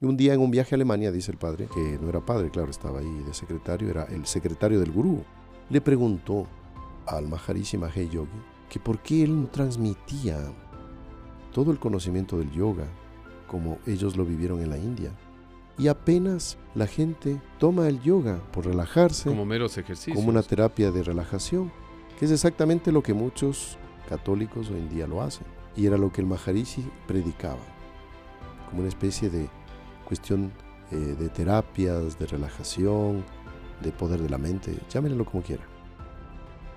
Un 0.00 0.16
día 0.16 0.32
en 0.32 0.40
un 0.40 0.52
viaje 0.52 0.74
a 0.74 0.76
Alemania, 0.76 1.10
dice 1.10 1.32
el 1.32 1.38
padre, 1.38 1.66
que 1.74 1.98
no 2.00 2.08
era 2.08 2.24
padre, 2.24 2.50
claro, 2.50 2.70
estaba 2.70 3.00
ahí 3.00 3.22
de 3.26 3.34
secretario, 3.34 3.90
era 3.90 4.04
el 4.04 4.26
secretario 4.26 4.78
del 4.78 4.92
gurú, 4.92 5.24
le 5.70 5.80
preguntó 5.80 6.46
al 7.04 7.26
Maharishi 7.26 7.76
Mahesh 7.76 8.10
Yogi 8.10 8.30
que 8.68 8.78
por 8.78 9.00
qué 9.00 9.24
él 9.24 9.42
no 9.42 9.48
transmitía 9.48 10.38
todo 11.52 11.72
el 11.72 11.80
conocimiento 11.80 12.38
del 12.38 12.52
yoga 12.52 12.86
como 13.48 13.78
ellos 13.86 14.16
lo 14.16 14.24
vivieron 14.24 14.62
en 14.62 14.70
la 14.70 14.78
India. 14.78 15.10
Y 15.76 15.88
apenas 15.88 16.58
la 16.76 16.86
gente 16.86 17.40
toma 17.58 17.88
el 17.88 18.00
yoga 18.00 18.40
por 18.52 18.66
relajarse, 18.66 19.28
como 19.28 19.44
meros 19.44 19.78
ejercicios, 19.78 20.16
como 20.16 20.28
una 20.28 20.44
terapia 20.44 20.92
de 20.92 21.02
relajación, 21.02 21.72
que 22.20 22.26
es 22.26 22.30
exactamente 22.30 22.92
lo 22.92 23.02
que 23.02 23.14
muchos 23.14 23.78
católicos 24.08 24.70
hoy 24.70 24.78
en 24.78 24.90
día 24.90 25.08
lo 25.08 25.22
hacen. 25.22 25.46
Y 25.74 25.86
era 25.86 25.98
lo 25.98 26.12
que 26.12 26.20
el 26.20 26.28
Maharishi 26.28 26.88
predicaba, 27.08 27.58
como 28.68 28.80
una 28.80 28.88
especie 28.88 29.28
de 29.28 29.57
cuestión 30.08 30.50
eh, 30.90 30.96
de 30.96 31.28
terapias, 31.28 32.18
de 32.18 32.26
relajación, 32.26 33.22
de 33.82 33.92
poder 33.92 34.22
de 34.22 34.30
la 34.30 34.38
mente, 34.38 34.74
llámenlo 34.88 35.26
como 35.26 35.42
quiera. 35.42 35.62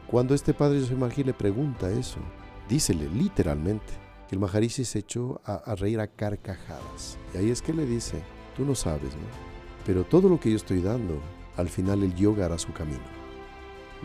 Cuando 0.05 0.35
este 0.35 0.53
padre 0.53 0.81
José 0.81 1.23
le 1.23 1.33
pregunta 1.33 1.89
eso, 1.89 2.19
dícele 2.67 3.07
literalmente 3.07 3.93
que 4.27 4.35
el 4.35 4.41
Maharishi 4.41 4.83
se 4.83 4.99
echó 4.99 5.39
a, 5.45 5.53
a, 5.53 5.75
reír 5.75 6.01
a 6.01 6.07
carcajadas. 6.07 7.17
Y 7.33 7.37
ahí 7.37 7.49
es 7.51 7.61
que 7.61 7.73
le 7.73 7.85
dice, 7.85 8.21
tú 8.57 8.65
no 8.65 8.75
sabes, 8.75 9.15
¿no? 9.15 9.51
Pero 9.85 10.03
todo 10.03 10.27
lo 10.27 10.37
que 10.37 10.49
yo 10.49 10.57
estoy 10.57 10.81
dando, 10.81 11.21
al 11.55 11.69
final 11.69 12.03
el 12.03 12.13
yoga 12.13 12.47
hará 12.47 12.57
su 12.57 12.73
camino. 12.73 12.99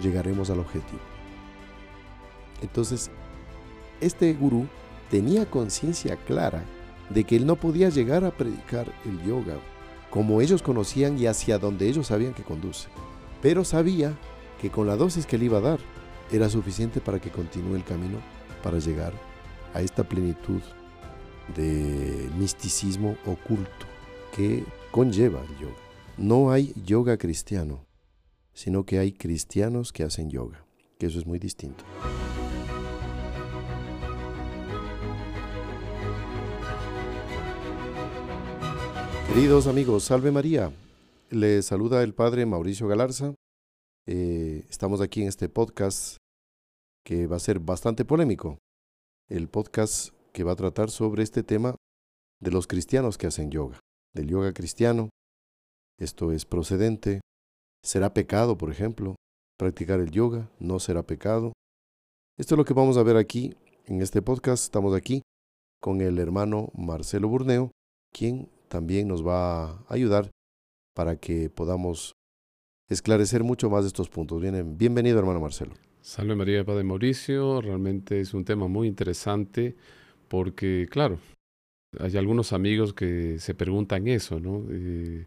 Llegaremos 0.01 0.51
al 0.51 0.61
objetivo. 0.61 1.03
Entonces, 2.63 3.11
este 4.01 4.33
gurú 4.35 4.69
tenía 5.11 5.51
conciencia 5.51 6.15
clara 6.15 6.63
de 7.11 7.25
que 7.25 7.37
él 7.37 7.47
no 7.47 7.57
podía 7.57 7.89
llegar 7.89 8.25
a 8.25 8.31
predicar 8.31 8.93
el 9.05 9.23
yoga 9.27 9.57
como 10.11 10.41
ellos 10.41 10.63
conocían 10.63 11.19
y 11.19 11.27
hacia 11.27 11.59
donde 11.59 11.89
ellos 11.89 12.07
sabían 12.07 12.35
que 12.35 12.43
conduce. 12.43 12.89
Pero 13.43 13.65
sabía 13.65 14.17
que 14.61 14.71
con 14.71 14.87
la 14.87 14.97
dosis 14.97 15.27
que 15.27 15.39
le 15.39 15.47
iba 15.47 15.59
a 15.59 15.63
dar 15.63 15.79
era 16.33 16.49
suficiente 16.49 17.01
para 17.01 17.21
que 17.21 17.31
continúe 17.31 17.77
el 17.77 17.85
camino 17.85 18.19
para 18.63 18.79
llegar 18.79 19.13
a 19.75 19.83
esta 19.83 20.05
plenitud 20.05 20.61
de 21.55 22.29
misticismo 22.39 23.17
oculto 23.27 23.87
que 24.35 24.65
conlleva 24.91 25.43
el 25.43 25.59
yoga. 25.59 25.77
No 26.17 26.51
hay 26.51 26.73
yoga 26.85 27.19
cristiano, 27.19 27.87
sino 28.55 28.85
que 28.85 28.99
hay 28.99 29.13
cristianos 29.13 29.93
que 29.93 30.03
hacen 30.03 30.31
yoga, 30.31 30.65
que 30.99 31.07
eso 31.07 31.19
es 31.19 31.27
muy 31.27 31.39
distinto. 31.39 31.85
Queridos 39.29 39.67
amigos, 39.67 40.05
salve 40.05 40.31
María. 40.31 40.73
Les 41.31 41.67
saluda 41.67 42.03
el 42.03 42.15
Padre 42.15 42.47
Mauricio 42.47 42.89
Galarza. 42.89 43.35
Eh, 44.07 44.65
estamos 44.71 45.01
aquí 45.01 45.23
en 45.23 45.29
este 45.29 45.49
podcast 45.49 46.17
que 47.05 47.27
va 47.27 47.37
a 47.37 47.41
ser 47.41 47.59
bastante 47.59 48.05
polémico. 48.05 48.59
El 49.29 49.49
podcast 49.49 50.15
que 50.33 50.45
va 50.45 50.53
a 50.53 50.57
tratar 50.57 50.91
sobre 50.91 51.23
este 51.23 51.43
tema 51.43 51.75
de 52.41 52.51
los 52.51 52.67
cristianos 52.67 53.19
que 53.19 53.27
hacen 53.27 53.51
yoga, 53.51 53.81
del 54.15 54.29
yoga 54.29 54.53
cristiano. 54.53 55.11
Esto 55.99 56.33
es 56.33 56.45
procedente. 56.47 57.21
¿Será 57.83 58.15
pecado, 58.15 58.57
por 58.57 58.71
ejemplo, 58.71 59.17
practicar 59.59 60.01
el 60.01 60.11
yoga? 60.11 60.51
¿No 60.59 60.79
será 60.79 61.03
pecado? 61.03 61.53
Esto 62.39 62.55
es 62.55 62.59
lo 62.59 62.65
que 62.65 62.75
vamos 62.75 62.97
a 62.97 63.03
ver 63.03 63.17
aquí 63.17 63.55
en 63.87 64.03
este 64.03 64.23
podcast. 64.23 64.65
Estamos 64.65 64.95
aquí 64.95 65.23
con 65.81 66.01
el 66.01 66.19
hermano 66.19 66.71
Marcelo 66.75 67.29
Burneo, 67.29 67.71
quien 68.13 68.49
también 68.69 69.09
nos 69.09 69.27
va 69.27 69.65
a 69.65 69.85
ayudar 69.89 70.31
para 70.95 71.17
que 71.17 71.51
podamos 71.51 72.17
esclarecer 72.89 73.45
mucho 73.45 73.71
más 73.71 73.85
de 73.85 73.89
estos 73.89 74.09
puntos. 74.09 74.41
Bien, 74.41 74.77
bienvenido, 74.79 75.19
hermano 75.19 75.41
Marcelo. 75.41 75.75
Salve 76.01 76.37
María 76.37 76.65
Padre 76.65 76.85
Mauricio, 76.85 77.61
realmente 77.61 78.21
es 78.21 78.33
un 78.33 78.45
tema 78.45 78.69
muy 78.69 78.87
interesante 78.87 79.75
porque, 80.29 80.87
claro, 80.91 81.19
hay 81.99 82.17
algunos 82.17 82.53
amigos 82.53 82.93
que 82.93 83.39
se 83.39 83.55
preguntan 83.55 84.07
eso, 84.07 84.39
¿no? 84.39 84.65
Eh, 84.71 85.27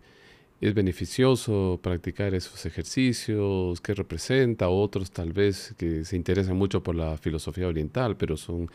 ¿Es 0.61 0.73
beneficioso 0.73 1.79
practicar 1.81 2.33
esos 2.33 2.65
ejercicios? 2.65 3.79
¿Qué 3.79 3.93
representa? 3.93 4.67
Otros 4.67 5.11
tal 5.11 5.31
vez 5.31 5.73
que 5.77 6.03
se 6.03 6.17
interesan 6.17 6.57
mucho 6.57 6.83
por 6.83 6.95
la 6.95 7.17
filosofía 7.17 7.67
oriental, 7.67 8.17
pero 8.17 8.35
son 8.35 8.69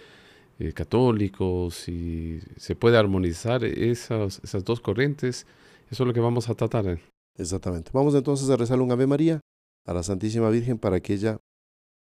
eh, 0.58 0.72
católicos 0.72 1.88
y 1.88 2.40
se 2.56 2.76
puede 2.76 2.96
armonizar 2.96 3.64
esas, 3.64 4.40
esas 4.42 4.64
dos 4.64 4.80
corrientes. 4.80 5.46
Eso 5.90 6.02
es 6.02 6.06
lo 6.06 6.14
que 6.14 6.20
vamos 6.20 6.48
a 6.48 6.54
tratar. 6.54 7.00
Exactamente. 7.36 7.90
Vamos 7.92 8.14
entonces 8.14 8.48
a 8.50 8.56
rezar 8.56 8.80
un 8.80 8.92
Ave 8.92 9.06
María 9.06 9.40
a 9.84 9.92
la 9.92 10.02
Santísima 10.02 10.50
Virgen 10.50 10.78
para 10.78 11.00
que 11.00 11.14
ella 11.14 11.38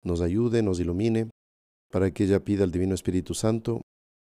nos 0.02 0.20
ayude, 0.20 0.62
nos 0.62 0.80
ilumine, 0.80 1.30
para 1.90 2.10
que 2.10 2.24
ella 2.24 2.44
pida 2.44 2.64
al 2.64 2.70
Divino 2.70 2.94
Espíritu 2.94 3.34
Santo 3.34 3.82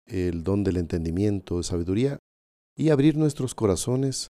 el 0.06 0.42
don 0.42 0.64
del 0.64 0.78
entendimiento, 0.78 1.58
de 1.58 1.62
sabiduría 1.62 2.18
y 2.76 2.90
abrir 2.90 3.16
nuestros 3.16 3.54
corazones 3.54 4.28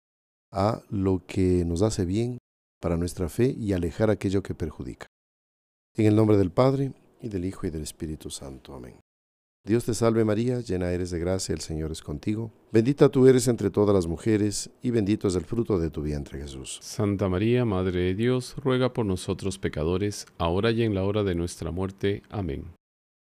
a 0.51 0.81
lo 0.89 1.23
que 1.25 1.65
nos 1.65 1.81
hace 1.81 2.05
bien 2.05 2.37
para 2.79 2.97
nuestra 2.97 3.29
fe 3.29 3.53
y 3.57 3.73
alejar 3.73 4.09
aquello 4.09 4.41
que 4.41 4.55
perjudica. 4.55 5.07
En 5.95 6.05
el 6.05 6.15
nombre 6.15 6.37
del 6.37 6.51
Padre, 6.51 6.93
y 7.21 7.29
del 7.29 7.45
Hijo, 7.45 7.65
y 7.67 7.71
del 7.71 7.81
Espíritu 7.81 8.29
Santo. 8.29 8.75
Amén. 8.75 9.06
Dios 9.67 9.83
te 9.83 9.93
salve 9.93 10.23
María, 10.23 10.61
llena 10.61 10.91
eres 10.91 11.11
de 11.11 11.19
gracia, 11.19 11.51
el 11.51 11.59
Señor 11.59 11.91
es 11.91 12.01
contigo. 12.01 12.53
Bendita 12.71 13.09
tú 13.09 13.27
eres 13.27 13.49
entre 13.49 13.69
todas 13.69 13.93
las 13.93 14.07
mujeres, 14.07 14.69
y 14.81 14.91
bendito 14.91 15.27
es 15.27 15.35
el 15.35 15.43
fruto 15.43 15.77
de 15.77 15.89
tu 15.89 16.01
vientre 16.01 16.39
Jesús. 16.39 16.79
Santa 16.81 17.27
María, 17.27 17.65
Madre 17.65 17.99
de 17.99 18.15
Dios, 18.15 18.55
ruega 18.63 18.93
por 18.93 19.05
nosotros 19.05 19.59
pecadores, 19.59 20.25
ahora 20.37 20.71
y 20.71 20.83
en 20.83 20.95
la 20.95 21.03
hora 21.03 21.25
de 21.25 21.35
nuestra 21.35 21.71
muerte. 21.71 22.23
Amén. 22.29 22.63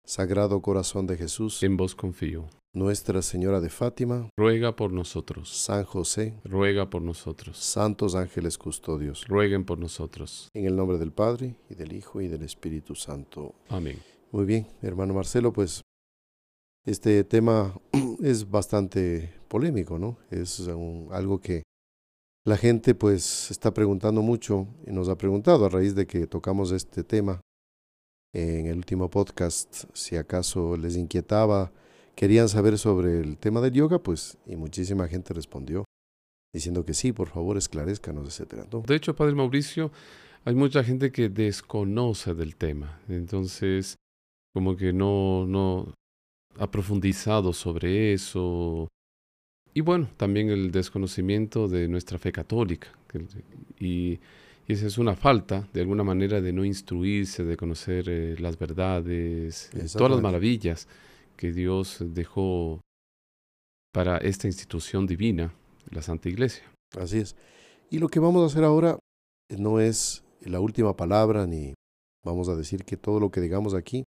Sagrado 0.04 0.60
corazón 0.60 1.06
de 1.06 1.16
Jesús, 1.16 1.62
en 1.62 1.78
vos 1.78 1.94
confío. 1.94 2.44
Nuestra 2.75 3.22
Señora 3.22 3.62
de 3.62 3.71
Fátima, 3.71 4.28
ruega 4.37 4.77
por 4.77 4.93
nosotros. 4.93 5.49
San 5.49 5.84
José, 5.84 6.34
ruega 6.44 6.91
por 6.91 7.00
nosotros. 7.00 7.56
Santos 7.56 8.15
ángeles 8.15 8.59
custodios, 8.59 9.27
rueguen 9.28 9.65
por 9.65 9.78
nosotros. 9.78 10.50
En 10.53 10.66
el 10.66 10.77
nombre 10.77 10.99
del 10.99 11.12
Padre, 11.12 11.54
y 11.71 11.75
del 11.75 11.94
Hijo, 11.94 12.21
y 12.21 12.28
del 12.28 12.43
Espíritu 12.43 12.94
Santo. 12.94 13.54
Amén. 13.71 13.99
Muy 14.31 14.44
bien, 14.44 14.66
hermano 14.83 15.15
Marcelo, 15.15 15.50
pues 15.50 15.81
este 16.84 17.25
tema 17.25 17.75
es 18.22 18.50
bastante 18.50 19.33
polémico, 19.49 19.99
¿no? 19.99 20.19
Es 20.31 20.59
un, 20.61 21.09
algo 21.12 21.41
que 21.41 21.62
la 22.47 22.56
gente 22.56 22.95
pues 22.95 23.50
está 23.50 23.72
preguntando 23.72 24.21
mucho 24.21 24.69
y 24.87 24.93
nos 24.93 25.09
ha 25.09 25.17
preguntado 25.17 25.65
a 25.65 25.69
raíz 25.69 25.95
de 25.95 26.06
que 26.06 26.27
tocamos 26.27 26.72
este 26.72 27.03
tema 27.03 27.41
en 28.34 28.67
el 28.67 28.77
último 28.77 29.09
podcast, 29.09 29.84
si 29.95 30.17
acaso 30.17 30.77
les 30.77 30.97
inquietaba, 30.97 31.72
querían 32.17 32.49
saber 32.49 32.78
sobre 32.78 33.21
el 33.21 33.39
tema 33.39 33.61
del 33.61 33.72
yoga, 33.72 34.01
pues 34.01 34.37
y 34.45 34.56
muchísima 34.56 35.09
gente 35.09 35.33
respondió 35.33 35.84
diciendo 36.53 36.84
que 36.84 36.95
sí, 36.95 37.12
por 37.12 37.28
favor 37.28 37.56
esclarezcanos, 37.56 38.27
etcétera. 38.28 38.66
De 38.87 38.95
hecho, 38.95 39.15
Padre 39.16 39.34
Mauricio, 39.34 39.91
hay 40.45 40.55
mucha 40.55 40.84
gente 40.84 41.11
que 41.11 41.28
desconoce 41.28 42.34
del 42.34 42.56
tema, 42.56 43.01
entonces 43.09 43.97
como 44.53 44.77
que 44.77 44.93
no, 44.93 45.47
no, 45.47 45.93
ha 46.59 46.70
profundizado 46.70 47.53
sobre 47.53 48.12
eso. 48.12 48.88
Y 49.72 49.81
bueno, 49.81 50.09
también 50.16 50.50
el 50.50 50.70
desconocimiento 50.70 51.69
de 51.69 51.88
nuestra 51.88 52.19
fe 52.19 52.32
católica. 52.32 52.88
Y, 53.78 54.20
esa 54.66 54.87
es 54.87 54.97
una 54.97 55.15
falta, 55.15 55.69
de 55.75 55.82
alguna 55.82 56.04
manera, 56.04 56.41
de 56.41 56.53
no 56.53 56.65
instruirse, 56.65 57.44
de 57.44 57.54
conocer 57.54 58.06
eh, 58.09 58.34
las 58.38 58.59
verdades, 58.59 59.69
eh, 59.75 59.87
todas 59.92 60.12
las 60.12 60.22
maravillas 60.22 60.88
que 61.37 61.53
Dios 61.53 61.98
dejó 62.00 62.81
para 63.92 64.16
esta 64.16 64.47
institución 64.47 65.06
divina, 65.06 65.53
la 65.91 66.00
Santa 66.00 66.31
Iglesia. 66.31 66.65
Así 66.98 67.19
es. 67.19 67.36
Y 67.91 67.98
lo 67.98 68.09
que 68.09 68.21
vamos 68.21 68.42
a 68.42 68.47
hacer 68.47 68.65
ahora 68.65 68.98
no 69.50 69.80
es 69.80 70.24
la 70.41 70.60
última 70.60 70.97
palabra, 70.97 71.47
ni 71.47 71.74
vamos 72.24 72.48
a 72.48 72.57
decir 72.57 72.84
que 72.84 72.97
todo 72.97 73.21
lo 73.21 73.30
que 73.30 73.42
digamos 73.42 73.74
aquí 73.74 74.04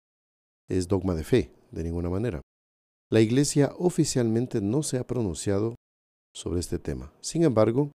es 0.68 0.88
dogma 0.88 1.14
de 1.14 1.24
fe 1.24 1.50
de 1.70 1.84
ninguna 1.84 2.10
manera. 2.10 2.40
La 3.10 3.20
Iglesia 3.20 3.72
oficialmente 3.78 4.60
no 4.60 4.82
se 4.82 4.98
ha 4.98 5.06
pronunciado 5.06 5.76
sobre 6.34 6.60
este 6.60 6.78
tema. 6.78 7.12
Sin 7.20 7.44
embargo, 7.44 7.92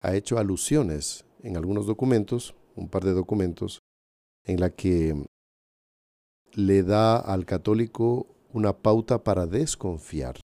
ha 0.00 0.14
hecho 0.14 0.38
alusiones 0.38 1.24
en 1.42 1.56
algunos 1.56 1.86
documentos, 1.86 2.54
un 2.76 2.88
par 2.88 3.04
de 3.04 3.12
documentos, 3.12 3.80
en 4.44 4.60
la 4.60 4.70
que 4.70 5.26
le 6.52 6.82
da 6.82 7.16
al 7.16 7.46
católico 7.46 8.26
una 8.52 8.76
pauta 8.76 9.22
para 9.24 9.46
desconfiar 9.46 10.38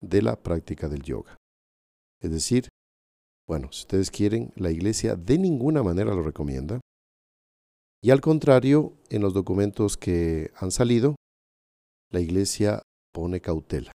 de 0.00 0.22
la 0.22 0.36
práctica 0.36 0.88
del 0.88 1.02
yoga. 1.02 1.36
Es 2.20 2.30
decir, 2.30 2.68
bueno, 3.46 3.70
si 3.72 3.80
ustedes 3.80 4.10
quieren, 4.10 4.52
la 4.56 4.70
Iglesia 4.70 5.16
de 5.16 5.38
ninguna 5.38 5.82
manera 5.82 6.14
lo 6.14 6.22
recomienda. 6.22 6.80
Y 8.02 8.10
al 8.10 8.20
contrario, 8.20 8.94
en 9.10 9.22
los 9.22 9.34
documentos 9.34 9.96
que 9.96 10.50
han 10.56 10.70
salido, 10.70 11.16
la 12.14 12.20
iglesia 12.20 12.80
pone 13.12 13.40
cautela. 13.40 13.90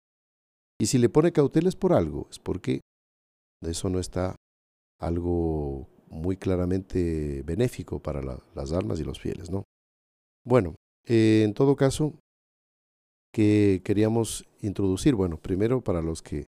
Y 0.81 0.87
si 0.87 0.99
le 0.99 1.09
pone 1.09 1.33
cautela 1.33 1.69
es 1.69 1.77
por 1.77 1.93
algo, 1.93 2.29
es 2.31 2.39
porque 2.39 2.81
Eso 3.61 3.89
no 3.89 3.99
está 3.99 4.37
algo 5.01 5.89
muy 6.11 6.37
claramente 6.37 7.43
benéfico 7.45 8.01
para 8.01 8.23
las 8.23 8.73
almas 8.73 9.01
y 9.01 9.05
los 9.05 9.19
fieles, 9.19 9.51
¿no? 9.51 9.65
Bueno, 10.45 10.77
eh, 11.07 11.43
en 11.45 11.55
todo 11.55 11.75
caso, 11.75 12.15
que 13.33 13.83
queríamos 13.85 14.45
introducir, 14.61 15.17
bueno, 15.17 15.39
primero 15.39 15.83
para 15.83 16.03
los 16.03 16.23
que 16.23 16.47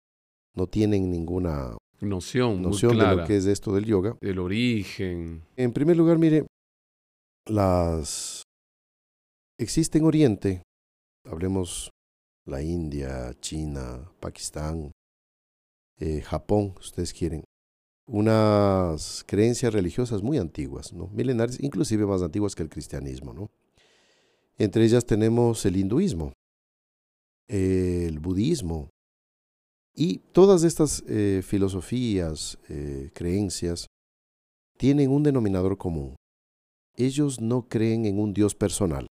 no 0.57 0.69
tienen 0.69 1.11
ninguna 1.11 1.77
noción, 2.01 2.63
noción 2.63 2.97
de 2.97 3.17
lo 3.17 3.27
que 3.27 3.37
es 3.37 3.47
esto 3.47 3.75
del 3.75 3.87
yoga. 3.87 4.17
El 4.21 4.39
origen. 4.39 5.43
En 5.57 5.73
primer 5.73 5.97
lugar, 5.97 6.19
mire, 6.19 6.47
las 7.47 8.45
existe 9.59 9.99
en 9.99 10.05
Oriente, 10.05 10.63
hablemos 11.25 11.91
la 12.47 12.63
India, 12.63 13.35
China, 13.41 14.11
Pakistán, 14.21 14.93
eh, 15.99 16.21
Japón, 16.23 16.75
ustedes 16.79 17.13
quieren, 17.13 17.45
unas 18.07 19.25
creencias 19.27 19.73
religiosas 19.73 20.23
muy 20.23 20.39
antiguas, 20.39 20.93
¿no? 20.93 21.09
milenarias, 21.09 21.61
inclusive 21.61 22.07
más 22.07 22.23
antiguas 22.23 22.55
que 22.55 22.63
el 22.63 22.69
cristianismo. 22.69 23.49
Entre 24.59 24.85
ellas 24.85 25.07
tenemos 25.07 25.65
el 25.65 25.77
hinduismo, 25.77 26.33
el 27.49 28.19
budismo, 28.19 28.91
y 29.95 30.19
todas 30.33 30.63
estas 30.65 31.05
eh, 31.07 31.43
filosofías, 31.45 32.59
eh, 32.69 33.11
creencias, 33.13 33.87
tienen 34.77 35.11
un 35.11 35.23
denominador 35.23 35.77
común. 35.77 36.17
Ellos 36.97 37.41
no 37.41 37.69
creen 37.69 38.07
en 38.07 38.19
un 38.19 38.33
Dios 38.33 38.55
personal. 38.55 39.07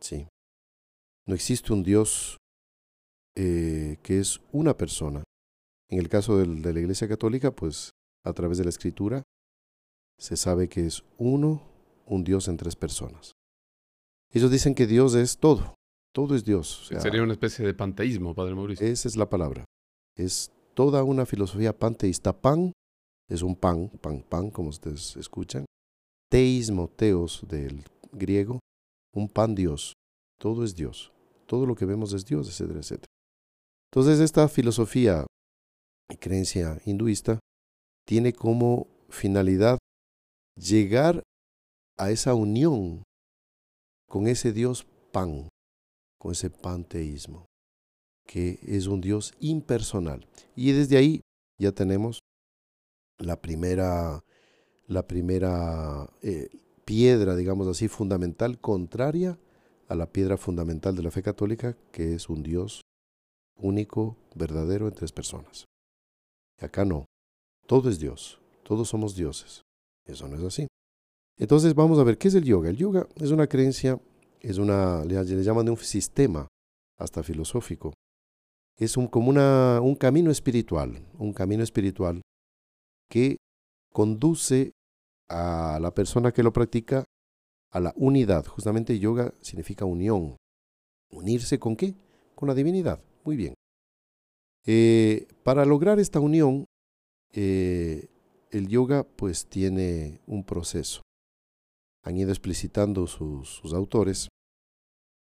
Sí. 0.00 0.26
No 1.26 1.34
existe 1.34 1.72
un 1.72 1.82
Dios 1.82 2.36
eh, 3.34 3.98
que 4.02 4.20
es 4.20 4.40
una 4.52 4.76
persona. 4.76 5.24
En 5.88 5.98
el 5.98 6.08
caso 6.08 6.38
de 6.38 6.72
la 6.72 6.80
Iglesia 6.80 7.08
Católica, 7.08 7.50
pues 7.50 7.90
a 8.24 8.32
través 8.32 8.58
de 8.58 8.64
la 8.64 8.70
Escritura, 8.70 9.22
se 10.18 10.36
sabe 10.36 10.68
que 10.68 10.86
es 10.86 11.04
uno, 11.18 11.62
un 12.06 12.24
Dios 12.24 12.48
en 12.48 12.56
tres 12.56 12.76
personas. 12.76 13.32
Ellos 14.32 14.50
dicen 14.50 14.74
que 14.74 14.86
Dios 14.86 15.14
es 15.14 15.38
todo, 15.38 15.74
todo 16.12 16.34
es 16.34 16.44
Dios. 16.44 16.88
Sería 16.98 17.22
una 17.22 17.32
especie 17.32 17.64
de 17.64 17.74
panteísmo, 17.74 18.34
Padre 18.34 18.54
Mauricio. 18.54 18.86
Esa 18.86 19.08
es 19.08 19.16
la 19.16 19.28
palabra. 19.28 19.64
Es 20.16 20.50
toda 20.74 21.04
una 21.04 21.26
filosofía 21.26 21.76
panteísta. 21.76 22.32
Pan 22.40 22.72
es 23.28 23.42
un 23.42 23.56
pan, 23.56 23.88
pan, 24.00 24.22
pan, 24.22 24.50
como 24.50 24.70
ustedes 24.70 25.16
escuchan. 25.16 25.66
Teísmo, 26.30 26.88
teos 26.88 27.44
del 27.48 27.84
griego, 28.12 28.60
un 29.12 29.28
pan 29.28 29.54
Dios. 29.54 29.94
Todo 30.38 30.64
es 30.64 30.74
Dios. 30.74 31.12
Todo 31.46 31.66
lo 31.66 31.74
que 31.74 31.86
vemos 31.86 32.12
es 32.12 32.24
Dios, 32.24 32.48
etcétera, 32.48 32.80
etcétera. 32.80 33.06
Entonces 33.90 34.20
esta 34.20 34.48
filosofía 34.48 35.26
y 36.10 36.16
creencia 36.16 36.80
hinduista 36.84 37.38
tiene 38.06 38.32
como 38.32 38.88
finalidad 39.08 39.78
llegar 40.56 41.22
a 41.96 42.10
esa 42.10 42.34
unión 42.34 43.02
con 44.08 44.26
ese 44.26 44.52
Dios 44.52 44.86
pan, 45.12 45.48
con 46.18 46.32
ese 46.32 46.50
panteísmo 46.50 47.46
que 48.26 48.58
es 48.66 48.86
un 48.86 49.00
Dios 49.00 49.32
impersonal. 49.40 50.26
Y 50.54 50.72
desde 50.72 50.96
ahí 50.96 51.20
ya 51.58 51.72
tenemos 51.72 52.20
la 53.18 53.40
primera, 53.40 54.22
la 54.86 55.06
primera 55.06 56.10
eh, 56.22 56.50
piedra, 56.84 57.36
digamos 57.36 57.68
así, 57.68 57.88
fundamental, 57.88 58.58
contraria 58.60 59.38
a 59.88 59.94
la 59.94 60.06
piedra 60.06 60.36
fundamental 60.36 60.96
de 60.96 61.02
la 61.02 61.10
fe 61.10 61.22
católica, 61.22 61.76
que 61.92 62.14
es 62.14 62.28
un 62.28 62.42
Dios 62.42 62.82
único, 63.56 64.16
verdadero 64.34 64.88
en 64.88 64.94
tres 64.94 65.12
personas. 65.12 65.64
Y 66.60 66.64
acá 66.64 66.84
no, 66.84 67.06
todo 67.66 67.88
es 67.88 67.98
Dios, 67.98 68.40
todos 68.62 68.88
somos 68.88 69.14
dioses. 69.14 69.62
Eso 70.04 70.28
no 70.28 70.36
es 70.36 70.42
así. 70.42 70.66
Entonces 71.38 71.74
vamos 71.74 71.98
a 71.98 72.04
ver, 72.04 72.16
¿qué 72.16 72.28
es 72.28 72.34
el 72.34 72.44
yoga? 72.44 72.70
El 72.70 72.76
yoga 72.76 73.06
es 73.16 73.30
una 73.30 73.46
creencia, 73.46 74.00
es 74.40 74.58
una, 74.58 75.04
le, 75.04 75.14
llaman 75.42 75.66
de 75.66 75.72
un 75.72 75.76
sistema 75.76 76.48
hasta 76.98 77.22
filosófico, 77.22 77.92
es 78.78 78.96
un, 78.96 79.06
como 79.06 79.28
una, 79.28 79.80
un 79.82 79.94
camino 79.94 80.30
espiritual, 80.30 81.02
un 81.18 81.32
camino 81.32 81.62
espiritual 81.62 82.22
que 83.10 83.36
conduce 83.92 84.72
a 85.28 85.78
la 85.80 85.92
persona 85.92 86.32
que 86.32 86.42
lo 86.42 86.52
practica 86.52 87.04
a 87.70 87.80
la 87.80 87.92
unidad. 87.96 88.46
Justamente 88.46 88.98
yoga 88.98 89.32
significa 89.40 89.84
unión. 89.84 90.36
¿Unirse 91.10 91.58
con 91.58 91.76
qué? 91.76 91.94
Con 92.34 92.48
la 92.48 92.54
divinidad. 92.54 93.00
Muy 93.24 93.36
bien. 93.36 93.54
Eh, 94.66 95.28
para 95.44 95.64
lograr 95.64 96.00
esta 96.00 96.18
unión, 96.18 96.66
eh, 97.32 98.08
el 98.50 98.68
yoga 98.68 99.04
pues 99.04 99.46
tiene 99.46 100.20
un 100.26 100.44
proceso. 100.44 101.02
Han 102.02 102.16
ido 102.16 102.30
explicitando 102.30 103.06
sus, 103.06 103.60
autores. 103.72 104.28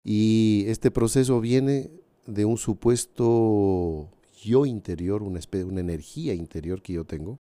Y 0.05 0.65
este 0.69 0.91
proceso 0.91 1.41
viene 1.41 1.91
de 2.27 2.45
un 2.45 2.57
supuesto 2.57 4.11
yo 4.43 4.65
interior, 4.65 5.23
una, 5.23 5.41
una 5.65 5.81
energía 5.81 6.35
interior 6.35 6.83
que 6.83 6.95
yo 6.95 7.05
tengo, 7.05 7.39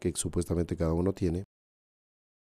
que 0.00 0.12
supuestamente 0.14 0.76
cada 0.76 0.92
uno 0.92 1.12
tiene, 1.12 1.44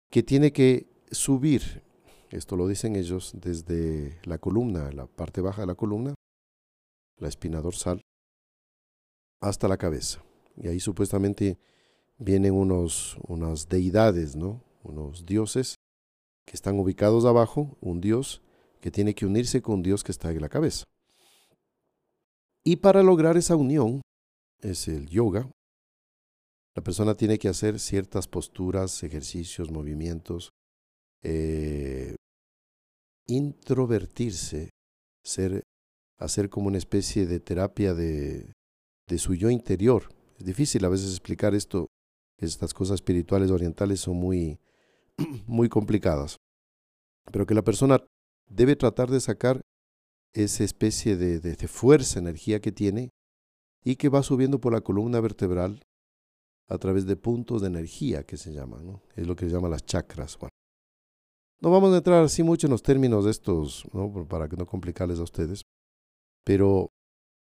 que 0.09 0.23
tiene 0.23 0.51
que 0.51 0.87
subir, 1.11 1.83
esto 2.31 2.55
lo 2.55 2.67
dicen 2.67 2.95
ellos, 2.95 3.33
desde 3.35 4.19
la 4.23 4.37
columna, 4.37 4.91
la 4.91 5.05
parte 5.05 5.41
baja 5.41 5.61
de 5.61 5.67
la 5.67 5.75
columna, 5.75 6.15
la 7.17 7.27
espina 7.27 7.61
dorsal, 7.61 8.01
hasta 9.41 9.67
la 9.67 9.77
cabeza. 9.77 10.23
Y 10.55 10.67
ahí 10.67 10.79
supuestamente 10.79 11.59
vienen 12.17 12.53
unos, 12.53 13.17
unas 13.27 13.67
deidades, 13.67 14.35
¿no? 14.35 14.63
unos 14.83 15.25
dioses 15.25 15.75
que 16.45 16.55
están 16.55 16.79
ubicados 16.79 17.25
abajo, 17.25 17.77
un 17.81 18.01
dios 18.01 18.41
que 18.79 18.91
tiene 18.91 19.13
que 19.13 19.25
unirse 19.25 19.61
con 19.61 19.75
un 19.75 19.83
dios 19.83 20.03
que 20.03 20.11
está 20.11 20.31
en 20.31 20.41
la 20.41 20.49
cabeza. 20.49 20.85
Y 22.63 22.77
para 22.77 23.03
lograr 23.03 23.37
esa 23.37 23.55
unión, 23.55 24.01
es 24.61 24.87
el 24.87 25.07
yoga, 25.07 25.49
la 26.75 26.83
persona 26.83 27.15
tiene 27.15 27.37
que 27.37 27.49
hacer 27.49 27.79
ciertas 27.79 28.27
posturas, 28.27 29.03
ejercicios, 29.03 29.71
movimientos, 29.71 30.51
eh, 31.23 32.15
introvertirse, 33.35 34.69
ser, 35.23 35.63
hacer 36.17 36.49
como 36.49 36.67
una 36.67 36.77
especie 36.77 37.25
de 37.25 37.39
terapia 37.39 37.93
de, 37.93 38.53
de 39.07 39.17
su 39.17 39.35
yo 39.35 39.49
interior. 39.49 40.09
Es 40.37 40.45
difícil 40.45 40.83
a 40.85 40.89
veces 40.89 41.11
explicar 41.11 41.55
esto, 41.55 41.87
estas 42.37 42.73
cosas 42.73 42.95
espirituales 42.95 43.51
orientales 43.51 43.99
son 43.99 44.17
muy, 44.17 44.59
muy 45.47 45.69
complicadas, 45.69 46.37
pero 47.31 47.45
que 47.45 47.53
la 47.53 47.61
persona 47.61 47.99
debe 48.49 48.75
tratar 48.75 49.09
de 49.09 49.19
sacar 49.19 49.61
esa 50.33 50.63
especie 50.63 51.17
de, 51.17 51.39
de, 51.39 51.67
fuerza, 51.67 52.19
energía 52.19 52.61
que 52.61 52.71
tiene 52.71 53.09
y 53.83 53.95
que 53.95 54.09
va 54.09 54.23
subiendo 54.23 54.59
por 54.59 54.73
la 54.73 54.81
columna 54.81 55.19
vertebral 55.19 55.81
a 56.69 56.77
través 56.77 57.05
de 57.05 57.17
puntos 57.17 57.61
de 57.61 57.67
energía 57.67 58.23
que 58.23 58.37
se 58.37 58.53
llaman, 58.53 58.85
¿no? 58.85 59.01
es 59.15 59.27
lo 59.27 59.35
que 59.35 59.45
se 59.45 59.51
llama 59.51 59.67
las 59.67 59.85
chakras. 59.85 60.37
No 61.61 61.69
vamos 61.69 61.93
a 61.93 61.97
entrar 61.97 62.23
así 62.23 62.41
mucho 62.41 62.67
en 62.67 62.71
los 62.71 62.81
términos 62.81 63.25
de 63.25 63.31
estos, 63.31 63.85
¿no? 63.93 64.27
para 64.27 64.47
no 64.47 64.65
complicarles 64.65 65.19
a 65.19 65.23
ustedes, 65.23 65.61
pero 66.43 66.89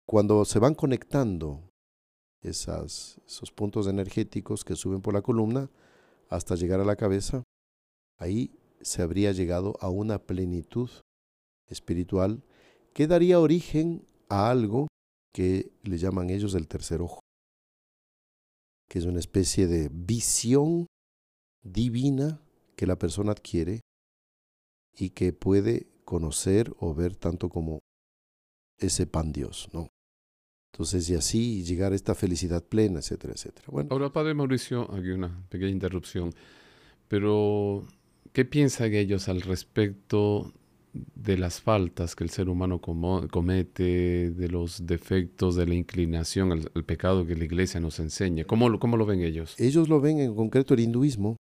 cuando 0.05 0.45
se 0.45 0.59
van 0.59 0.75
conectando 0.75 1.69
esos 2.41 3.51
puntos 3.53 3.87
energéticos 3.87 4.63
que 4.63 4.75
suben 4.75 5.01
por 5.01 5.13
la 5.13 5.21
columna 5.21 5.69
hasta 6.29 6.55
llegar 6.55 6.79
a 6.79 6.85
la 6.85 6.95
cabeza, 6.95 7.43
ahí 8.17 8.57
se 8.81 9.01
habría 9.01 9.33
llegado 9.33 9.75
a 9.81 9.89
una 9.89 10.19
plenitud 10.19 10.89
espiritual 11.67 12.43
que 12.93 13.07
daría 13.07 13.41
origen 13.41 14.07
a 14.29 14.49
algo 14.49 14.87
que 15.33 15.73
le 15.83 15.97
llaman 15.97 16.29
ellos 16.29 16.55
el 16.55 16.69
tercer 16.69 17.01
ojo, 17.01 17.19
que 18.89 18.99
es 18.99 19.05
una 19.05 19.19
especie 19.19 19.67
de 19.67 19.89
visión 19.91 20.87
divina 21.61 22.41
que 22.77 22.87
la 22.87 22.97
persona 22.97 23.33
adquiere 23.33 23.81
y 24.97 25.11
que 25.11 25.33
puede 25.33 25.87
conocer 26.05 26.73
o 26.79 26.93
ver 26.93 27.15
tanto 27.15 27.49
como 27.49 27.79
ese 28.79 29.07
pan 29.07 29.31
Dios, 29.31 29.69
¿no? 29.73 29.89
Entonces, 30.73 31.09
y 31.09 31.15
así 31.15 31.63
llegar 31.63 31.91
a 31.91 31.95
esta 31.95 32.13
felicidad 32.13 32.63
plena, 32.63 32.99
etcétera, 32.99 33.33
etcétera. 33.33 33.67
Bueno. 33.71 33.89
Ahora, 33.91 34.11
Padre 34.11 34.33
Mauricio, 34.33 34.91
aquí 34.93 35.09
una 35.09 35.45
pequeña 35.49 35.71
interrupción, 35.71 36.33
pero 37.07 37.85
¿qué 38.33 38.45
piensan 38.45 38.93
ellos 38.93 39.27
al 39.27 39.41
respecto 39.41 40.53
de 41.15 41.37
las 41.37 41.61
faltas 41.61 42.15
que 42.15 42.23
el 42.23 42.29
ser 42.29 42.49
humano 42.49 42.79
comete, 42.79 44.31
de 44.31 44.49
los 44.49 44.85
defectos, 44.85 45.55
de 45.55 45.67
la 45.67 45.75
inclinación 45.75 46.51
al, 46.51 46.83
pecado 46.85 47.25
que 47.25 47.35
la 47.35 47.45
iglesia 47.45 47.79
nos 47.79 47.99
enseña. 47.99 48.45
¿Cómo, 48.45 48.69
lo 48.69 49.05
ven 49.05 49.21
ellos? 49.21 49.55
Ellos 49.59 49.89
lo 49.89 49.99
ven 49.99 50.19
en 50.19 50.35
concreto 50.35 50.73
el 50.73 50.81
hinduismo. 50.81 51.37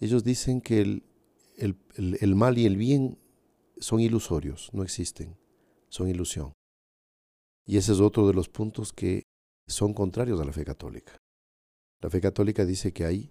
Ellos 0.00 0.24
dicen 0.24 0.60
que 0.60 0.80
el, 0.80 1.02
el 1.62 2.34
mal 2.34 2.58
y 2.58 2.66
el 2.66 2.76
bien 2.76 3.18
son 3.78 4.00
ilusorios, 4.00 4.70
no 4.72 4.82
existen, 4.82 5.36
son 5.88 6.08
ilusión. 6.08 6.52
Y 7.66 7.76
ese 7.76 7.92
es 7.92 8.00
otro 8.00 8.26
de 8.26 8.34
los 8.34 8.48
puntos 8.48 8.92
que 8.92 9.22
son 9.68 9.94
contrarios 9.94 10.40
a 10.40 10.44
la 10.44 10.52
fe 10.52 10.64
católica. 10.64 11.16
La 12.00 12.10
fe 12.10 12.20
católica 12.20 12.64
dice 12.64 12.92
que 12.92 13.04
hay 13.04 13.30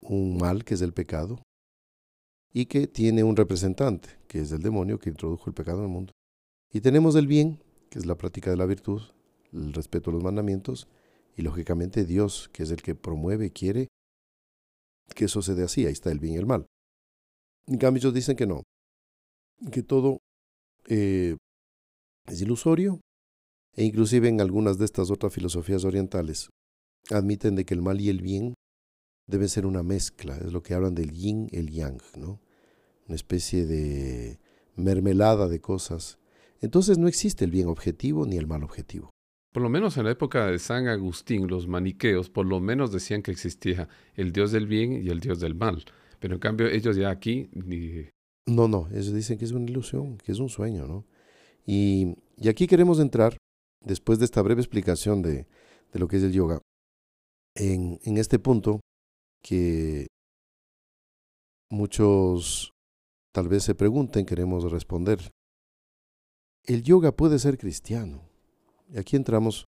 un 0.00 0.36
mal 0.36 0.64
que 0.64 0.74
es 0.74 0.82
el 0.82 0.92
pecado 0.92 1.42
y 2.52 2.66
que 2.66 2.86
tiene 2.86 3.24
un 3.24 3.36
representante, 3.36 4.08
que 4.28 4.40
es 4.40 4.52
el 4.52 4.62
demonio 4.62 4.98
que 4.98 5.10
introdujo 5.10 5.48
el 5.48 5.54
pecado 5.54 5.78
en 5.78 5.84
el 5.84 5.90
mundo. 5.90 6.12
Y 6.72 6.80
tenemos 6.80 7.16
el 7.16 7.26
bien, 7.26 7.62
que 7.90 7.98
es 7.98 8.06
la 8.06 8.16
práctica 8.16 8.50
de 8.50 8.56
la 8.56 8.66
virtud, 8.66 9.02
el 9.52 9.72
respeto 9.72 10.10
a 10.10 10.12
los 10.14 10.22
mandamientos, 10.22 10.88
y 11.36 11.42
lógicamente 11.42 12.04
Dios, 12.04 12.48
que 12.52 12.62
es 12.62 12.70
el 12.70 12.82
que 12.82 12.94
promueve 12.94 13.50
quiere 13.50 13.88
que 15.14 15.26
eso 15.26 15.42
se 15.42 15.54
dé 15.54 15.64
así, 15.64 15.84
ahí 15.86 15.92
está 15.92 16.10
el 16.10 16.20
bien 16.20 16.34
y 16.34 16.38
el 16.38 16.46
mal. 16.46 16.66
En 17.66 17.78
cambio, 17.78 18.00
ellos 18.00 18.14
dicen 18.14 18.36
que 18.36 18.46
no, 18.46 18.62
que 19.70 19.82
todo 19.82 20.18
eh, 20.86 21.36
es 22.26 22.40
ilusorio, 22.40 23.00
e 23.74 23.84
inclusive 23.84 24.28
en 24.28 24.40
algunas 24.40 24.78
de 24.78 24.84
estas 24.84 25.10
otras 25.10 25.32
filosofías 25.32 25.84
orientales 25.84 26.50
admiten 27.10 27.56
de 27.56 27.64
que 27.64 27.74
el 27.74 27.82
mal 27.82 28.00
y 28.00 28.08
el 28.08 28.20
bien 28.20 28.54
deben 29.26 29.48
ser 29.48 29.66
una 29.66 29.82
mezcla, 29.82 30.36
es 30.36 30.52
lo 30.52 30.62
que 30.62 30.74
hablan 30.74 30.94
del 30.94 31.12
yin, 31.12 31.48
el 31.52 31.70
yang, 31.70 32.00
¿no? 32.16 32.40
Una 33.06 33.16
especie 33.16 33.66
de 33.66 34.38
mermelada 34.76 35.48
de 35.48 35.60
cosas. 35.60 36.18
Entonces 36.60 36.98
no 36.98 37.08
existe 37.08 37.44
el 37.44 37.50
bien 37.50 37.68
objetivo 37.68 38.26
ni 38.26 38.36
el 38.36 38.46
mal 38.46 38.62
objetivo. 38.62 39.10
Por 39.52 39.62
lo 39.62 39.68
menos 39.68 39.96
en 39.96 40.04
la 40.04 40.12
época 40.12 40.46
de 40.46 40.58
San 40.58 40.86
Agustín, 40.86 41.46
los 41.48 41.66
maniqueos 41.66 42.30
por 42.30 42.46
lo 42.46 42.60
menos 42.60 42.92
decían 42.92 43.22
que 43.22 43.32
existía 43.32 43.88
el 44.14 44.32
dios 44.32 44.52
del 44.52 44.66
bien 44.66 44.92
y 44.92 45.08
el 45.08 45.20
dios 45.20 45.40
del 45.40 45.54
mal. 45.54 45.84
Pero 46.22 46.34
en 46.34 46.40
cambio 46.40 46.68
ellos 46.68 46.94
ya 46.94 47.10
aquí... 47.10 47.50
No, 48.46 48.68
no, 48.68 48.86
ellos 48.92 49.12
dicen 49.12 49.38
que 49.38 49.44
es 49.44 49.50
una 49.50 49.68
ilusión, 49.68 50.18
que 50.18 50.30
es 50.30 50.38
un 50.38 50.48
sueño, 50.48 50.86
¿no? 50.86 51.04
Y, 51.66 52.14
y 52.36 52.48
aquí 52.48 52.68
queremos 52.68 53.00
entrar, 53.00 53.36
después 53.80 54.20
de 54.20 54.26
esta 54.26 54.40
breve 54.40 54.60
explicación 54.60 55.20
de, 55.20 55.48
de 55.92 55.98
lo 55.98 56.06
que 56.06 56.18
es 56.18 56.22
el 56.22 56.32
yoga, 56.32 56.60
en, 57.56 57.98
en 58.04 58.18
este 58.18 58.38
punto 58.38 58.80
que 59.42 60.06
muchos 61.70 62.70
tal 63.34 63.48
vez 63.48 63.64
se 63.64 63.74
pregunten, 63.74 64.24
queremos 64.24 64.70
responder. 64.70 65.18
¿El 66.64 66.84
yoga 66.84 67.10
puede 67.10 67.40
ser 67.40 67.58
cristiano? 67.58 68.22
Y 68.88 68.98
aquí 68.98 69.16
entramos 69.16 69.64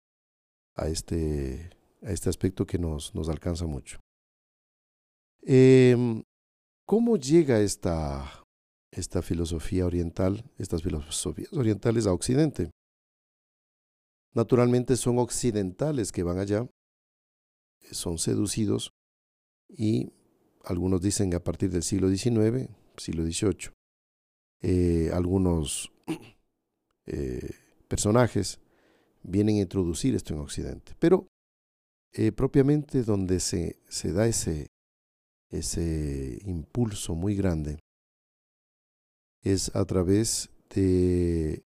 a 0.76 0.88
este, 0.88 1.70
a 2.02 2.10
este 2.10 2.28
aspecto 2.28 2.66
que 2.66 2.78
nos, 2.78 3.14
nos 3.14 3.30
alcanza 3.30 3.64
mucho. 3.64 4.00
Eh, 5.46 6.22
¿Cómo 6.92 7.16
llega 7.16 7.58
esta, 7.60 8.44
esta 8.90 9.22
filosofía 9.22 9.86
oriental, 9.86 10.44
estas 10.58 10.82
filosofías 10.82 11.50
orientales 11.54 12.06
a 12.06 12.12
Occidente? 12.12 12.70
Naturalmente 14.34 14.98
son 14.98 15.18
occidentales 15.18 16.12
que 16.12 16.22
van 16.22 16.38
allá, 16.38 16.68
son 17.92 18.18
seducidos 18.18 18.92
y 19.70 20.12
algunos 20.64 21.00
dicen 21.00 21.30
que 21.30 21.36
a 21.36 21.42
partir 21.42 21.70
del 21.70 21.82
siglo 21.82 22.10
XIX, 22.10 22.68
siglo 22.98 23.24
XVIII, 23.24 23.72
eh, 24.60 25.10
algunos 25.14 25.90
eh, 27.06 27.54
personajes 27.88 28.60
vienen 29.22 29.56
a 29.56 29.60
introducir 29.60 30.14
esto 30.14 30.34
en 30.34 30.40
Occidente. 30.40 30.92
Pero 30.98 31.26
eh, 32.12 32.32
propiamente 32.32 33.02
donde 33.02 33.40
se, 33.40 33.80
se 33.88 34.12
da 34.12 34.26
ese, 34.26 34.66
ese 35.52 36.40
impulso 36.44 37.14
muy 37.14 37.36
grande 37.36 37.78
es 39.42 39.74
a 39.76 39.84
través 39.84 40.50
de 40.74 41.62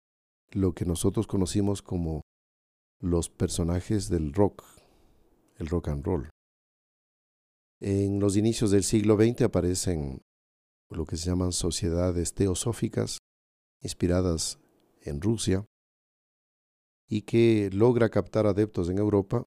lo 0.52 0.74
que 0.74 0.86
nosotros 0.86 1.28
conocimos 1.28 1.82
como 1.82 2.22
los 3.00 3.30
personajes 3.30 4.10
del 4.10 4.34
rock, 4.34 4.64
el 5.58 5.68
rock 5.68 5.90
and 5.90 6.06
roll. 6.06 6.30
En 7.82 8.20
los 8.20 8.38
inicios 8.38 8.72
del 8.72 8.84
siglo 8.84 9.18
XX 9.18 9.42
aparecen 9.42 10.22
lo 10.90 11.06
que 11.06 11.18
se 11.18 11.26
llaman 11.26 11.52
sociedades 11.52 12.34
teosóficas, 12.34 13.18
inspiradas 13.82 14.60
en 15.02 15.20
Rusia, 15.20 15.66
y 17.10 17.24
que 17.24 17.70
logra 17.74 18.10
captar 18.10 18.48
adeptos 18.48 18.90
en 18.90 19.00
Europa. 19.00 19.44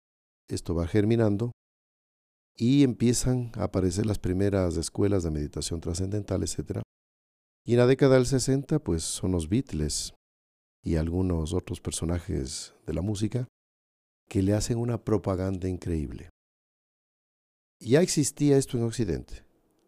Esto 0.48 0.74
va 0.74 0.86
germinando 0.86 1.52
y 2.56 2.82
empiezan 2.82 3.52
a 3.54 3.64
aparecer 3.64 4.06
las 4.06 4.18
primeras 4.18 4.76
escuelas 4.76 5.22
de 5.22 5.30
meditación 5.30 5.80
trascendental, 5.80 6.42
etc. 6.42 6.80
Y 7.64 7.72
en 7.72 7.78
la 7.78 7.86
década 7.86 8.14
del 8.14 8.26
60, 8.26 8.78
pues 8.78 9.02
son 9.02 9.32
los 9.32 9.48
Beatles 9.48 10.14
y 10.82 10.96
algunos 10.96 11.52
otros 11.52 11.80
personajes 11.80 12.74
de 12.86 12.94
la 12.94 13.02
música 13.02 13.46
que 14.28 14.42
le 14.42 14.54
hacen 14.54 14.78
una 14.78 15.04
propaganda 15.04 15.68
increíble. 15.68 16.30
Ya 17.78 18.00
existía 18.00 18.56
esto 18.56 18.78
en 18.78 18.84
Occidente, 18.84 19.44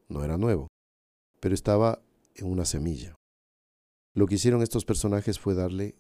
no 0.09 0.23
era 0.23 0.37
nuevo, 0.37 0.69
pero 1.41 1.55
estaba 1.55 2.03
en 2.35 2.47
una 2.47 2.65
semilla. 2.65 3.15
Lo 4.15 4.27
que 4.27 4.35
hicieron 4.35 4.63
estos 4.63 4.85
personajes 4.85 5.39
fue 5.39 5.55
darle 5.55 5.95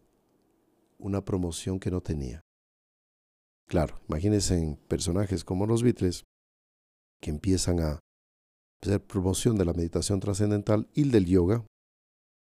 una 0.99 1.25
promoción 1.25 1.81
que 1.81 1.91
no 1.91 2.01
tenía. 2.01 2.41
Claro, 3.69 4.01
imagínense 4.09 4.59
en 4.59 4.77
personajes 4.77 5.45
como 5.45 5.67
los 5.67 5.83
Beatles, 5.83 6.25
que 7.21 7.31
empiezan 7.31 7.81
a 7.81 8.01
hacer 8.83 9.05
promoción 9.05 9.57
de 9.57 9.65
la 9.65 9.73
meditación 9.73 10.21
trascendental 10.21 10.89
y 10.95 11.09
del 11.09 11.27
yoga, 11.27 11.65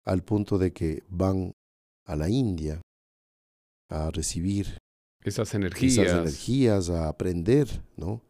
al 0.06 0.24
punto 0.24 0.58
de 0.58 0.72
que 0.74 1.04
van 1.10 1.54
a 2.06 2.16
la 2.16 2.30
India 2.30 2.82
a 3.90 4.12
recibir 4.12 4.78
esas 5.24 5.54
energías, 5.54 5.98
esas 5.98 6.22
energías 6.22 6.90
a 6.90 7.10
aprender, 7.10 7.68
¿no? 7.96 8.22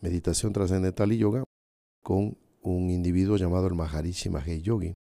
Meditación 0.00 0.52
trascendental 0.52 1.12
y 1.12 1.18
yoga 1.18 1.44
con 2.02 2.36
un 2.62 2.90
individuo 2.90 3.36
llamado 3.36 3.66
el 3.66 3.74
Maharishi 3.74 4.28
Mahesh 4.28 4.62
Yogi, 4.62 4.94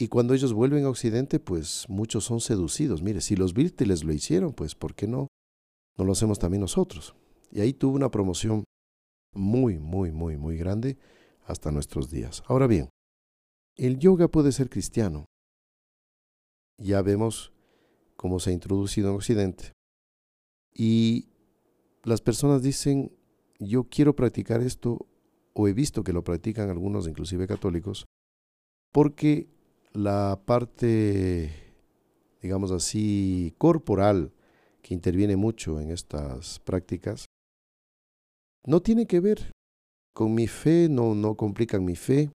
y 0.00 0.06
cuando 0.06 0.32
ellos 0.32 0.52
vuelven 0.52 0.84
a 0.84 0.90
Occidente, 0.90 1.40
pues 1.40 1.84
muchos 1.88 2.24
son 2.24 2.40
seducidos. 2.40 3.02
Mire, 3.02 3.20
si 3.20 3.34
los 3.34 3.52
Beatles 3.52 4.04
lo 4.04 4.12
hicieron, 4.12 4.52
pues 4.52 4.76
¿por 4.76 4.94
qué 4.94 5.08
no? 5.08 5.26
No 5.96 6.04
lo 6.04 6.12
hacemos 6.12 6.38
también 6.38 6.60
nosotros. 6.60 7.16
Y 7.50 7.60
ahí 7.60 7.72
tuvo 7.72 7.96
una 7.96 8.08
promoción 8.08 8.62
muy, 9.32 9.78
muy, 9.78 10.12
muy, 10.12 10.36
muy 10.36 10.56
grande 10.56 10.96
hasta 11.44 11.70
nuestros 11.70 12.10
días. 12.10 12.42
Ahora 12.46 12.66
bien, 12.66 12.88
el 13.76 13.98
yoga 13.98 14.28
puede 14.28 14.52
ser 14.52 14.68
cristiano. 14.68 15.26
Ya 16.78 17.02
vemos 17.02 17.52
cómo 18.16 18.40
se 18.40 18.50
ha 18.50 18.52
introducido 18.52 19.10
en 19.10 19.16
Occidente. 19.16 19.72
Y 20.74 21.28
las 22.04 22.20
personas 22.20 22.62
dicen, 22.62 23.12
yo 23.58 23.84
quiero 23.84 24.14
practicar 24.14 24.60
esto, 24.62 25.06
o 25.54 25.68
he 25.68 25.72
visto 25.72 26.04
que 26.04 26.12
lo 26.12 26.22
practican 26.22 26.70
algunos, 26.70 27.08
inclusive 27.08 27.46
católicos, 27.46 28.06
porque 28.92 29.48
la 29.92 30.40
parte, 30.44 31.50
digamos 32.42 32.70
así, 32.70 33.54
corporal 33.58 34.32
que 34.82 34.94
interviene 34.94 35.36
mucho 35.36 35.80
en 35.80 35.90
estas 35.90 36.60
prácticas, 36.60 37.26
no 38.68 38.82
tiene 38.82 39.06
que 39.06 39.20
ver 39.20 39.50
con 40.12 40.34
mi 40.34 40.46
fe, 40.46 40.88
no, 40.90 41.14
no 41.14 41.36
complican 41.36 41.84
mi 41.84 41.96
fe. 41.96 42.30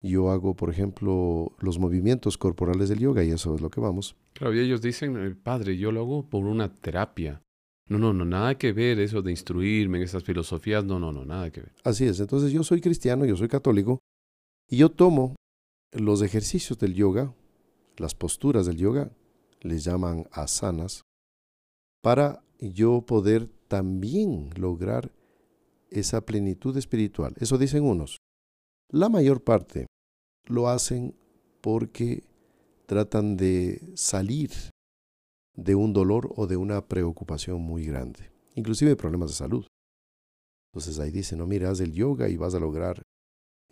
Yo 0.00 0.30
hago, 0.30 0.56
por 0.56 0.70
ejemplo, 0.70 1.52
los 1.60 1.78
movimientos 1.78 2.38
corporales 2.38 2.88
del 2.88 3.00
yoga 3.00 3.22
y 3.22 3.30
eso 3.30 3.54
es 3.54 3.60
lo 3.60 3.68
que 3.68 3.80
vamos. 3.80 4.16
Claro, 4.32 4.54
y 4.54 4.60
ellos 4.60 4.80
dicen, 4.80 5.22
eh, 5.22 5.34
padre, 5.34 5.76
yo 5.76 5.92
lo 5.92 6.00
hago 6.00 6.22
por 6.22 6.46
una 6.46 6.72
terapia. 6.72 7.42
No, 7.88 7.98
no, 7.98 8.14
no, 8.14 8.24
nada 8.24 8.56
que 8.56 8.72
ver 8.72 9.00
eso 9.00 9.20
de 9.20 9.32
instruirme 9.32 9.98
en 9.98 10.04
esas 10.04 10.24
filosofías, 10.24 10.82
no, 10.84 10.98
no, 10.98 11.12
no, 11.12 11.26
nada 11.26 11.50
que 11.50 11.60
ver. 11.60 11.72
Así 11.84 12.06
es, 12.06 12.18
entonces 12.20 12.52
yo 12.52 12.62
soy 12.62 12.80
cristiano, 12.80 13.26
yo 13.26 13.36
soy 13.36 13.48
católico, 13.48 13.98
y 14.66 14.78
yo 14.78 14.90
tomo 14.90 15.36
los 15.92 16.22
ejercicios 16.22 16.78
del 16.78 16.94
yoga, 16.94 17.34
las 17.96 18.14
posturas 18.14 18.64
del 18.64 18.76
yoga, 18.76 19.10
les 19.60 19.84
llaman 19.84 20.26
asanas, 20.30 21.02
para 22.00 22.42
yo 22.60 23.02
poder 23.02 23.48
también 23.68 24.50
lograr 24.56 25.10
esa 25.90 26.20
plenitud 26.24 26.76
espiritual. 26.76 27.34
Eso 27.38 27.58
dicen 27.58 27.84
unos. 27.84 28.18
La 28.90 29.08
mayor 29.08 29.42
parte 29.42 29.86
lo 30.46 30.68
hacen 30.68 31.14
porque 31.60 32.24
tratan 32.86 33.36
de 33.36 33.80
salir 33.94 34.50
de 35.54 35.74
un 35.74 35.92
dolor 35.92 36.32
o 36.36 36.46
de 36.46 36.56
una 36.56 36.86
preocupación 36.88 37.60
muy 37.60 37.84
grande, 37.84 38.30
inclusive 38.54 38.96
problemas 38.96 39.30
de 39.30 39.36
salud. 39.36 39.66
Entonces 40.72 40.98
ahí 40.98 41.10
dicen, 41.10 41.38
no, 41.38 41.46
mira, 41.46 41.70
haz 41.70 41.80
el 41.80 41.92
yoga 41.92 42.28
y 42.28 42.36
vas 42.36 42.54
a 42.54 42.60
lograr 42.60 43.02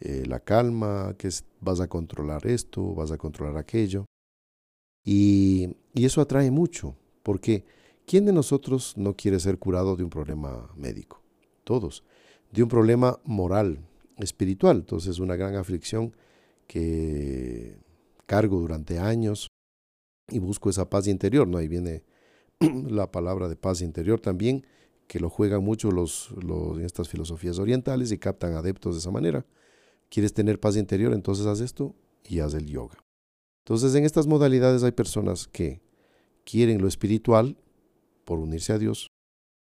eh, 0.00 0.24
la 0.26 0.40
calma, 0.40 1.14
que 1.16 1.30
vas 1.60 1.80
a 1.80 1.88
controlar 1.88 2.46
esto, 2.46 2.94
vas 2.94 3.10
a 3.10 3.18
controlar 3.18 3.56
aquello. 3.56 4.04
Y, 5.04 5.76
y 5.94 6.04
eso 6.04 6.20
atrae 6.20 6.50
mucho, 6.50 6.96
porque 7.22 7.64
¿quién 8.06 8.26
de 8.26 8.32
nosotros 8.32 8.96
no 8.96 9.14
quiere 9.14 9.40
ser 9.40 9.58
curado 9.58 9.96
de 9.96 10.04
un 10.04 10.10
problema 10.10 10.70
médico? 10.76 11.22
Todos. 11.64 12.04
De 12.52 12.62
un 12.62 12.68
problema 12.68 13.18
moral, 13.24 13.78
espiritual. 14.16 14.78
Entonces, 14.78 15.18
una 15.18 15.36
gran 15.36 15.56
aflicción 15.56 16.14
que 16.66 17.78
cargo 18.26 18.60
durante 18.60 18.98
años 18.98 19.48
y 20.28 20.38
busco 20.38 20.70
esa 20.70 20.88
paz 20.88 21.06
interior, 21.08 21.48
¿no? 21.48 21.58
Ahí 21.58 21.68
viene 21.68 22.04
la 22.60 23.10
palabra 23.10 23.48
de 23.48 23.56
paz 23.56 23.80
interior 23.80 24.20
también, 24.20 24.66
que 25.06 25.20
lo 25.20 25.30
juegan 25.30 25.64
mucho 25.64 25.90
los, 25.90 26.30
los, 26.42 26.78
estas 26.80 27.08
filosofías 27.08 27.58
orientales 27.58 28.12
y 28.12 28.18
captan 28.18 28.52
adeptos 28.52 28.94
de 28.94 29.00
esa 29.00 29.10
manera. 29.10 29.46
¿Quieres 30.10 30.34
tener 30.34 30.60
paz 30.60 30.76
interior? 30.76 31.14
Entonces 31.14 31.46
haz 31.46 31.60
esto 31.60 31.94
y 32.24 32.40
haz 32.40 32.54
el 32.54 32.66
yoga. 32.66 32.98
Entonces 33.64 33.94
en 33.94 34.04
estas 34.04 34.26
modalidades 34.26 34.82
hay 34.82 34.92
personas 34.92 35.48
que 35.48 35.80
quieren 36.44 36.80
lo 36.80 36.88
espiritual 36.88 37.56
por 38.24 38.38
unirse 38.38 38.72
a 38.72 38.78
Dios 38.78 39.08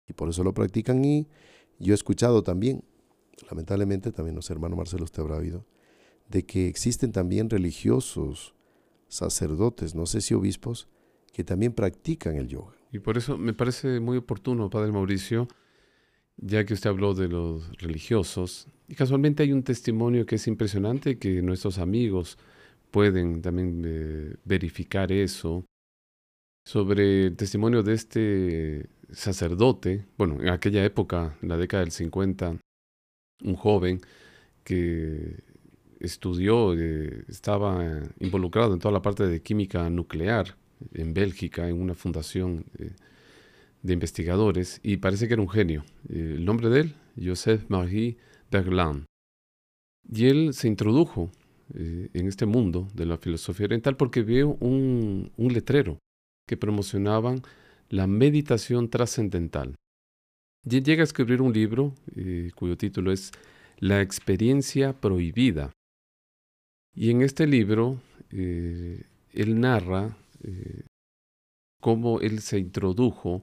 y 0.06 0.12
por 0.12 0.28
eso 0.28 0.44
lo 0.44 0.52
practican 0.54 1.04
y 1.04 1.28
yo 1.82 1.92
he 1.92 1.94
escuchado 1.94 2.42
también, 2.42 2.84
lamentablemente 3.50 4.12
también 4.12 4.36
los 4.36 4.48
hermanos 4.50 4.78
Marcelo 4.78 5.04
usted 5.04 5.20
habrá 5.22 5.36
oído, 5.36 5.66
de 6.28 6.44
que 6.44 6.68
existen 6.68 7.12
también 7.12 7.50
religiosos, 7.50 8.54
sacerdotes, 9.08 9.94
no 9.94 10.06
sé 10.06 10.20
si 10.20 10.32
obispos, 10.32 10.88
que 11.32 11.44
también 11.44 11.72
practican 11.72 12.36
el 12.36 12.48
yoga. 12.48 12.72
Y 12.92 13.00
por 13.00 13.18
eso 13.18 13.36
me 13.36 13.52
parece 13.52 14.00
muy 14.00 14.16
oportuno, 14.16 14.70
Padre 14.70 14.92
Mauricio, 14.92 15.48
ya 16.36 16.64
que 16.64 16.74
usted 16.74 16.90
habló 16.90 17.14
de 17.14 17.28
los 17.28 17.76
religiosos, 17.78 18.68
y 18.88 18.94
casualmente 18.94 19.42
hay 19.42 19.52
un 19.52 19.62
testimonio 19.62 20.24
que 20.24 20.36
es 20.36 20.46
impresionante 20.46 21.18
que 21.18 21.42
nuestros 21.42 21.78
amigos 21.78 22.38
pueden 22.90 23.42
también 23.42 23.82
eh, 23.84 24.36
verificar 24.44 25.10
eso, 25.10 25.64
sobre 26.64 27.26
el 27.26 27.36
testimonio 27.36 27.82
de 27.82 27.94
este 27.94 28.88
sacerdote, 29.10 30.06
bueno, 30.16 30.40
en 30.40 30.48
aquella 30.48 30.84
época, 30.84 31.36
en 31.42 31.48
la 31.48 31.56
década 31.56 31.82
del 31.82 31.92
50, 31.92 32.56
un 33.44 33.56
joven 33.56 34.00
que 34.64 35.42
estudió, 36.00 36.74
eh, 36.74 37.24
estaba 37.28 38.00
involucrado 38.20 38.74
en 38.74 38.80
toda 38.80 38.92
la 38.92 39.02
parte 39.02 39.26
de 39.26 39.42
química 39.42 39.88
nuclear 39.90 40.56
en 40.94 41.14
Bélgica, 41.14 41.68
en 41.68 41.80
una 41.80 41.94
fundación 41.94 42.64
eh, 42.78 42.92
de 43.82 43.92
investigadores, 43.92 44.80
y 44.82 44.96
parece 44.96 45.28
que 45.28 45.34
era 45.34 45.42
un 45.42 45.48
genio. 45.48 45.84
Eh, 46.08 46.34
el 46.36 46.44
nombre 46.44 46.68
de 46.68 46.80
él, 46.80 46.94
Joseph 47.22 47.64
Marie 47.68 48.16
Berglin. 48.50 49.04
Y 50.10 50.26
él 50.26 50.54
se 50.54 50.68
introdujo 50.68 51.30
en 51.74 52.26
este 52.26 52.44
mundo 52.44 52.88
de 52.92 53.06
la 53.06 53.16
filosofía 53.16 53.64
oriental 53.64 53.96
porque 53.96 54.22
vio 54.22 54.58
un 54.60 55.30
letrero 55.38 55.96
que 56.46 56.56
promocionaban 56.56 57.42
la 57.88 58.06
meditación 58.06 58.88
trascendental. 58.88 59.76
Llega 60.64 61.02
a 61.02 61.04
escribir 61.04 61.42
un 61.42 61.52
libro 61.52 61.94
cuyo 62.54 62.76
título 62.76 63.12
es 63.12 63.32
La 63.78 64.00
experiencia 64.00 64.92
prohibida, 64.92 65.72
y 66.94 67.10
en 67.10 67.22
este 67.22 67.46
libro, 67.46 68.00
eh, 68.30 69.02
él 69.32 69.60
narra 69.60 70.16
eh, 70.42 70.82
cómo 71.80 72.20
él 72.20 72.40
se 72.40 72.58
introdujo 72.58 73.42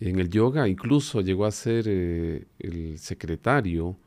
en 0.00 0.18
el 0.18 0.30
yoga, 0.30 0.66
incluso 0.66 1.20
llegó 1.20 1.44
a 1.44 1.50
ser 1.50 1.84
eh, 1.86 2.46
el 2.58 2.98
secretario 2.98 3.98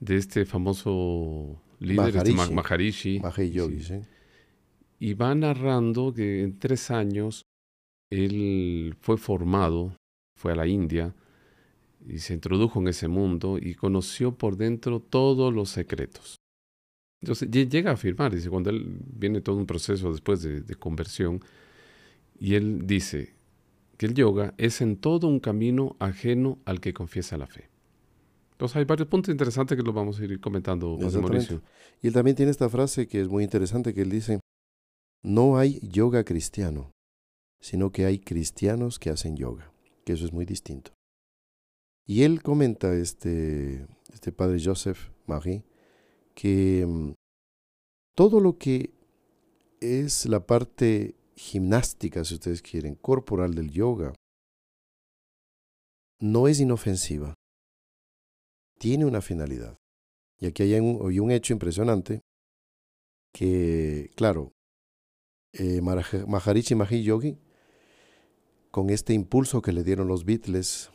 de 0.00 0.16
este 0.16 0.44
famoso 0.44 1.62
líder, 1.78 2.16
este 2.16 2.32
Maharishi. 2.32 3.20
Maharishi. 3.20 4.02
Y 4.98 5.14
va 5.14 5.34
narrando 5.34 6.12
que 6.12 6.42
en 6.42 6.58
tres 6.58 6.90
años 6.90 7.42
él 8.10 8.96
fue 9.00 9.16
formado, 9.16 9.94
fue 10.36 10.52
a 10.52 10.56
la 10.56 10.66
India 10.66 11.14
y 12.06 12.18
se 12.18 12.34
introdujo 12.34 12.80
en 12.80 12.88
ese 12.88 13.08
mundo 13.08 13.58
y 13.58 13.74
conoció 13.74 14.32
por 14.36 14.56
dentro 14.56 15.00
todos 15.00 15.54
los 15.54 15.70
secretos. 15.70 16.36
Entonces 17.22 17.50
llega 17.50 17.90
a 17.90 17.94
afirmar, 17.94 18.34
dice, 18.34 18.48
cuando 18.48 18.70
él 18.70 18.98
viene 19.14 19.40
todo 19.40 19.56
un 19.56 19.66
proceso 19.66 20.10
después 20.10 20.42
de, 20.42 20.74
conversión, 20.76 21.40
y 22.38 22.54
él 22.54 22.86
dice 22.86 23.34
que 23.98 24.06
el 24.06 24.14
yoga 24.14 24.54
es 24.56 24.80
en 24.80 24.96
todo 24.96 25.28
un 25.28 25.40
camino 25.40 25.96
ajeno 25.98 26.58
al 26.64 26.80
que 26.80 26.94
confiesa 26.94 27.36
la 27.36 27.46
fe. 27.46 27.68
Entonces 28.52 28.76
hay 28.76 28.84
varios 28.84 29.08
puntos 29.08 29.30
interesantes 29.30 29.76
que 29.76 29.82
los 29.82 29.94
vamos 29.94 30.18
a 30.18 30.24
ir 30.24 30.40
comentando, 30.40 30.96
Mauricio. 30.96 31.62
Y 32.02 32.06
él 32.06 32.14
también 32.14 32.36
tiene 32.36 32.50
esta 32.50 32.70
frase 32.70 33.06
que 33.06 33.20
es 33.20 33.28
muy 33.28 33.44
interesante, 33.44 33.92
que 33.92 34.00
él 34.00 34.10
dice, 34.10 34.40
no 35.22 35.58
hay 35.58 35.78
yoga 35.82 36.24
cristiano, 36.24 36.90
sino 37.60 37.92
que 37.92 38.06
hay 38.06 38.18
cristianos 38.18 38.98
que 38.98 39.10
hacen 39.10 39.36
yoga, 39.36 39.72
que 40.04 40.14
eso 40.14 40.24
es 40.24 40.32
muy 40.32 40.44
distinto. 40.44 40.92
Y 42.06 42.24
él 42.24 42.42
comenta, 42.42 42.92
este, 42.94 43.86
este 44.12 44.32
padre 44.32 44.58
Joseph 44.62 45.10
Marie, 45.26 45.64
que 46.34 46.84
mm, 46.86 47.12
todo 48.16 48.40
lo 48.40 48.58
que 48.58 48.92
es 49.80 50.26
la 50.26 50.44
parte 50.46 51.14
gimnástica, 51.36 52.24
si 52.24 52.34
ustedes 52.34 52.62
quieren, 52.62 52.94
corporal 52.94 53.54
del 53.54 53.70
yoga, 53.70 54.12
no 56.18 56.48
es 56.48 56.60
inofensiva. 56.60 57.34
Tiene 58.78 59.04
una 59.04 59.20
finalidad. 59.20 59.76
Y 60.38 60.46
aquí 60.46 60.62
hay 60.62 60.80
un, 60.80 61.30
hecho 61.30 61.52
impresionante 61.52 62.22
que, 63.32 64.10
claro, 64.16 64.52
eh, 65.52 65.80
Maharishi 65.82 66.74
Mahi 66.74 67.02
Yogi, 67.02 67.38
con 68.70 68.90
este 68.90 69.14
impulso 69.14 69.62
que 69.62 69.72
le 69.72 69.84
dieron 69.84 70.08
los 70.08 70.24
Beatles 70.24 70.90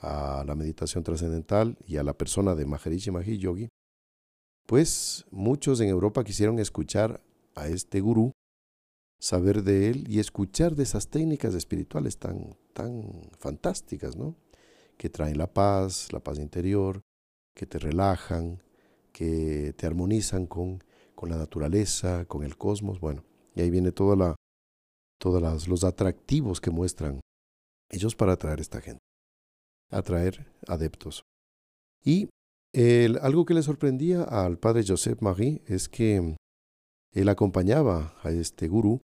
a 0.00 0.44
la 0.46 0.54
meditación 0.54 1.02
trascendental 1.02 1.76
y 1.86 1.96
a 1.96 2.04
la 2.04 2.14
persona 2.16 2.54
de 2.54 2.66
Maharishi 2.66 3.10
Mahi 3.10 3.38
Yogi, 3.38 3.68
pues 4.66 5.26
muchos 5.30 5.80
en 5.80 5.88
Europa 5.88 6.22
quisieron 6.22 6.58
escuchar 6.58 7.20
a 7.54 7.68
este 7.68 8.00
gurú, 8.00 8.32
saber 9.18 9.64
de 9.64 9.90
él 9.90 10.04
y 10.08 10.20
escuchar 10.20 10.76
de 10.76 10.84
esas 10.84 11.08
técnicas 11.08 11.54
espirituales 11.54 12.18
tan, 12.18 12.56
tan 12.72 13.30
fantásticas, 13.38 14.16
¿no? 14.16 14.36
Que 14.96 15.08
traen 15.08 15.38
la 15.38 15.52
paz, 15.52 16.12
la 16.12 16.20
paz 16.20 16.38
interior, 16.38 17.00
que 17.54 17.66
te 17.66 17.78
relajan, 17.78 18.62
que 19.12 19.74
te 19.76 19.86
armonizan 19.86 20.46
con, 20.46 20.84
con 21.16 21.30
la 21.30 21.36
naturaleza, 21.36 22.24
con 22.26 22.44
el 22.44 22.56
cosmos. 22.56 23.00
Bueno, 23.00 23.24
y 23.56 23.62
ahí 23.62 23.70
viene 23.70 23.90
toda 23.90 24.14
la, 24.14 24.36
todos 25.20 25.68
los 25.68 25.84
atractivos 25.84 26.60
que 26.60 26.70
muestran 26.70 27.20
ellos 27.90 28.14
para 28.14 28.32
atraer 28.32 28.58
a 28.58 28.62
esta 28.62 28.80
gente, 28.80 29.00
atraer 29.90 30.46
adeptos. 30.66 31.22
Y 32.04 32.28
algo 33.20 33.44
que 33.44 33.54
le 33.54 33.62
sorprendía 33.62 34.22
al 34.22 34.58
padre 34.58 34.84
Joseph 34.86 35.20
Marie 35.20 35.62
es 35.66 35.88
que 35.88 36.36
él 37.12 37.28
acompañaba 37.28 38.14
a 38.22 38.30
este 38.30 38.68
gurú 38.68 39.00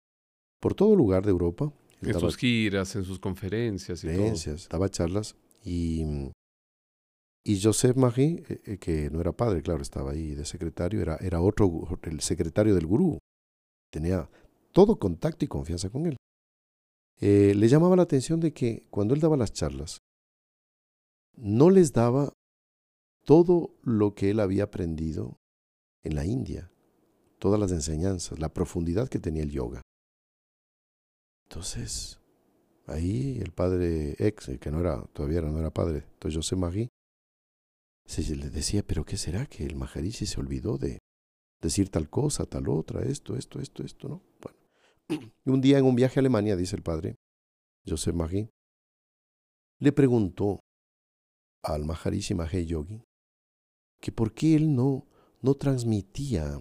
por 0.60 0.74
todo 0.74 0.94
lugar 0.94 1.24
de 1.24 1.30
Europa. 1.30 1.72
En 2.02 2.18
sus 2.18 2.36
giras, 2.36 2.94
en 2.96 3.04
sus 3.04 3.18
conferencias 3.18 4.02
y 4.04 4.08
conferencias, 4.08 4.68
daba 4.68 4.88
charlas 4.88 5.36
y, 5.64 6.04
y 7.44 7.60
Joseph 7.60 7.96
Marie, 7.96 8.42
eh, 8.48 8.60
eh, 8.64 8.78
que 8.78 9.08
no 9.10 9.20
era 9.20 9.32
padre, 9.32 9.62
claro, 9.62 9.82
estaba 9.82 10.10
ahí 10.10 10.34
de 10.34 10.44
secretario, 10.44 11.00
era, 11.00 11.16
era 11.16 11.40
otro, 11.40 11.98
el 12.02 12.20
secretario 12.20 12.74
del 12.74 12.86
gurú. 12.86 13.18
Tenía 13.90 14.28
todo 14.72 14.98
contacto 14.98 15.44
y 15.44 15.48
confianza 15.48 15.90
con 15.90 16.06
él. 16.06 16.16
Eh, 17.20 17.54
le 17.54 17.68
llamaba 17.68 17.96
la 17.96 18.02
atención 18.02 18.40
de 18.40 18.52
que 18.52 18.86
cuando 18.90 19.14
él 19.14 19.20
daba 19.20 19.36
las 19.36 19.52
charlas, 19.52 19.98
no 21.36 21.70
les 21.70 21.92
daba 21.92 22.32
todo 23.24 23.74
lo 23.82 24.14
que 24.14 24.30
él 24.30 24.40
había 24.40 24.64
aprendido 24.64 25.38
en 26.02 26.16
la 26.16 26.24
India, 26.24 26.70
todas 27.38 27.60
las 27.60 27.70
enseñanzas, 27.70 28.38
la 28.38 28.52
profundidad 28.52 29.08
que 29.08 29.20
tenía 29.20 29.42
el 29.42 29.50
yoga. 29.50 29.82
Entonces, 31.44 32.18
ahí 32.86 33.38
el 33.40 33.52
padre 33.52 34.16
ex, 34.18 34.50
que 34.60 34.70
no 34.70 34.80
era, 34.80 35.02
todavía 35.12 35.42
no 35.42 35.58
era 35.58 35.70
padre, 35.70 36.06
entonces 36.14 36.36
José 36.36 36.56
Magui, 36.56 36.88
se 38.04 38.36
le 38.36 38.50
decía, 38.50 38.82
pero 38.82 39.04
¿qué 39.04 39.16
será 39.16 39.46
que 39.46 39.64
el 39.64 39.76
Maharishi 39.76 40.26
se 40.26 40.40
olvidó 40.40 40.76
de 40.76 40.98
decir 41.60 41.88
tal 41.88 42.10
cosa, 42.10 42.44
tal 42.46 42.68
otra, 42.68 43.02
esto, 43.02 43.36
esto, 43.36 43.60
esto, 43.60 43.84
esto, 43.84 44.08
no? 44.08 44.22
Bueno, 44.40 44.58
un 45.44 45.60
día 45.60 45.78
en 45.78 45.84
un 45.84 45.94
viaje 45.94 46.18
a 46.18 46.20
Alemania, 46.20 46.56
dice 46.56 46.76
el 46.76 46.82
padre 46.82 47.16
José 47.86 48.12
Magui, 48.12 48.48
le 49.78 49.92
preguntó 49.92 50.60
al 51.62 51.84
Maharishi 51.84 52.34
Mahé 52.34 52.66
Yogi 52.66 53.02
que 54.00 54.12
por 54.12 54.32
qué 54.32 54.56
él 54.56 54.74
no, 54.74 55.06
no 55.40 55.54
transmitía 55.54 56.58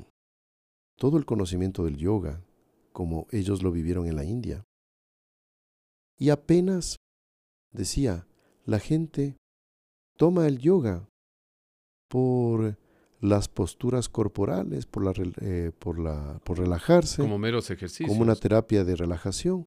todo 0.97 1.17
el 1.17 1.25
conocimiento 1.25 1.85
del 1.85 1.97
yoga 1.97 2.43
como 2.91 3.27
ellos 3.31 3.63
lo 3.63 3.71
vivieron 3.71 4.05
en 4.07 4.15
la 4.15 4.23
India. 4.23 4.63
Y 6.17 6.29
apenas 6.29 6.97
decía, 7.71 8.27
la 8.65 8.79
gente 8.79 9.37
toma 10.17 10.47
el 10.47 10.59
yoga 10.59 11.09
por 12.07 12.77
las 13.21 13.47
posturas 13.47 14.09
corporales, 14.09 14.87
por, 14.87 15.05
la, 15.05 15.13
eh, 15.41 15.71
por, 15.77 15.99
la, 15.99 16.41
por 16.43 16.57
relajarse. 16.57 17.21
Como 17.21 17.37
meros 17.37 17.69
ejercicios. 17.69 18.09
Como 18.09 18.23
una 18.23 18.35
terapia 18.35 18.83
de 18.83 18.95
relajación, 18.95 19.65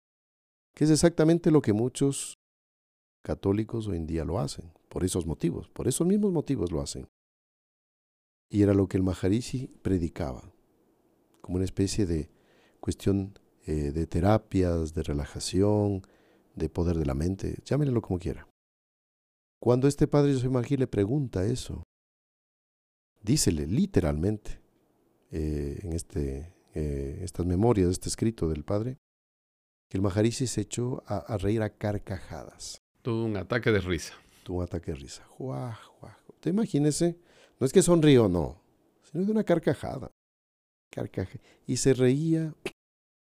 que 0.74 0.84
es 0.84 0.90
exactamente 0.90 1.52
lo 1.52 1.62
que 1.62 1.72
muchos 1.72 2.34
católicos 3.22 3.86
hoy 3.86 3.96
en 3.96 4.06
día 4.06 4.24
lo 4.24 4.40
hacen, 4.40 4.72
por 4.88 5.04
esos 5.04 5.24
motivos, 5.24 5.68
por 5.68 5.86
esos 5.86 6.06
mismos 6.06 6.32
motivos 6.32 6.72
lo 6.72 6.82
hacen. 6.82 7.06
Y 8.50 8.62
era 8.62 8.74
lo 8.74 8.88
que 8.88 8.96
el 8.96 9.04
Maharishi 9.04 9.68
predicaba, 9.82 10.52
como 11.40 11.56
una 11.56 11.64
especie 11.64 12.06
de 12.06 12.30
cuestión 12.80 13.38
eh, 13.66 13.92
de 13.92 14.06
terapias, 14.06 14.94
de 14.94 15.02
relajación, 15.04 16.02
de 16.56 16.68
poder 16.68 16.98
de 16.98 17.06
la 17.06 17.14
mente, 17.14 17.58
llámenlo 17.64 18.02
como 18.02 18.18
quiera. 18.18 18.48
Cuando 19.60 19.86
este 19.88 20.08
padre 20.08 20.34
José 20.34 20.48
Magí 20.48 20.76
le 20.76 20.86
pregunta 20.86 21.46
eso, 21.46 21.84
dícele 23.24 23.66
literalmente 23.66 24.60
eh, 25.32 25.80
en 25.82 25.92
este, 25.94 26.54
eh, 26.74 27.20
estas 27.22 27.46
memorias, 27.46 27.90
este 27.90 28.08
escrito 28.08 28.48
del 28.48 28.64
padre, 28.64 28.98
que 29.88 29.96
el 29.96 30.02
Maharishi 30.02 30.46
se 30.46 30.60
echó 30.60 31.02
a, 31.06 31.36
reír 31.38 31.62
a 31.62 31.70
carcajadas. 31.70 32.82
Tuvo 33.02 33.24
un 33.24 33.36
ataque 33.36 33.72
de 33.72 33.80
risa. 33.80 34.14
Tuvo 34.44 34.58
un 34.58 34.64
ataque 34.64 34.92
de 34.92 34.98
risa. 34.98 35.24
Juá, 35.24 35.74
juá. 35.74 36.18
Te 36.40 36.50
imagínese, 36.50 37.18
no 37.58 37.66
es 37.66 37.72
que 37.72 37.82
sonrió, 37.82 38.28
no, 38.28 38.62
sino 39.02 39.24
de 39.24 39.32
una 39.32 39.44
carcajada. 39.44 40.10
Carcaja. 40.90 41.38
Y 41.66 41.78
se 41.78 41.94
reía, 41.94 42.54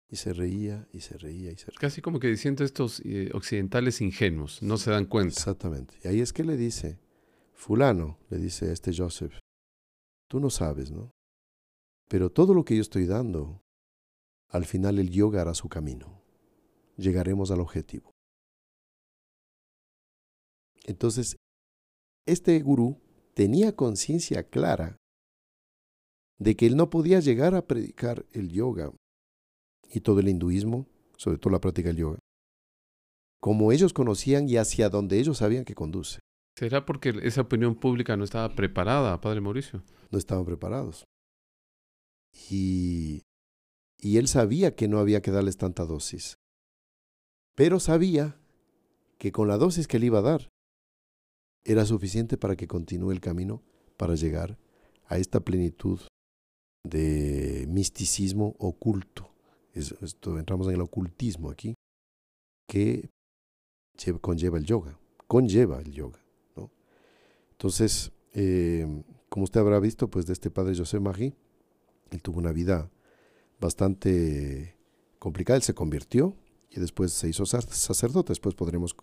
y 0.07 0.15
se 0.15 0.33
reía, 0.33 0.87
y 0.93 1.01
se 1.01 1.17
reía, 1.17 1.51
y 1.51 1.57
se 1.57 1.65
reía. 1.65 1.79
Casi 1.79 2.01
como 2.01 2.19
que 2.19 2.27
diciendo 2.27 2.63
estos 2.63 3.01
eh, 3.03 3.31
occidentales 3.33 4.01
ingenuos, 4.01 4.61
no 4.61 4.77
se 4.77 4.91
dan 4.91 5.05
cuenta. 5.05 5.33
Exactamente. 5.33 5.95
Y 6.03 6.07
ahí 6.07 6.21
es 6.21 6.31
que 6.31 6.43
le 6.43 6.55
dice, 6.55 6.99
fulano, 7.53 8.19
le 8.29 8.37
dice 8.37 8.69
a 8.69 8.73
este 8.73 8.91
Joseph, 8.95 9.33
tú 10.29 10.39
no 10.39 10.49
sabes, 10.49 10.91
¿no? 10.91 11.11
Pero 12.07 12.31
todo 12.31 12.53
lo 12.53 12.63
que 12.63 12.75
yo 12.75 12.81
estoy 12.81 13.05
dando, 13.05 13.61
al 14.47 14.65
final 14.65 14.97
el 14.99 15.09
yoga 15.09 15.41
hará 15.41 15.53
su 15.53 15.67
camino. 15.67 16.21
Llegaremos 16.95 17.51
al 17.51 17.59
objetivo. 17.59 18.11
Entonces, 20.85 21.35
este 22.25 22.59
gurú 22.61 23.01
tenía 23.33 23.75
conciencia 23.75 24.43
clara 24.43 24.97
de 26.39 26.55
que 26.55 26.65
él 26.65 26.77
no 26.77 26.89
podía 26.89 27.19
llegar 27.19 27.53
a 27.53 27.67
predicar 27.67 28.25
el 28.31 28.49
yoga 28.49 28.91
y 29.91 30.01
todo 30.01 30.19
el 30.19 30.29
hinduismo, 30.29 30.87
sobre 31.17 31.37
todo 31.37 31.51
la 31.51 31.61
práctica 31.61 31.89
del 31.89 31.97
yoga, 31.97 32.19
como 33.39 33.71
ellos 33.71 33.93
conocían 33.93 34.47
y 34.49 34.57
hacia 34.57 34.89
donde 34.89 35.19
ellos 35.19 35.39
sabían 35.39 35.65
que 35.65 35.75
conduce. 35.75 36.19
¿Será 36.59 36.85
porque 36.85 37.13
esa 37.23 37.39
opinión 37.39 37.73
pública 37.73 38.17
no 38.17 38.25
estaba 38.25 38.53
preparada, 38.53 39.21
Padre 39.21 39.39
Mauricio? 39.39 39.81
No 40.11 40.17
estaban 40.19 40.43
preparados. 40.43 41.05
Y, 42.49 43.21
y 43.97 44.17
él 44.17 44.27
sabía 44.27 44.75
que 44.75 44.89
no 44.89 44.99
había 44.99 45.21
que 45.21 45.31
darles 45.31 45.55
tanta 45.55 45.85
dosis. 45.85 46.35
Pero 47.55 47.79
sabía 47.79 48.41
que 49.17 49.31
con 49.31 49.47
la 49.47 49.55
dosis 49.55 49.87
que 49.87 49.99
le 49.99 50.07
iba 50.07 50.19
a 50.19 50.23
dar 50.23 50.49
era 51.63 51.85
suficiente 51.85 52.35
para 52.37 52.57
que 52.57 52.67
continúe 52.67 53.13
el 53.13 53.21
camino 53.21 53.63
para 53.95 54.15
llegar 54.15 54.57
a 55.05 55.17
esta 55.17 55.39
plenitud 55.39 56.01
de 56.83 57.67
misticismo 57.69 58.57
oculto. 58.59 59.33
Esto, 59.71 60.37
entramos 60.37 60.67
en 60.67 60.73
el 60.73 60.81
ocultismo 60.81 61.51
aquí, 61.51 61.75
que 62.67 63.11
conlleva 64.19 64.57
el 64.57 64.65
yoga, 64.65 64.99
conlleva 65.25 65.79
el 65.79 65.93
yoga. 65.93 66.19
Entonces, 67.59 68.13
eh, 68.35 69.03
como 69.27 69.43
usted 69.43 69.59
habrá 69.59 69.81
visto, 69.81 70.09
pues 70.09 70.25
de 70.25 70.31
este 70.31 70.49
padre 70.49 70.77
José 70.77 71.01
Magui, 71.01 71.35
él 72.09 72.21
tuvo 72.21 72.39
una 72.39 72.53
vida 72.53 72.89
bastante 73.59 74.77
complicada, 75.19 75.57
él 75.57 75.63
se 75.63 75.73
convirtió 75.73 76.37
y 76.69 76.79
después 76.79 77.11
se 77.11 77.27
hizo 77.27 77.45
sacerdote, 77.45 78.29
después 78.29 78.55
podremos 78.55 78.95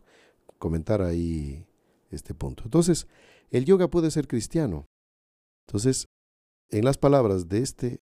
comentar 0.58 1.02
ahí 1.02 1.66
este 2.10 2.32
punto. 2.32 2.62
Entonces, 2.64 3.06
el 3.50 3.66
yoga 3.66 3.90
puede 3.90 4.10
ser 4.10 4.26
cristiano. 4.26 4.86
Entonces, 5.68 6.06
en 6.70 6.86
las 6.86 6.96
palabras 6.96 7.50
de 7.50 7.58
este 7.58 8.00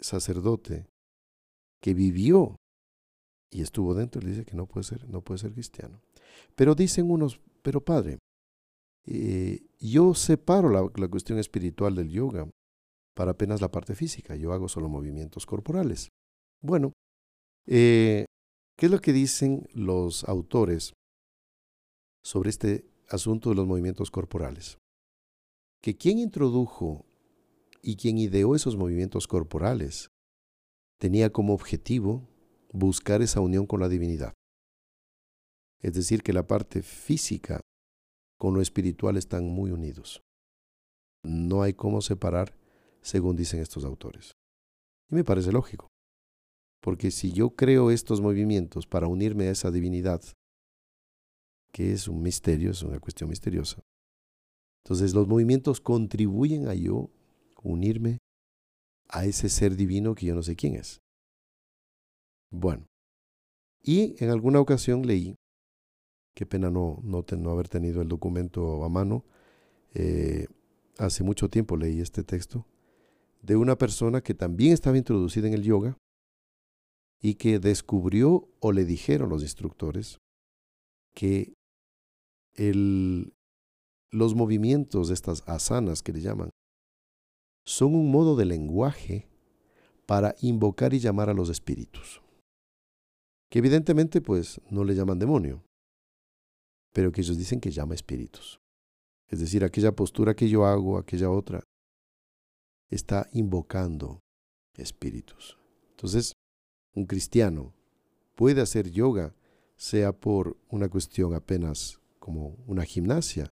sacerdote 0.00 0.88
que 1.80 1.94
vivió 1.94 2.56
y 3.52 3.62
estuvo 3.62 3.94
dentro, 3.94 4.20
le 4.20 4.30
dice 4.30 4.44
que 4.44 4.56
no 4.56 4.66
puede 4.66 4.82
ser, 4.82 5.08
no 5.08 5.22
puede 5.22 5.38
ser 5.38 5.52
cristiano. 5.52 6.00
Pero 6.56 6.74
dicen 6.74 7.08
unos, 7.08 7.40
pero 7.62 7.84
padre, 7.84 8.18
eh, 9.06 9.66
yo 9.78 10.14
separo 10.14 10.68
la, 10.68 11.08
cuestión 11.08 11.38
espiritual 11.38 11.94
del 11.94 12.10
yoga 12.10 12.48
para 13.14 13.32
apenas 13.32 13.60
la 13.60 13.70
parte 13.70 13.94
física, 13.94 14.36
yo 14.36 14.52
hago 14.52 14.68
solo 14.68 14.88
movimientos 14.88 15.46
corporales. 15.46 16.08
Bueno, 16.62 16.92
eh, 17.66 18.24
¿qué 18.76 18.86
es 18.86 18.92
lo 18.92 19.00
que 19.00 19.12
dicen 19.12 19.68
los 19.72 20.24
autores 20.24 20.92
sobre 22.22 22.50
este 22.50 22.86
asunto 23.08 23.50
de 23.50 23.56
los 23.56 23.66
movimientos 23.66 24.10
corporales? 24.10 24.78
Que 25.82 25.96
quien 25.96 26.18
introdujo 26.18 27.06
y 27.82 27.96
quien 27.96 28.18
ideó 28.18 28.54
esos 28.54 28.76
movimientos 28.76 29.26
corporales 29.26 30.10
tenía 30.98 31.30
como 31.30 31.54
objetivo 31.54 32.28
buscar 32.72 33.22
esa 33.22 33.40
unión 33.40 33.66
con 33.66 33.80
la 33.80 33.88
divinidad. 33.88 34.34
Es 35.80 35.94
decir, 35.94 36.22
que 36.22 36.34
la 36.34 36.46
parte 36.46 36.82
física 36.82 37.60
con 38.40 38.54
lo 38.54 38.62
espiritual 38.62 39.18
están 39.18 39.44
muy 39.44 39.70
unidos. 39.70 40.22
No 41.22 41.60
hay 41.60 41.74
cómo 41.74 42.00
separar, 42.00 42.56
según 43.02 43.36
dicen 43.36 43.60
estos 43.60 43.84
autores. 43.84 44.32
Y 45.10 45.14
me 45.14 45.24
parece 45.24 45.52
lógico, 45.52 45.88
porque 46.80 47.10
si 47.10 47.32
yo 47.32 47.50
creo 47.50 47.90
estos 47.90 48.22
movimientos 48.22 48.86
para 48.86 49.08
unirme 49.08 49.48
a 49.48 49.50
esa 49.50 49.70
divinidad, 49.70 50.22
que 51.70 51.92
es 51.92 52.08
un 52.08 52.22
misterio, 52.22 52.70
es 52.70 52.82
una 52.82 52.98
cuestión 52.98 53.28
misteriosa, 53.28 53.82
entonces 54.86 55.12
los 55.12 55.28
movimientos 55.28 55.82
contribuyen 55.82 56.66
a 56.68 56.74
yo 56.74 57.10
unirme 57.62 58.18
a 59.08 59.26
ese 59.26 59.50
ser 59.50 59.76
divino 59.76 60.14
que 60.14 60.24
yo 60.24 60.34
no 60.34 60.42
sé 60.42 60.56
quién 60.56 60.76
es. 60.76 60.98
Bueno, 62.50 62.86
y 63.82 64.16
en 64.24 64.30
alguna 64.30 64.60
ocasión 64.60 65.06
leí, 65.06 65.36
qué 66.40 66.46
pena 66.46 66.70
no, 66.70 67.00
no, 67.02 67.22
no 67.36 67.50
haber 67.50 67.68
tenido 67.68 68.00
el 68.00 68.08
documento 68.08 68.82
a 68.82 68.88
mano, 68.88 69.26
eh, 69.92 70.46
hace 70.96 71.22
mucho 71.22 71.50
tiempo 71.50 71.76
leí 71.76 72.00
este 72.00 72.24
texto, 72.24 72.64
de 73.42 73.56
una 73.56 73.76
persona 73.76 74.22
que 74.22 74.32
también 74.32 74.72
estaba 74.72 74.96
introducida 74.96 75.48
en 75.48 75.52
el 75.52 75.64
yoga 75.64 75.98
y 77.20 77.34
que 77.34 77.58
descubrió 77.58 78.48
o 78.58 78.72
le 78.72 78.86
dijeron 78.86 79.28
los 79.28 79.42
instructores 79.42 80.16
que 81.14 81.52
el, 82.54 83.34
los 84.10 84.34
movimientos 84.34 85.08
de 85.08 85.14
estas 85.14 85.46
asanas 85.46 86.02
que 86.02 86.14
le 86.14 86.22
llaman 86.22 86.48
son 87.66 87.94
un 87.94 88.10
modo 88.10 88.34
de 88.34 88.46
lenguaje 88.46 89.28
para 90.06 90.34
invocar 90.40 90.94
y 90.94 91.00
llamar 91.00 91.28
a 91.28 91.34
los 91.34 91.50
espíritus. 91.50 92.22
Que 93.50 93.58
evidentemente 93.58 94.22
pues 94.22 94.62
no 94.70 94.84
le 94.84 94.94
llaman 94.94 95.18
demonio, 95.18 95.62
pero 96.92 97.12
que 97.12 97.20
ellos 97.20 97.36
dicen 97.36 97.60
que 97.60 97.70
llama 97.70 97.94
espíritus. 97.94 98.60
Es 99.28 99.40
decir, 99.40 99.64
aquella 99.64 99.92
postura 99.92 100.34
que 100.34 100.48
yo 100.48 100.66
hago, 100.66 100.98
aquella 100.98 101.30
otra, 101.30 101.62
está 102.90 103.28
invocando 103.32 104.20
espíritus. 104.76 105.56
Entonces, 105.90 106.32
un 106.94 107.06
cristiano 107.06 107.72
puede 108.34 108.60
hacer 108.60 108.90
yoga, 108.90 109.34
sea 109.76 110.12
por 110.12 110.56
una 110.68 110.88
cuestión 110.88 111.34
apenas 111.34 112.00
como 112.18 112.56
una 112.66 112.84
gimnasia. 112.84 113.48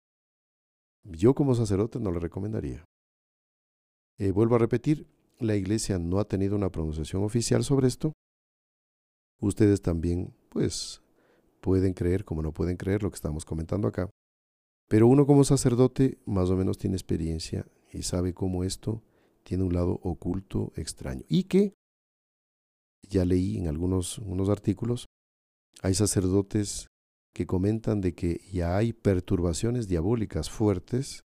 Yo 1.03 1.35
como 1.35 1.53
sacerdote 1.55 1.99
no 1.99 2.11
le 2.11 2.19
recomendaría. 2.19 2.85
Eh, 4.17 4.31
vuelvo 4.31 4.55
a 4.55 4.59
repetir, 4.59 5.07
la 5.39 5.55
iglesia 5.55 5.99
no 5.99 6.19
ha 6.19 6.25
tenido 6.25 6.55
una 6.55 6.71
pronunciación 6.71 7.23
oficial 7.23 7.63
sobre 7.63 7.87
esto. 7.87 8.13
Ustedes 9.39 9.81
también, 9.81 10.33
pues, 10.49 11.01
pueden 11.65 11.95
creer 11.95 12.25
como 12.25 12.43
no 12.43 12.54
pueden 12.54 12.78
creer 12.78 13.01
lo 13.01 13.10
que 13.10 13.15
estamos 13.15 13.43
comentando 13.43 13.88
acá. 13.88 14.08
Pero 14.88 15.08
uno 15.08 15.25
como 15.25 15.43
sacerdote 15.43 16.19
más 16.28 16.51
o 16.51 16.56
menos 16.56 16.78
tiene 16.78 16.95
experiencia 16.95 17.65
y 17.91 18.04
sabe 18.04 18.36
cómo 18.36 18.63
esto 18.63 19.01
tiene 19.41 19.63
un 19.63 19.73
lado 19.73 19.99
oculto, 20.04 20.71
extraño. 20.75 21.23
Y 21.28 21.45
que, 21.45 21.73
ya 23.10 23.25
leí 23.25 23.58
en 23.58 23.67
algunos 23.67 24.19
unos 24.19 24.49
artículos, 24.49 25.08
hay 25.82 25.95
sacerdotes 25.95 26.86
que 27.34 27.47
comentan 27.47 27.99
de 27.99 28.13
que 28.13 28.41
ya 28.54 28.78
hay 28.78 28.93
perturbaciones 28.93 29.88
diabólicas 29.88 30.51
fuertes 30.51 31.21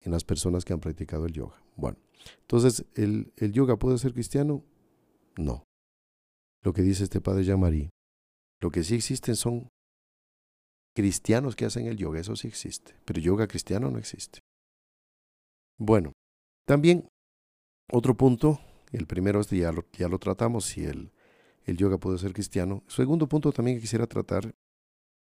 en 0.00 0.12
las 0.12 0.22
personas 0.22 0.64
que 0.64 0.74
han 0.74 0.80
practicado 0.80 1.26
el 1.26 1.32
yoga. 1.32 1.60
Bueno, 1.74 1.98
entonces, 2.42 2.84
¿el, 2.94 3.32
el 3.36 3.52
yoga 3.52 3.76
puede 3.80 3.98
ser 3.98 4.12
cristiano? 4.12 4.62
No. 5.36 5.64
Lo 6.62 6.72
que 6.72 6.82
dice 6.82 7.02
este 7.02 7.20
padre 7.20 7.42
Jean-Marie, 7.42 7.90
lo 8.60 8.70
que 8.70 8.82
sí 8.82 8.94
existen 8.94 9.36
son 9.36 9.68
cristianos 10.94 11.56
que 11.56 11.66
hacen 11.66 11.86
el 11.86 11.96
yoga, 11.96 12.20
eso 12.20 12.36
sí 12.36 12.48
existe, 12.48 12.94
pero 13.04 13.20
yoga 13.20 13.46
cristiano 13.46 13.90
no 13.90 13.98
existe. 13.98 14.40
Bueno, 15.78 16.12
también 16.66 17.08
otro 17.92 18.16
punto, 18.16 18.60
el 18.92 19.06
primero 19.06 19.40
es 19.40 19.50
ya 19.50 19.72
lo, 19.72 19.84
ya 19.92 20.08
lo 20.08 20.18
tratamos, 20.18 20.64
si 20.64 20.84
el, 20.84 21.12
el 21.64 21.76
yoga 21.76 21.98
puede 21.98 22.18
ser 22.18 22.32
cristiano. 22.32 22.82
Segundo 22.88 23.28
punto 23.28 23.52
también 23.52 23.76
que 23.76 23.82
quisiera 23.82 24.06
tratar 24.06 24.54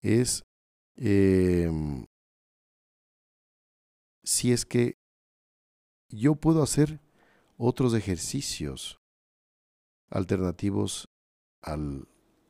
es 0.01 0.43
eh, 0.95 1.71
si 4.23 4.51
es 4.51 4.65
que 4.65 4.95
yo 6.09 6.35
puedo 6.35 6.61
hacer 6.61 6.99
otros 7.57 7.93
ejercicios 7.93 8.99
alternativos 10.09 11.09
al, 11.61 12.07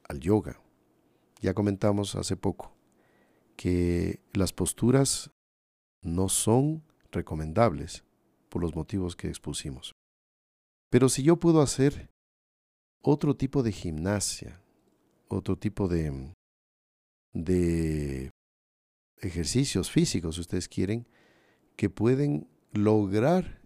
al 0.08 0.20
yoga. 0.20 0.60
Ya 1.42 1.54
comentamos 1.54 2.16
hace 2.16 2.36
poco 2.36 2.74
que 3.56 4.20
las 4.34 4.54
posturas 4.54 5.32
no 6.04 6.30
son 6.30 6.84
recomendables 7.12 8.04
por 8.50 8.62
los 8.62 8.76
motivos 8.76 9.16
que 9.16 9.28
expusimos. 9.28 9.94
Pero 10.90 11.10
si 11.10 11.24
yo 11.24 11.38
puedo 11.38 11.62
hacer 11.62 12.10
otro 13.02 13.36
tipo 13.36 13.64
de 13.64 13.72
gimnasia, 13.72 14.62
otro 15.28 15.58
tipo 15.58 15.88
de, 15.88 16.34
de 17.34 18.32
ejercicios 19.20 19.92
físicos, 19.92 20.36
si 20.36 20.42
ustedes 20.42 20.68
quieren, 20.68 21.08
que 21.76 21.90
pueden 21.90 22.48
lograr 22.72 23.62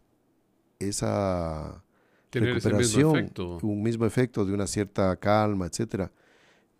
esa 0.80 1.84
recuperación, 2.32 3.32
un 3.62 3.84
mismo 3.84 4.06
efecto 4.06 4.46
de 4.46 4.54
una 4.54 4.68
cierta 4.68 5.16
calma, 5.18 5.68
etcétera, 5.68 6.12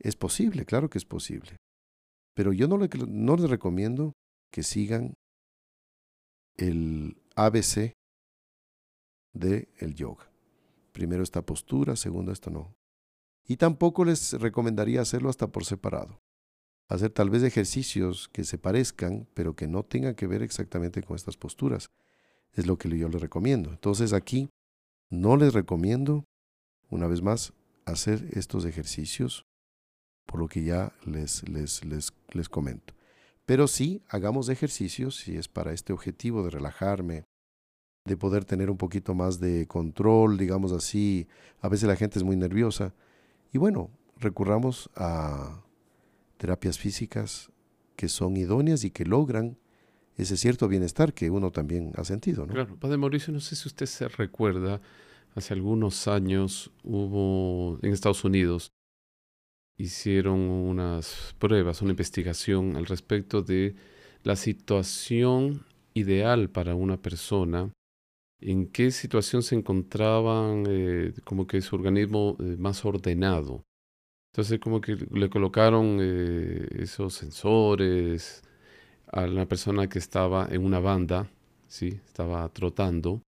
es 0.04 0.16
posible, 0.16 0.66
claro 0.66 0.90
que 0.90 0.98
es 0.98 1.06
posible. 1.06 1.58
Pero 2.34 2.54
yo 2.54 2.68
no, 2.68 2.78
no 2.78 3.36
les 3.36 3.50
recomiendo 3.50 4.14
que 4.52 4.64
sigan 4.64 5.14
el 6.58 7.22
ABC 7.36 7.94
del 9.34 9.70
el 9.78 9.96
yoga. 9.96 10.30
Primero 10.92 11.24
esta 11.24 11.46
postura, 11.46 11.96
segundo 11.96 12.32
esta 12.32 12.50
no. 12.50 12.74
Y 13.48 13.58
tampoco 13.58 14.06
les 14.06 14.34
recomendaría 14.34 15.02
hacerlo 15.02 15.30
hasta 15.30 15.48
por 15.48 15.66
separado. 15.66 16.20
Hacer 16.88 17.12
tal 17.12 17.30
vez 17.30 17.44
ejercicios 17.44 18.28
que 18.30 18.44
se 18.44 18.58
parezcan, 18.58 19.28
pero 19.34 19.56
que 19.56 19.68
no 19.68 19.84
tengan 19.84 20.16
que 20.16 20.28
ver 20.28 20.42
exactamente 20.42 21.02
con 21.02 21.16
estas 21.16 21.38
posturas. 21.38 21.90
Es 22.54 22.68
lo 22.68 22.78
que 22.78 22.90
yo 22.98 23.08
les 23.08 23.22
recomiendo. 23.22 23.70
Entonces 23.70 24.12
aquí 24.12 24.50
no 25.10 25.38
les 25.38 25.54
recomiendo, 25.54 26.26
una 26.90 27.08
vez 27.08 27.22
más, 27.22 27.54
hacer 27.86 28.28
estos 28.34 28.66
ejercicios, 28.66 29.46
por 30.26 30.40
lo 30.40 30.48
que 30.48 30.64
ya 30.64 30.94
les, 31.06 31.48
les, 31.50 31.84
les, 31.86 32.14
les 32.32 32.50
comento. 32.50 32.94
Pero 33.46 33.68
sí, 33.68 34.02
hagamos 34.08 34.50
ejercicios 34.50 35.16
si 35.18 35.36
es 35.36 35.48
para 35.48 35.74
este 35.74 35.94
objetivo 35.94 36.44
de 36.44 36.52
relajarme, 36.52 37.26
de 38.06 38.18
poder 38.18 38.46
tener 38.46 38.70
un 38.70 38.78
poquito 38.78 39.14
más 39.14 39.40
de 39.40 39.68
control, 39.68 40.38
digamos 40.38 40.72
así. 40.72 41.28
A 41.60 41.70
veces 41.70 41.88
la 41.88 41.96
gente 41.96 42.18
es 42.18 42.24
muy 42.24 42.36
nerviosa. 42.36 42.94
Y 43.52 43.58
bueno, 43.58 43.90
recurramos 44.18 44.90
a 44.96 45.64
terapias 46.38 46.80
físicas 46.80 47.52
que 47.96 48.10
son 48.10 48.38
idóneas 48.38 48.84
y 48.84 48.92
que 48.92 49.06
logran 49.06 49.58
ese 50.18 50.38
cierto 50.38 50.68
bienestar 50.68 51.14
que 51.14 51.30
uno 51.30 51.52
también 51.52 51.92
ha 51.96 52.04
sentido. 52.04 52.46
¿no? 52.46 52.54
Claro, 52.54 52.76
Padre 52.78 52.98
Mauricio, 52.98 53.34
no 53.34 53.40
sé 53.40 53.56
si 53.56 53.68
usted 53.68 53.86
se 53.86 54.08
recuerda, 54.08 54.82
hace 55.36 55.54
algunos 55.54 56.08
años 56.08 56.72
hubo 56.84 57.80
en 57.82 57.94
Estados 57.94 58.24
Unidos, 58.24 58.72
hicieron 59.82 60.40
unas 60.40 61.36
pruebas, 61.40 61.82
una 61.82 61.92
investigación 61.92 62.76
al 62.76 62.86
respecto 62.86 63.42
de 63.42 63.76
la 64.24 64.36
situación 64.36 65.66
ideal 65.94 66.50
para 66.50 66.76
una 66.76 67.02
persona 67.02 67.72
en 68.40 68.68
qué 68.68 68.92
situación 68.92 69.44
se 69.44 69.56
encontraban 69.56 70.64
eh, 70.68 71.14
como 71.24 71.48
que 71.48 71.62
su 71.62 71.76
organismo 71.76 72.38
eh, 72.40 72.56
más 72.58 72.86
ordenado. 72.86 73.64
Entonces 74.32 74.60
como 74.60 74.82
que 74.82 74.98
le 75.12 75.30
colocaron 75.30 76.00
eh, 76.02 76.68
esos 76.80 77.14
sensores 77.14 78.44
a 79.12 79.26
una 79.26 79.46
persona 79.48 79.88
que 79.90 80.00
estaba 80.00 80.48
en 80.50 80.64
una 80.64 80.80
banda, 80.80 81.30
¿sí? 81.68 82.00
estaba 82.06 82.48
trotando. 82.50 83.22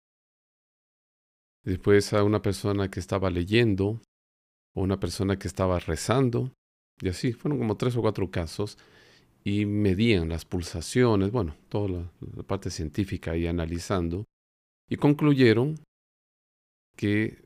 Después 1.63 2.13
a 2.13 2.23
una 2.23 2.41
persona 2.41 2.89
que 2.89 2.99
estaba 2.99 3.29
leyendo, 3.29 4.01
o 4.73 4.81
una 4.81 4.99
persona 4.99 5.37
que 5.37 5.47
estaba 5.47 5.79
rezando, 5.79 6.51
y 7.01 7.09
así, 7.09 7.33
fueron 7.33 7.57
como 7.59 7.77
tres 7.77 7.95
o 7.95 8.01
cuatro 8.01 8.29
casos, 8.29 8.77
y 9.43 9.65
medían 9.65 10.29
las 10.29 10.45
pulsaciones, 10.45 11.31
bueno, 11.31 11.55
toda 11.69 11.89
la 12.35 12.43
parte 12.43 12.69
científica 12.69 13.35
y 13.35 13.47
analizando, 13.47 14.25
y 14.87 14.97
concluyeron 14.97 15.79
que 16.95 17.43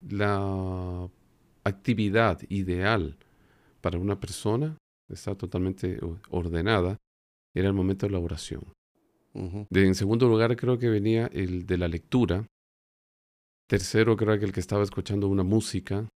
la 0.00 1.08
actividad 1.64 2.40
ideal 2.48 3.16
para 3.80 3.98
una 3.98 4.18
persona 4.18 4.78
está 5.08 5.34
totalmente 5.34 5.98
ordenada 6.30 6.96
era 7.54 7.68
el 7.68 7.74
momento 7.74 8.06
de 8.06 8.12
la 8.12 8.18
oración. 8.18 8.62
en 9.34 9.94
segundo 9.94 10.28
lugar 10.28 10.56
creo 10.56 10.78
que 10.78 10.88
venía 10.88 11.26
el 11.26 11.66
de 11.66 11.78
la 11.78 11.88
lectura. 11.88 12.46
Tercero 13.68 14.16
creo 14.16 14.38
que 14.38 14.44
el 14.44 14.52
que 14.52 14.60
estaba 14.60 14.82
escuchando 14.82 15.28
una 15.28 15.42
música 15.42 16.08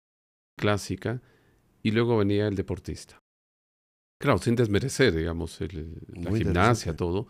clásica. 0.59 1.21
Y 1.81 1.91
luego 1.91 2.17
venía 2.17 2.47
el 2.47 2.55
deportista. 2.55 3.17
Claro, 4.19 4.37
sin 4.37 4.55
desmerecer, 4.55 5.15
digamos, 5.15 5.59
la 5.61 6.31
gimnasia, 6.35 6.95
todo. 6.95 7.27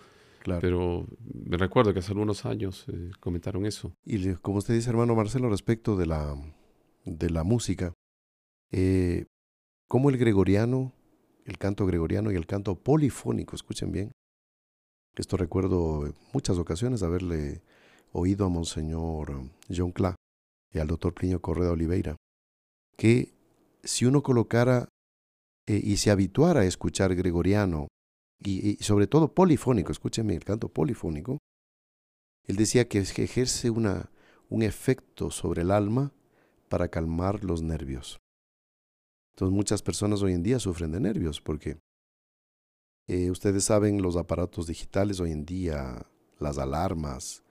Pero 0.59 1.05
me 1.21 1.57
recuerdo 1.57 1.93
que 1.93 1.99
hace 1.99 2.11
algunos 2.11 2.45
años 2.45 2.85
eh, 2.87 3.11
comentaron 3.19 3.65
eso. 3.67 3.93
Y 4.03 4.33
como 4.35 4.57
usted 4.57 4.73
dice, 4.73 4.89
hermano 4.89 5.13
Marcelo, 5.13 5.49
respecto 5.49 5.95
de 5.95 6.07
la, 6.07 6.35
de 7.05 7.29
la 7.29 7.43
música, 7.43 7.93
eh, 8.71 9.25
como 9.87 10.09
el 10.09 10.17
gregoriano, 10.17 10.93
el 11.45 11.59
canto 11.59 11.85
gregoriano 11.85 12.31
y 12.31 12.35
el 12.35 12.47
canto 12.47 12.75
polifónico, 12.75 13.55
escuchen 13.55 13.91
bien, 13.91 14.11
esto 15.15 15.37
recuerdo 15.37 16.11
muchas 16.33 16.57
ocasiones 16.57 17.03
haberle 17.03 17.61
oído 18.11 18.45
a 18.45 18.49
Monseñor 18.49 19.43
John 19.69 19.91
Cla 19.91 20.15
y 20.71 20.79
al 20.79 20.87
doctor 20.87 21.13
Plinio 21.13 21.41
Correa 21.41 21.71
Oliveira, 21.71 22.15
que 22.99 23.33
si 23.81 24.05
uno 24.05 24.21
colocara 24.21 24.89
eh, 25.65 25.79
y 25.81 25.95
se 25.97 26.11
habituara 26.11 26.61
a 26.61 26.65
escuchar 26.65 27.15
gregoriano 27.15 27.87
y, 28.43 28.75
sobre 28.81 29.07
todo 29.07 29.33
polifónico, 29.33 29.93
escúchenme, 29.93 30.35
el 30.35 30.43
canto 30.43 30.67
polifónico, 30.67 31.37
él 32.45 32.57
decía 32.57 32.89
que 32.89 32.99
ejerce 32.99 33.69
una, 33.69 34.11
un 34.49 34.63
efecto 34.63 35.31
sobre 35.31 35.61
el 35.61 35.71
alma 35.71 36.11
para 36.67 36.89
calmar 36.89 37.45
los 37.45 37.61
nervios. 37.61 38.19
Entonces 39.33 39.55
muchas 39.55 39.81
personas 39.81 40.21
hoy 40.21 40.33
en 40.33 40.43
día 40.43 40.59
sufren 40.59 40.91
de 40.91 40.99
nervios 40.99 41.39
porque 41.39 41.77
eh, 43.07 43.31
ustedes 43.31 43.63
saben 43.63 44.01
los 44.01 44.17
aparatos 44.17 44.67
digitales 44.67 45.21
hoy 45.21 45.31
en 45.31 45.45
día, 45.45 46.05
las 46.37 46.57
alarmas, 46.57 47.43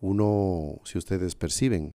uno, 0.00 0.80
si 0.84 0.98
ustedes 0.98 1.34
perciben, 1.34 1.90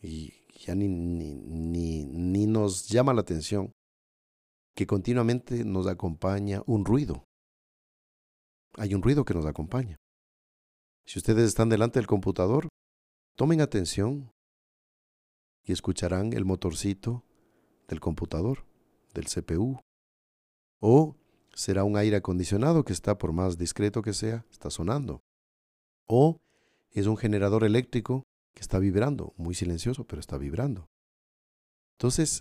y 0.00 0.39
ni, 0.74 0.88
ni, 0.88 1.34
ni, 1.34 2.04
ni 2.04 2.46
nos 2.46 2.88
llama 2.88 3.14
la 3.14 3.20
atención, 3.20 3.72
que 4.74 4.86
continuamente 4.86 5.64
nos 5.64 5.86
acompaña 5.86 6.62
un 6.66 6.84
ruido 6.84 7.24
hay 8.76 8.94
un 8.94 9.02
ruido 9.02 9.24
que 9.24 9.34
nos 9.34 9.46
acompaña. 9.46 9.96
Si 11.06 11.18
ustedes 11.18 11.48
están 11.48 11.68
delante 11.68 11.98
del 11.98 12.06
computador, 12.06 12.68
tomen 13.36 13.60
atención 13.60 14.30
y 15.64 15.72
escucharán 15.72 16.32
el 16.32 16.44
motorcito 16.44 17.24
del 17.88 18.00
computador, 18.00 18.64
del 19.14 19.26
CPU. 19.26 19.80
O 20.80 21.16
será 21.54 21.84
un 21.84 21.96
aire 21.96 22.16
acondicionado 22.16 22.84
que 22.84 22.92
está, 22.92 23.18
por 23.18 23.32
más 23.32 23.58
discreto 23.58 24.02
que 24.02 24.12
sea, 24.12 24.46
está 24.50 24.70
sonando. 24.70 25.20
O 26.06 26.38
es 26.92 27.06
un 27.06 27.16
generador 27.16 27.64
eléctrico 27.64 28.22
que 28.54 28.60
está 28.60 28.78
vibrando, 28.78 29.34
muy 29.36 29.54
silencioso, 29.54 30.06
pero 30.06 30.20
está 30.20 30.38
vibrando. 30.38 30.86
Entonces, 31.98 32.40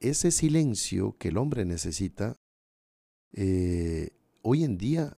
ese 0.00 0.30
silencio 0.30 1.16
que 1.18 1.28
el 1.28 1.38
hombre 1.38 1.64
necesita, 1.64 2.36
eh, 3.32 4.10
hoy 4.42 4.64
en 4.64 4.78
día 4.78 5.16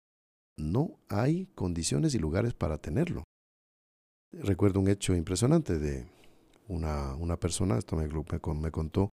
no 0.58 1.00
hay 1.10 1.47
condiciones 1.56 2.15
y 2.15 2.19
lugares 2.19 2.54
para 2.54 2.78
tenerlo. 2.78 3.23
Recuerdo 4.32 4.80
un 4.80 4.89
hecho 4.89 5.15
impresionante 5.15 5.80
de 5.80 6.08
una, 6.67 7.15
una 7.15 7.39
persona, 7.39 7.78
esto 7.78 7.95
me, 7.95 8.08
me, 8.08 8.71
contó, 8.71 9.10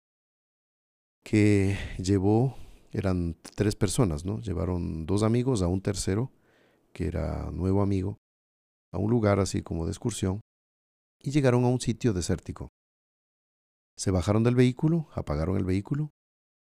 que 1.24 1.76
llevó, 1.98 2.56
eran 2.92 3.36
tres 3.54 3.76
personas, 3.76 4.24
¿no? 4.24 4.40
Llevaron 4.40 5.06
dos 5.06 5.22
amigos 5.22 5.62
a 5.62 5.68
un 5.68 5.80
tercero, 5.80 6.32
que 6.92 7.06
era 7.06 7.50
nuevo 7.50 7.82
amigo, 7.82 8.16
a 8.92 8.98
un 8.98 9.10
lugar 9.10 9.40
así 9.40 9.62
como 9.62 9.84
de 9.84 9.92
excursión, 9.92 10.40
y 11.24 11.30
llegaron 11.30 11.64
a 11.64 11.68
un 11.68 11.80
sitio 11.80 12.12
desértico. 12.12 12.70
Se 13.96 14.10
bajaron 14.10 14.42
del 14.44 14.54
vehículo, 14.54 15.08
apagaron 15.14 15.56
el 15.56 15.64
vehículo 15.64 16.12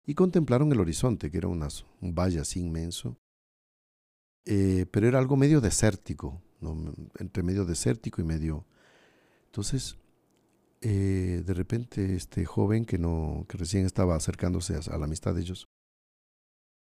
y 0.05 0.15
contemplaron 0.15 0.71
el 0.71 0.79
horizonte, 0.79 1.31
que 1.31 1.37
era 1.37 1.47
un 1.47 2.15
valle 2.15 2.39
así 2.39 2.59
inmenso, 2.59 3.17
eh, 4.45 4.85
pero 4.91 5.07
era 5.07 5.19
algo 5.19 5.37
medio 5.37 5.61
desértico, 5.61 6.41
entre 7.17 7.43
medio 7.43 7.65
desértico 7.65 8.21
y 8.21 8.25
medio... 8.25 8.65
Entonces, 9.45 9.97
eh, 10.81 11.43
de 11.45 11.53
repente 11.53 12.15
este 12.15 12.45
joven 12.45 12.85
que, 12.85 12.97
no, 12.97 13.45
que 13.47 13.57
recién 13.57 13.85
estaba 13.85 14.15
acercándose 14.15 14.75
a, 14.75 14.97
la 14.97 15.05
amistad 15.05 15.35
de 15.35 15.41
ellos, 15.41 15.67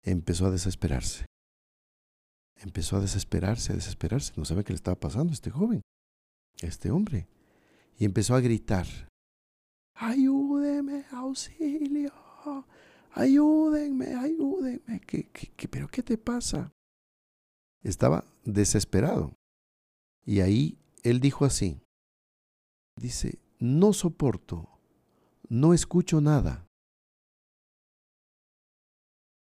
empezó 0.02 0.46
a 0.46 0.50
desesperarse. 0.50 1.26
Empezó 2.56 2.96
a 2.96 3.00
desesperarse, 3.00 3.72
a 3.72 3.76
desesperarse. 3.76 4.32
No 4.36 4.44
sabe 4.44 4.64
qué 4.64 4.72
le 4.72 4.76
estaba 4.76 4.98
pasando 4.98 5.32
a 5.32 5.34
este 5.34 5.50
joven, 5.50 5.82
a 6.62 6.66
este 6.66 6.90
hombre. 6.90 7.28
Y 7.98 8.04
empezó 8.04 8.34
a 8.34 8.40
gritar, 8.40 8.86
ayúdeme, 9.94 11.06
auxilio, 11.10 12.12
ayúdenme, 13.12 14.14
ayúdenme, 14.14 15.00
¿Qué, 15.06 15.28
qué, 15.30 15.68
pero 15.68 15.88
qué 15.88 16.02
te 16.02 16.18
pasa? 16.18 16.72
Estaba 17.82 18.24
desesperado. 18.44 19.32
Y 20.24 20.40
ahí 20.40 20.78
él 21.02 21.20
dijo 21.20 21.44
así, 21.44 21.80
dice, 22.96 23.38
no 23.58 23.92
soporto, 23.92 24.68
no 25.48 25.72
escucho 25.72 26.20
nada. 26.20 26.66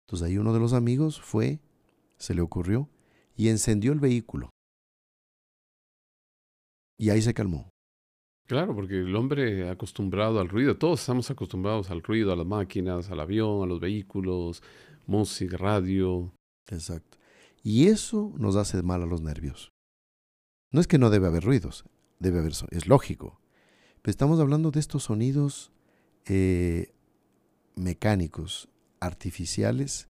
Entonces 0.06 0.28
ahí 0.28 0.38
uno 0.38 0.54
de 0.54 0.60
los 0.60 0.72
amigos 0.72 1.20
fue, 1.20 1.60
se 2.18 2.34
le 2.34 2.42
ocurrió, 2.42 2.90
y 3.36 3.50
encendió 3.50 3.92
el 3.92 4.00
vehículo. 4.00 4.50
Y 6.98 7.10
ahí 7.10 7.22
se 7.22 7.34
calmó. 7.34 7.70
Claro, 8.48 8.74
porque 8.74 8.96
el 9.00 9.14
hombre 9.16 9.70
acostumbrado 9.70 10.40
al 10.40 10.48
ruido, 10.48 10.78
todos 10.78 11.02
estamos 11.02 11.30
acostumbrados 11.30 11.92
al 11.92 12.02
ruido, 12.02 12.32
a 12.32 12.36
las 12.38 12.46
máquinas, 12.46 13.12
al 13.12 13.20
avión, 13.20 13.62
a 13.62 13.66
los 13.66 13.82
vehículos, 13.82 14.64
música, 15.06 15.58
radio. 15.58 16.32
Exacto. 16.70 17.18
Y 17.62 17.88
eso 17.88 18.34
nos 18.38 18.56
hace 18.56 18.82
mal 18.84 19.04
a 19.04 19.06
los 19.06 19.22
nervios. 19.22 19.74
No 20.72 20.80
es 20.80 20.88
que 20.88 20.98
no 20.98 21.10
debe 21.10 21.28
haber 21.28 21.44
ruidos, 21.44 21.84
debe 22.20 22.40
haber, 22.40 22.54
es 22.72 22.88
lógico. 22.88 23.42
Pero 24.02 24.12
estamos 24.12 24.40
hablando 24.40 24.72
de 24.72 24.80
estos 24.80 25.04
sonidos 25.04 25.74
eh, 26.26 26.94
mecánicos, 27.76 28.70
artificiales, 29.02 30.08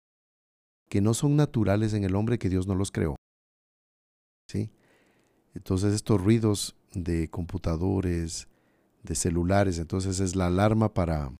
que 0.88 1.00
no 1.00 1.14
son 1.14 1.36
naturales 1.36 1.94
en 1.94 2.02
el 2.02 2.16
hombre 2.16 2.40
que 2.40 2.48
Dios 2.48 2.66
no 2.66 2.74
los 2.74 2.90
creó. 2.90 3.14
¿Sí? 4.48 4.72
Entonces 5.54 5.94
estos 5.94 6.20
ruidos 6.20 6.74
de 6.94 7.28
computadores, 7.28 8.48
de 9.02 9.14
celulares, 9.14 9.78
entonces 9.78 10.20
es 10.20 10.34
la 10.34 10.46
alarma 10.46 10.94
para 10.94 11.34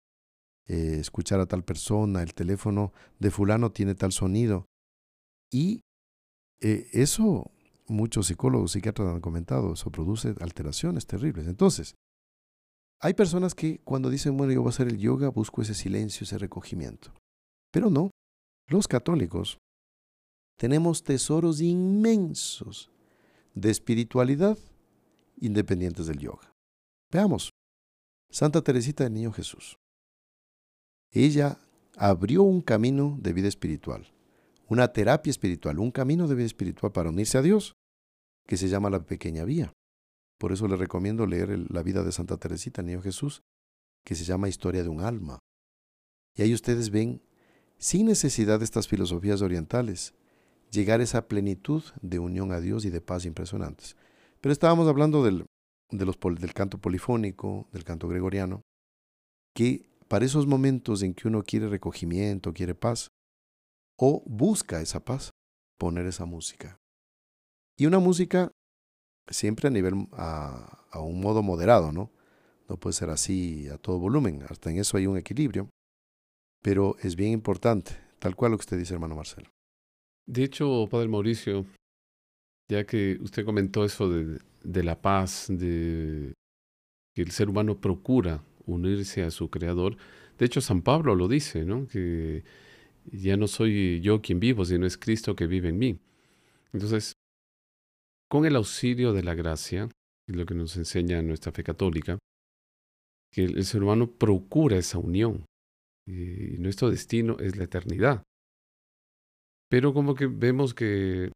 eh, 0.67 0.97
escuchar 1.01 1.41
a 1.41 1.47
tal 1.47 1.65
persona, 1.65 2.23
el 2.23 2.35
teléfono 2.35 2.93
de 3.19 3.31
fulano 3.31 3.73
tiene 3.73 3.95
tal 3.95 4.13
sonido. 4.13 4.67
Y 5.51 5.81
eh, 6.61 6.89
eso 6.93 7.51
muchos 7.87 8.27
psicólogos, 8.27 8.73
psiquiatras 8.73 9.15
han 9.15 9.21
comentado, 9.21 9.75
eso 9.75 9.91
produce 9.91 10.35
alteraciones 10.41 11.07
terribles. 11.07 11.47
Entonces, 11.47 11.95
hay 13.01 13.15
personas 13.15 13.55
que 13.55 13.81
cuando 13.85 14.11
dicen, 14.11 14.37
bueno, 14.37 14.53
yo 14.53 14.63
voy 14.63 14.69
a 14.69 14.71
hacer 14.71 14.89
el 14.89 14.99
yoga, 14.99 15.29
busco 15.29 15.63
ese 15.63 15.75
silencio, 15.75 16.25
ese 16.25 16.39
recogimiento. 16.39 17.13
Pero 17.71 17.91
no, 17.91 18.11
los 18.69 18.89
católicos 18.89 19.59
tenemos 20.57 21.03
tesoros 21.03 21.61
inmensos 21.61 22.91
de 23.55 23.71
espiritualidad 23.71 24.57
independientes 25.37 26.07
del 26.07 26.19
yoga. 26.19 26.55
Veamos, 27.11 27.51
Santa 28.31 28.63
Teresita 28.63 29.05
del 29.05 29.15
Niño 29.15 29.33
Jesús. 29.33 29.77
Ella 31.11 31.59
abrió 31.97 32.43
un 32.43 32.61
camino 32.61 33.17
de 33.21 33.33
vida 33.33 33.49
espiritual, 33.49 34.13
una 34.69 34.93
terapia 34.93 35.31
espiritual, 35.31 35.79
un 35.79 35.93
camino 35.93 36.27
de 36.27 36.35
vida 36.35 36.47
espiritual 36.47 36.93
para 36.93 37.11
unirse 37.11 37.39
a 37.39 37.43
Dios, 37.43 37.75
que 38.47 38.57
se 38.57 38.69
llama 38.69 38.91
la 38.91 39.05
pequeña 39.05 39.45
vía. 39.45 39.73
Por 40.39 40.53
eso 40.53 40.67
le 40.67 40.77
recomiendo 40.77 41.27
leer 41.27 41.71
la 41.71 41.83
vida 41.83 42.03
de 42.03 42.13
Santa 42.13 42.37
Teresita 42.37 42.83
del 42.83 42.89
Niño 42.89 43.03
Jesús, 43.03 43.43
que 44.05 44.15
se 44.15 44.25
llama 44.25 44.49
Historia 44.49 44.83
de 44.83 44.89
un 44.89 45.01
alma. 45.01 45.39
Y 46.37 46.43
ahí 46.43 46.53
ustedes 46.53 46.91
ven, 46.91 47.23
sin 47.79 48.07
necesidad 48.07 48.59
de 48.59 48.65
estas 48.65 48.89
filosofías 48.89 49.41
orientales, 49.41 50.15
llegar 50.71 51.01
a 51.01 51.05
esa 51.05 51.29
plenitud 51.29 51.85
de 52.03 52.19
unión 52.19 52.53
a 52.53 52.61
Dios 52.61 52.85
y 52.85 52.91
de 52.91 53.01
paz 53.01 53.25
impresionantes. 53.25 53.97
Pero 54.45 54.53
estábamos 54.53 54.89
hablando 54.89 55.25
del, 55.25 55.47
del 55.91 56.53
canto 56.53 56.77
polifónico, 56.77 57.67
del 57.73 57.83
canto 57.83 58.09
gregoriano, 58.09 58.61
que 59.57 59.89
para 60.07 60.27
esos 60.27 60.47
momentos 60.47 61.03
en 61.03 61.15
que 61.15 61.29
uno 61.29 61.43
quiere 61.45 61.71
recogimiento, 61.71 62.53
quiere 62.53 62.75
paz, 62.75 63.09
o 63.99 64.23
busca 64.27 64.83
esa 64.83 65.03
paz, 65.03 65.31
poner 65.79 66.05
esa 66.05 66.27
música. 66.27 66.77
Y 67.79 67.87
una 67.87 68.01
música 68.01 68.51
siempre 69.31 69.69
a 69.69 69.71
nivel, 69.71 70.09
a, 70.13 70.85
a 70.91 71.01
un 71.01 71.23
modo 71.23 71.43
moderado, 71.43 71.91
¿no? 71.91 72.11
No 72.69 72.77
puede 72.77 72.93
ser 72.93 73.09
así 73.09 73.67
a 73.71 73.79
todo 73.79 73.99
volumen, 73.99 74.43
hasta 74.51 74.71
en 74.71 74.77
eso 74.77 74.99
hay 74.99 75.07
un 75.07 75.17
equilibrio, 75.17 75.71
pero 76.61 76.97
es 76.99 77.17
bien 77.17 77.33
importante, 77.33 77.97
tal 78.19 78.37
cual 78.37 78.51
lo 78.51 78.59
que 78.59 78.65
usted 78.65 78.77
dice, 78.77 78.93
hermano 78.93 79.17
Marcelo. 79.17 79.49
De 80.27 80.45
hecho, 80.45 80.87
Padre 80.91 81.09
Mauricio, 81.09 81.65
ya 82.69 82.85
que 82.85 83.19
usted 83.21 83.45
comentó 83.45 83.85
eso 83.85 84.09
de, 84.09 84.41
de 84.63 84.83
la 84.83 85.01
paz, 85.01 85.47
de 85.49 86.33
que 87.15 87.23
el 87.23 87.31
ser 87.31 87.49
humano 87.49 87.81
procura 87.81 88.43
unirse 88.67 89.23
a 89.23 89.31
su 89.31 89.51
creador, 89.51 89.97
de 90.39 90.47
hecho 90.47 90.61
San 90.61 90.83
Pablo 90.83 91.15
lo 91.15 91.29
dice, 91.29 91.65
¿no? 91.65 91.87
Que 91.87 92.45
ya 93.13 93.37
no 93.37 93.47
soy 93.47 94.01
yo 94.01 94.21
quien 94.23 94.41
vivo, 94.41 94.65
sino 94.65 94.87
es 94.87 94.97
Cristo 94.97 95.37
que 95.37 95.47
vive 95.47 95.69
en 95.69 95.79
mí. 95.79 95.99
Entonces, 96.73 97.13
con 98.29 98.47
el 98.47 98.57
auxilio 98.57 99.13
de 99.13 99.23
la 99.23 99.35
gracia, 99.35 99.89
es 100.27 100.37
lo 100.37 100.47
que 100.47 100.55
nos 100.55 100.77
enseña 100.77 101.23
nuestra 101.23 101.53
fe 101.53 101.63
católica, 101.63 102.19
que 103.33 103.45
el 103.45 103.65
ser 103.65 103.83
humano 103.83 104.11
procura 104.11 104.77
esa 104.77 104.99
unión. 104.99 105.45
Y 106.07 106.59
nuestro 106.59 106.91
destino 106.91 107.37
es 107.39 107.57
la 107.57 107.65
eternidad. 107.65 108.23
Pero 109.69 109.95
como 109.95 110.15
que 110.15 110.27
vemos 110.27 110.75
que 110.75 111.33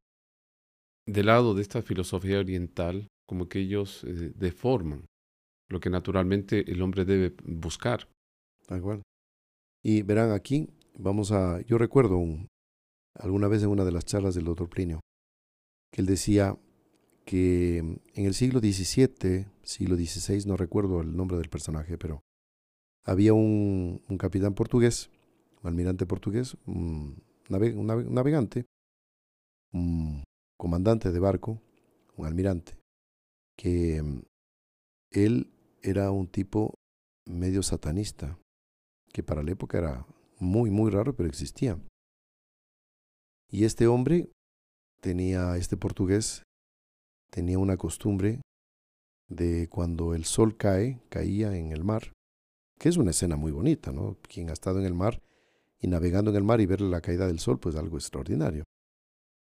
del 1.09 1.27
lado 1.27 1.55
de 1.55 1.63
esta 1.63 1.81
filosofía 1.83 2.39
oriental, 2.39 3.09
como 3.27 3.49
que 3.49 3.61
ellos 3.61 4.05
eh, 4.05 4.33
deforman 4.35 5.07
lo 5.69 5.81
que 5.81 5.91
naturalmente 5.91 6.71
el 6.71 6.83
hombre 6.83 7.05
debe 7.05 7.35
buscar. 7.45 8.09
Tal 8.67 9.03
Y 9.83 10.03
verán 10.03 10.33
aquí, 10.33 10.69
vamos 10.99 11.33
a, 11.33 11.61
yo 11.63 11.79
recuerdo 11.79 12.19
un, 12.19 12.49
alguna 13.15 13.49
vez 13.49 13.63
en 13.63 13.71
una 13.71 13.85
de 13.85 13.93
las 13.93 14.05
charlas 14.05 14.35
del 14.35 14.45
doctor 14.45 14.69
Plinio, 14.69 15.01
que 15.91 16.03
él 16.03 16.07
decía 16.07 16.59
que 17.25 17.79
en 17.79 18.27
el 18.27 18.35
siglo 18.35 18.61
XVII, 18.61 19.47
siglo 19.63 19.97
XVI, 19.97 20.47
no 20.47 20.57
recuerdo 20.57 21.01
el 21.01 21.17
nombre 21.17 21.39
del 21.39 21.49
personaje, 21.49 21.97
pero 21.97 22.21
había 23.05 23.33
un, 23.33 24.03
un 24.09 24.19
capitán 24.19 24.55
portugués, 24.55 25.11
un 25.63 25.69
almirante 25.69 26.05
portugués, 26.05 26.57
un 26.67 27.23
navegante, 27.49 28.67
un 29.73 30.23
comandante 30.59 31.11
de 31.11 31.21
barco, 31.21 31.63
un 32.17 32.27
almirante, 32.27 32.77
que 33.57 34.03
mm, 34.03 34.23
él 35.13 35.51
era 35.83 36.11
un 36.11 36.27
tipo 36.27 36.75
medio 37.25 37.63
satanista, 37.63 38.39
que 39.13 39.23
para 39.23 39.43
la 39.43 39.53
época 39.53 39.79
era 39.79 40.07
muy, 40.39 40.71
muy 40.71 40.91
raro, 40.91 41.15
pero 41.15 41.29
existía. 41.29 41.79
Y 43.51 43.65
este 43.65 43.87
hombre 43.87 44.31
tenía, 45.01 45.57
este 45.57 45.77
portugués, 45.77 46.43
tenía 47.31 47.59
una 47.59 47.77
costumbre 47.77 48.43
de 49.29 49.69
cuando 49.69 50.15
el 50.15 50.25
sol 50.25 50.57
cae, 50.57 51.01
caía 51.09 51.57
en 51.57 51.73
el 51.73 51.85
mar, 51.85 52.13
que 52.79 52.89
es 52.89 52.97
una 52.97 53.11
escena 53.11 53.37
muy 53.37 53.53
bonita, 53.53 53.93
¿no? 53.93 54.17
Quien 54.23 54.51
ha 54.51 54.53
estado 54.53 54.79
en 54.81 54.87
el 54.87 54.95
mar 54.95 55.23
y 55.81 55.89
navegando 55.89 56.31
en 56.31 56.37
el 56.37 56.45
mar 56.45 56.61
y 56.61 56.67
ver 56.67 56.81
la 56.81 57.01
caída 57.01 57.27
del 57.27 57.39
sol, 57.39 57.59
pues 57.59 57.77
algo 57.77 57.97
extraordinario. 57.97 58.65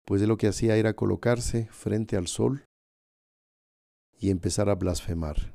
Pues 0.04 0.20
de 0.20 0.26
lo 0.26 0.36
que 0.36 0.48
hacía 0.48 0.76
era 0.76 0.94
colocarse 0.94 1.68
frente 1.70 2.16
al 2.16 2.26
sol 2.26 2.64
y 4.18 4.30
empezar 4.30 4.68
a 4.68 4.74
blasfemar 4.74 5.54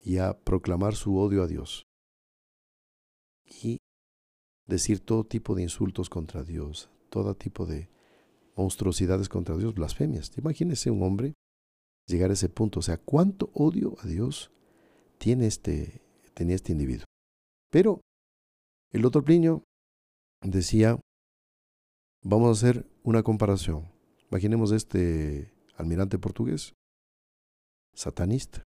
y 0.00 0.18
a 0.18 0.38
proclamar 0.38 0.94
su 0.94 1.18
odio 1.18 1.42
a 1.42 1.46
Dios 1.46 1.84
y 3.44 3.78
decir 4.66 5.00
todo 5.00 5.24
tipo 5.24 5.54
de 5.54 5.62
insultos 5.62 6.10
contra 6.10 6.44
Dios, 6.44 6.90
todo 7.10 7.34
tipo 7.34 7.66
de 7.66 7.88
monstruosidades 8.56 9.28
contra 9.28 9.56
Dios, 9.56 9.74
blasfemias. 9.74 10.36
Imagínese 10.38 10.90
un 10.90 11.02
hombre 11.02 11.34
llegar 12.06 12.30
a 12.30 12.34
ese 12.34 12.48
punto, 12.48 12.80
o 12.80 12.82
sea, 12.82 12.98
cuánto 12.98 13.50
odio 13.54 13.96
a 14.00 14.06
Dios 14.06 14.52
tiene 15.18 15.46
este, 15.46 16.02
tenía 16.34 16.54
este 16.54 16.72
individuo. 16.72 17.06
Pero 17.70 18.00
el 18.92 19.02
doctor 19.02 19.24
Plinio 19.24 19.64
decía, 20.42 21.00
vamos 22.24 22.48
a 22.48 22.52
hacer 22.52 22.86
una 23.04 23.22
comparación. 23.22 23.88
Imaginemos 24.30 24.72
este 24.72 25.54
almirante 25.76 26.18
portugués, 26.18 26.74
satanista, 27.94 28.64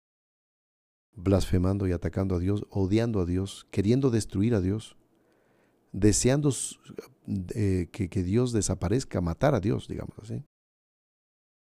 blasfemando 1.14 1.88
y 1.88 1.92
atacando 1.92 2.36
a 2.36 2.40
Dios, 2.40 2.66
odiando 2.70 3.20
a 3.20 3.26
Dios, 3.26 3.68
queriendo 3.72 4.10
destruir 4.10 4.56
a 4.56 4.62
Dios, 4.62 4.96
deseando 5.92 6.52
eh, 7.54 7.90
que, 7.92 8.24
Dios 8.24 8.54
desaparezca, 8.54 9.20
matar 9.20 9.56
a 9.56 9.60
Dios, 9.60 9.90
digamos 9.90 10.18
así. 10.20 10.46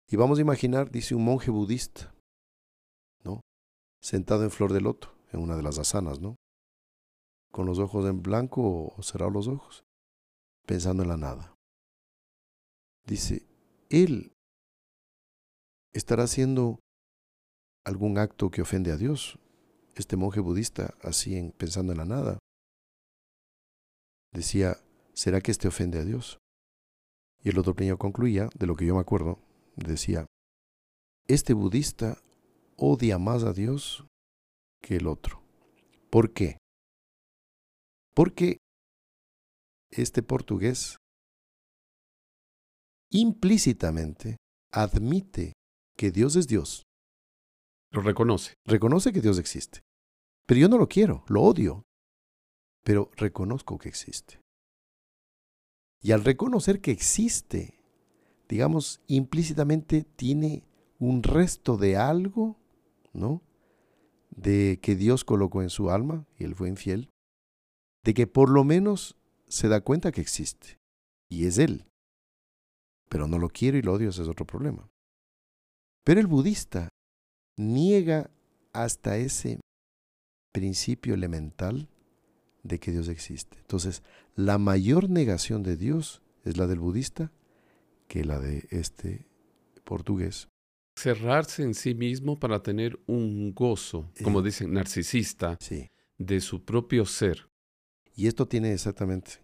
Y 0.10 0.16
vamos 0.16 0.40
a 0.40 0.42
imaginar, 0.42 0.90
dice 0.90 1.14
un 1.14 1.26
monje 1.26 1.52
budista, 1.52 2.16
¿no? 3.24 3.42
Sentado 4.02 4.44
en 4.44 4.52
flor 4.52 4.74
de 4.74 4.82
loto, 4.82 5.14
en 5.32 5.42
una 5.42 5.56
de 5.56 5.64
las 5.64 5.78
asanas, 5.78 6.20
¿no? 6.20 6.36
con 7.54 7.68
los 7.68 7.78
ojos 7.78 8.10
en 8.10 8.24
blanco 8.24 8.92
o 8.98 9.04
cerrar 9.04 9.32
los 9.32 9.48
ojos, 9.48 9.86
pensando 10.66 11.04
en 11.04 11.10
la 11.10 11.18
nada. 11.18 11.53
Dice, 13.06 13.46
él 13.90 14.34
estará 15.94 16.24
haciendo 16.24 16.80
algún 17.86 18.18
acto 18.18 18.50
que 18.50 18.62
ofende 18.62 18.92
a 18.92 18.98
Dios, 18.98 19.40
este 19.96 20.16
monje 20.16 20.40
budista 20.40 20.96
así 21.02 21.36
en, 21.36 21.52
pensando 21.52 21.92
en 21.92 22.00
la 22.00 22.06
nada. 22.06 22.40
decía, 24.32 24.78
¿será 25.14 25.42
que 25.42 25.52
este 25.52 25.68
ofende 25.68 26.00
a 26.00 26.06
Dios? 26.06 26.40
Y 27.44 27.50
el 27.50 27.60
otro 27.60 27.76
niño 27.78 27.98
concluía, 27.98 28.50
de 28.58 28.66
lo 28.66 28.76
que 28.76 28.86
yo 28.86 28.96
me 28.96 29.02
acuerdo, 29.02 29.38
decía, 29.76 30.26
este 31.28 31.54
budista 31.54 32.18
odia 32.78 33.20
más 33.20 33.44
a 33.44 33.54
Dios 33.54 34.06
que 34.82 34.96
el 34.96 35.08
otro. 35.08 35.42
¿Por 36.10 36.34
qué? 36.34 36.58
Porque 38.14 38.58
este 39.92 40.24
portugués 40.24 40.98
implícitamente 43.14 44.38
admite 44.72 45.54
que 45.96 46.12
Dios 46.12 46.36
es 46.36 46.48
Dios. 46.48 46.84
Lo 47.92 48.02
reconoce. 48.02 48.56
Reconoce 48.66 49.14
que 49.14 49.22
Dios 49.22 49.40
existe. 49.40 49.82
Pero 50.46 50.60
yo 50.60 50.68
no 50.68 50.78
lo 50.78 50.88
quiero, 50.88 51.24
lo 51.28 51.42
odio. 51.42 51.84
Pero 52.84 53.12
reconozco 53.16 53.78
que 53.78 53.88
existe. 53.88 54.42
Y 56.02 56.12
al 56.12 56.26
reconocer 56.26 56.82
que 56.82 56.92
existe, 56.92 57.80
digamos, 58.50 59.02
implícitamente 59.08 60.04
tiene 60.04 60.64
un 61.00 61.24
resto 61.24 61.78
de 61.78 61.96
algo, 61.96 62.58
¿no? 63.14 63.42
De 64.32 64.80
que 64.82 64.96
Dios 64.96 65.24
colocó 65.24 65.62
en 65.62 65.70
su 65.70 65.92
alma, 65.92 66.26
y 66.38 66.44
él 66.44 66.56
fue 66.56 66.68
infiel, 66.68 67.10
de 68.04 68.14
que 68.14 68.28
por 68.28 68.50
lo 68.50 68.64
menos 68.64 69.16
se 69.48 69.70
da 69.70 69.82
cuenta 69.82 70.12
que 70.12 70.22
existe, 70.22 70.80
y 71.30 71.46
es 71.46 71.58
él. 71.58 71.86
Pero 73.14 73.28
no 73.28 73.38
lo 73.38 73.48
quiero 73.50 73.78
y 73.78 73.84
lo 73.84 73.94
odio, 73.94 74.10
ese 74.10 74.24
es 74.24 74.28
otro 74.28 74.44
problema. 74.48 74.90
Pero 76.04 76.20
el 76.20 76.26
budista 76.26 76.90
niega 77.58 78.32
hasta 78.74 79.18
ese 79.18 79.60
principio 80.52 81.14
elemental 81.14 81.88
de 82.64 82.80
que 82.80 82.92
Dios 82.92 83.10
existe. 83.10 83.60
Entonces, 83.60 84.02
la 84.36 84.58
mayor 84.58 85.12
negación 85.12 85.62
de 85.62 85.78
Dios 85.78 86.24
es 86.44 86.58
la 86.58 86.66
del 86.66 86.80
budista 86.80 87.32
que 88.08 88.26
la 88.26 88.40
de 88.40 88.66
este 88.72 89.28
portugués. 89.84 90.48
Cerrarse 90.98 91.62
en 91.62 91.76
sí 91.76 91.94
mismo 91.94 92.40
para 92.40 92.64
tener 92.64 93.00
un 93.06 93.54
gozo, 93.54 94.10
como 94.24 94.40
Eh, 94.40 94.44
dicen, 94.46 94.74
narcisista, 94.74 95.56
Sí. 95.60 95.88
de 96.18 96.42
su 96.42 96.66
propio 96.66 97.06
ser. 97.06 97.48
Y 98.16 98.26
esto 98.26 98.48
tiene 98.48 98.74
exactamente 98.74 99.43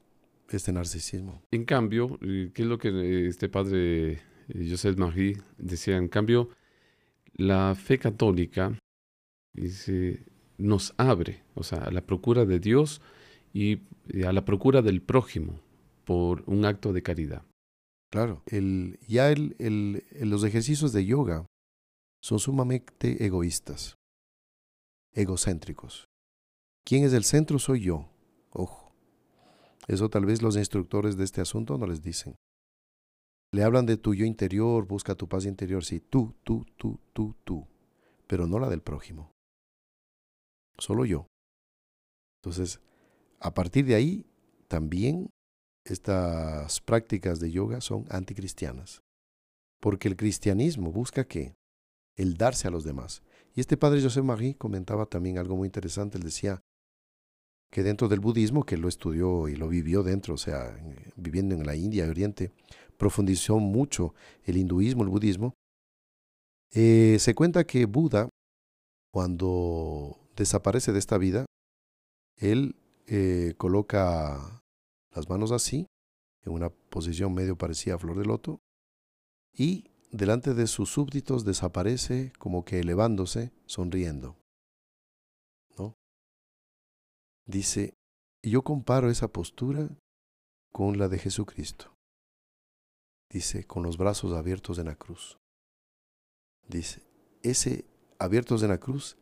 este 0.57 0.71
narcisismo. 0.71 1.41
En 1.51 1.65
cambio, 1.65 2.17
eh, 2.21 2.51
¿qué 2.53 2.61
es 2.63 2.67
lo 2.67 2.77
que 2.77 2.89
eh, 2.89 3.27
este 3.27 3.49
padre 3.49 4.13
eh, 4.13 4.67
Joseph 4.69 4.97
Marie 4.97 5.37
decía? 5.57 5.97
En 5.97 6.07
cambio, 6.07 6.49
la 7.33 7.75
fe 7.75 7.97
católica 7.99 8.77
dice, 9.53 10.25
nos 10.57 10.93
abre, 10.97 11.43
o 11.55 11.63
sea, 11.63 11.79
a 11.79 11.91
la 11.91 12.01
procura 12.01 12.45
de 12.45 12.59
Dios 12.59 13.01
y 13.53 13.79
a 14.25 14.31
la 14.33 14.45
procura 14.45 14.81
del 14.81 15.01
prójimo 15.01 15.59
por 16.05 16.43
un 16.47 16.65
acto 16.65 16.93
de 16.93 17.01
caridad. 17.03 17.43
Claro, 18.11 18.41
el, 18.47 18.99
ya 19.07 19.31
el- 19.31 19.55
el- 19.59 20.03
los 20.29 20.43
ejercicios 20.43 20.91
de 20.93 21.05
yoga 21.05 21.45
son 22.21 22.39
sumamente 22.39 23.23
egoístas, 23.23 23.95
egocéntricos. 25.13 26.07
¿Quién 26.85 27.03
es 27.03 27.13
el 27.13 27.23
centro? 27.23 27.59
Soy 27.59 27.81
yo. 27.81 28.09
Ojo. 28.51 28.88
Eso 29.89 30.07
tal 30.07 30.27
vez 30.27 30.43
los 30.43 30.55
instructores 30.55 31.17
de 31.17 31.23
este 31.23 31.41
asunto 31.41 31.79
no 31.79 31.87
les 31.87 32.03
dicen. 32.03 32.35
Le 33.51 33.63
hablan 33.63 33.87
de 33.87 33.97
tu 33.97 34.13
yo 34.13 34.23
interior, 34.23 34.85
busca 34.85 35.15
tu 35.15 35.27
paz 35.27 35.45
interior, 35.45 35.83
sí, 35.83 35.99
tú, 35.99 36.35
tú, 36.43 36.63
tú, 36.77 36.99
tú, 37.11 37.35
tú, 37.43 37.67
pero 38.27 38.45
no 38.45 38.59
la 38.59 38.69
del 38.69 38.83
prójimo. 38.83 39.31
Solo 40.77 41.05
yo. 41.05 41.25
Entonces, 42.37 42.79
a 43.39 43.55
partir 43.55 43.85
de 43.85 43.95
ahí, 43.95 44.27
también 44.67 45.31
estas 45.85 46.81
prácticas 46.81 47.39
de 47.39 47.49
yoga 47.49 47.81
son 47.81 48.05
anticristianas. 48.11 49.01
Porque 49.81 50.07
el 50.07 50.15
cristianismo 50.15 50.91
busca 50.91 51.27
qué? 51.27 51.55
El 52.15 52.37
darse 52.37 52.67
a 52.67 52.71
los 52.71 52.83
demás. 52.83 53.23
Y 53.55 53.59
este 53.59 53.75
padre 53.75 54.03
José 54.03 54.21
Marie 54.21 54.53
comentaba 54.53 55.07
también 55.07 55.39
algo 55.39 55.55
muy 55.55 55.65
interesante. 55.65 56.19
Él 56.19 56.23
decía 56.23 56.61
que 57.71 57.83
dentro 57.83 58.07
del 58.07 58.19
budismo, 58.19 58.65
que 58.65 58.77
lo 58.77 58.87
estudió 58.87 59.47
y 59.47 59.55
lo 59.55 59.67
vivió 59.67 60.03
dentro, 60.03 60.33
o 60.33 60.37
sea, 60.37 60.75
en- 60.77 60.95
viviendo 61.15 61.55
en 61.55 61.65
la 61.65 61.75
India 61.75 62.07
Oriente, 62.09 62.51
profundizó 62.97 63.59
mucho 63.59 64.13
el 64.43 64.57
hinduismo, 64.57 65.03
el 65.03 65.09
budismo. 65.09 65.53
Eh, 66.73 67.17
se 67.19 67.33
cuenta 67.35 67.63
que 67.63 67.85
Buda, 67.85 68.29
cuando 69.11 70.17
desaparece 70.35 70.91
de 70.91 70.99
esta 70.99 71.17
vida, 71.17 71.45
él 72.37 72.75
eh, 73.07 73.53
coloca 73.57 74.61
las 75.15 75.29
manos 75.29 75.51
así, 75.51 75.87
en 76.45 76.53
una 76.53 76.69
posición 76.69 77.33
medio 77.33 77.57
parecida 77.57 77.95
a 77.95 77.97
flor 77.99 78.17
de 78.17 78.25
loto, 78.25 78.59
y 79.53 79.85
delante 80.11 80.53
de 80.53 80.67
sus 80.67 80.89
súbditos 80.89 81.43
desaparece 81.43 82.31
como 82.39 82.63
que 82.65 82.79
elevándose, 82.79 83.51
sonriendo. 83.65 84.38
Dice, 87.49 87.95
yo 88.43 88.61
comparo 88.61 89.09
esa 89.09 89.27
postura 89.27 89.89
con 90.71 90.99
la 90.99 91.07
de 91.07 91.17
Jesucristo. 91.17 91.95
Dice, 93.27 93.65
con 93.65 93.81
los 93.81 93.97
brazos 93.97 94.33
abiertos 94.33 94.77
en 94.77 94.85
la 94.85 94.95
cruz. 94.95 95.39
Dice, 96.67 97.01
ese 97.41 97.85
abiertos 98.19 98.61
en 98.61 98.69
la 98.69 98.79
cruz 98.79 99.17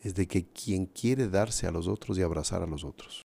es 0.00 0.14
de 0.14 0.26
que 0.26 0.50
quien 0.50 0.86
quiere 0.86 1.28
darse 1.28 1.66
a 1.66 1.70
los 1.70 1.86
otros 1.86 2.16
y 2.16 2.22
abrazar 2.22 2.62
a 2.62 2.66
los 2.66 2.82
otros. 2.82 3.20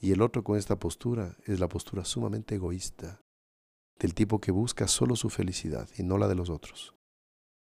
Y 0.00 0.10
el 0.10 0.20
otro 0.20 0.42
con 0.42 0.58
esta 0.58 0.80
postura 0.80 1.36
es 1.44 1.60
la 1.60 1.68
postura 1.68 2.04
sumamente 2.04 2.56
egoísta, 2.56 3.20
del 4.00 4.14
tipo 4.14 4.40
que 4.40 4.50
busca 4.50 4.88
solo 4.88 5.14
su 5.14 5.30
felicidad 5.30 5.88
y 5.96 6.02
no 6.02 6.18
la 6.18 6.26
de 6.26 6.34
los 6.34 6.50
otros. 6.50 6.96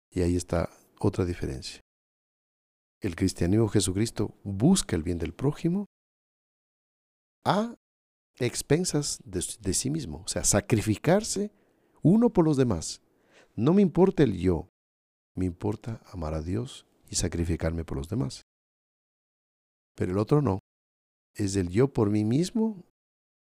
Y 0.10 0.22
ahí 0.22 0.36
está 0.36 0.72
otra 1.00 1.24
diferencia. 1.24 1.82
El 3.00 3.16
cristianismo 3.16 3.68
Jesucristo 3.68 4.36
busca 4.44 4.96
el 4.96 5.04
bien 5.04 5.20
del 5.20 5.34
prójimo 5.34 5.86
a 7.46 7.76
expensas 8.40 9.20
de, 9.24 9.74
sí 9.74 9.90
mismo, 9.90 10.24
o 10.26 10.28
sea, 10.28 10.44
sacrificarse 10.44 11.52
uno 12.02 12.32
por 12.32 12.46
los 12.46 12.58
demás. 12.58 13.02
No 13.56 13.74
me 13.74 13.82
importa 13.82 14.24
el 14.24 14.38
yo, 14.38 14.70
me 15.36 15.46
importa 15.46 16.02
amar 16.12 16.34
a 16.34 16.42
Dios 16.42 16.86
y 17.10 17.16
sacrificarme 17.16 17.84
por 17.84 17.98
los 17.98 18.10
demás. 18.10 18.44
Pero 19.96 20.12
el 20.12 20.18
otro 20.18 20.42
no, 20.42 20.60
es 21.36 21.56
el 21.56 21.70
yo 21.70 21.88
por 21.88 22.10
mí 22.10 22.24
mismo 22.24 22.84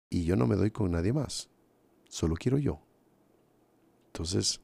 y 0.09 0.23
yo 0.23 0.35
no 0.35 0.47
me 0.47 0.55
doy 0.55 0.71
con 0.71 0.91
nadie 0.91 1.13
más, 1.13 1.49
solo 2.09 2.35
quiero 2.35 2.57
yo. 2.57 2.81
Entonces, 4.07 4.61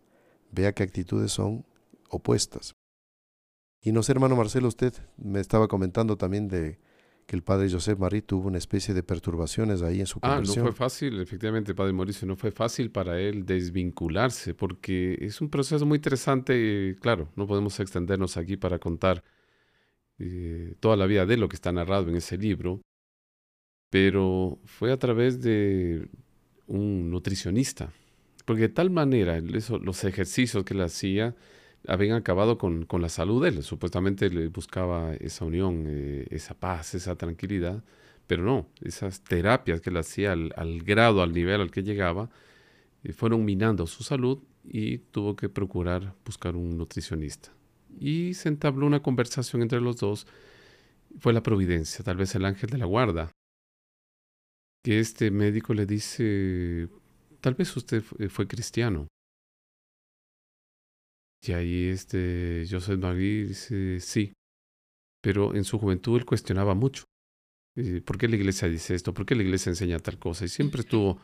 vea 0.51 0.73
qué 0.73 0.83
actitudes 0.83 1.31
son 1.31 1.65
opuestas. 2.09 2.73
Y 3.83 3.91
no 3.91 4.01
sé, 4.01 4.13
hermano 4.13 4.35
Marcelo, 4.35 4.67
usted 4.69 4.93
me 5.17 5.39
estaba 5.41 5.67
comentando 5.67 6.15
también 6.17 6.47
de 6.47 6.79
que 7.25 7.35
el 7.35 7.43
padre 7.43 7.69
José 7.69 7.95
Marie 7.95 8.21
tuvo 8.21 8.47
una 8.47 8.57
especie 8.57 8.93
de 8.93 9.03
perturbaciones 9.03 9.81
ahí 9.81 9.99
en 9.99 10.07
su 10.07 10.19
Ah, 10.21 10.29
no 10.29 10.33
conversión. 10.35 10.65
fue 10.65 10.73
fácil, 10.73 11.19
efectivamente, 11.21 11.73
Padre 11.73 11.93
Mauricio, 11.93 12.27
no 12.27 12.35
fue 12.35 12.51
fácil 12.51 12.91
para 12.91 13.19
él 13.19 13.45
desvincularse, 13.45 14.53
porque 14.53 15.17
es 15.21 15.39
un 15.41 15.49
proceso 15.49 15.85
muy 15.85 15.97
interesante. 15.97 16.95
Claro, 17.01 17.29
no 17.35 17.45
podemos 17.47 17.79
extendernos 17.79 18.35
aquí 18.37 18.57
para 18.57 18.79
contar 18.79 19.23
eh, 20.19 20.75
toda 20.79 20.95
la 20.97 21.05
vida 21.05 21.25
de 21.25 21.37
lo 21.37 21.47
que 21.49 21.55
está 21.55 21.71
narrado 21.71 22.09
en 22.09 22.15
ese 22.17 22.37
libro, 22.37 22.81
pero 23.89 24.59
fue 24.65 24.91
a 24.91 24.97
través 24.97 25.41
de 25.41 26.09
un 26.67 27.09
nutricionista, 27.09 27.91
porque 28.45 28.63
de 28.63 28.69
tal 28.69 28.89
manera 28.89 29.37
eso- 29.37 29.79
los 29.79 30.03
ejercicios 30.03 30.63
que 30.65 30.73
él 30.73 30.81
hacía 30.81 31.35
habían 31.87 32.17
acabado 32.17 32.57
con, 32.57 32.85
con 32.85 33.01
la 33.01 33.09
salud 33.09 33.43
de 33.43 33.49
él. 33.49 33.63
Supuestamente 33.63 34.29
le 34.29 34.47
buscaba 34.47 35.13
esa 35.15 35.45
unión, 35.45 35.85
eh, 35.87 36.27
esa 36.31 36.53
paz, 36.55 36.95
esa 36.95 37.15
tranquilidad. 37.15 37.83
Pero 38.27 38.43
no, 38.43 38.67
esas 38.81 39.21
terapias 39.23 39.81
que 39.81 39.89
él 39.89 39.97
hacía 39.97 40.31
al, 40.33 40.53
al 40.55 40.81
grado, 40.83 41.21
al 41.23 41.33
nivel 41.33 41.61
al 41.61 41.71
que 41.71 41.83
llegaba, 41.83 42.29
eh, 43.03 43.13
fueron 43.13 43.45
minando 43.45 43.87
su 43.87 44.03
salud 44.03 44.39
y 44.65 44.99
tuvo 44.99 45.35
que 45.35 45.49
procurar 45.49 46.15
buscar 46.25 46.55
un 46.55 46.77
nutricionista. 46.77 47.51
Y 47.99 48.33
se 48.35 48.49
entabló 48.49 48.85
una 48.87 49.01
conversación 49.03 49.61
entre 49.61 49.81
los 49.81 49.97
dos. 49.97 50.27
Fue 51.19 51.33
la 51.33 51.43
providencia, 51.43 52.03
tal 52.03 52.17
vez 52.17 52.35
el 52.35 52.45
ángel 52.45 52.69
de 52.69 52.77
la 52.79 52.85
guarda, 52.85 53.31
que 54.83 54.99
este 54.99 55.31
médico 55.31 55.73
le 55.73 55.85
dice, 55.85 56.89
tal 57.41 57.55
vez 57.55 57.75
usted 57.77 58.01
fu- 58.01 58.17
fue 58.29 58.47
cristiano. 58.47 59.07
Y 61.45 61.51
ahí 61.51 61.89
este 61.89 62.65
Joseph 62.69 62.99
Marie 62.99 63.47
dice, 63.47 63.99
sí, 63.99 64.31
pero 65.21 65.53
en 65.53 65.65
su 65.65 65.77
juventud 65.77 66.17
él 66.17 66.25
cuestionaba 66.25 66.73
mucho. 66.73 67.03
Eh, 67.75 68.01
¿Por 68.01 68.17
qué 68.17 68.29
la 68.29 68.37
iglesia 68.37 68.69
dice 68.69 68.95
esto? 68.95 69.13
¿Por 69.13 69.25
qué 69.25 69.35
la 69.35 69.43
iglesia 69.43 69.69
enseña 69.69 69.99
tal 69.99 70.17
cosa? 70.19 70.45
Y 70.45 70.47
siempre 70.47 70.81
estuvo 70.81 71.19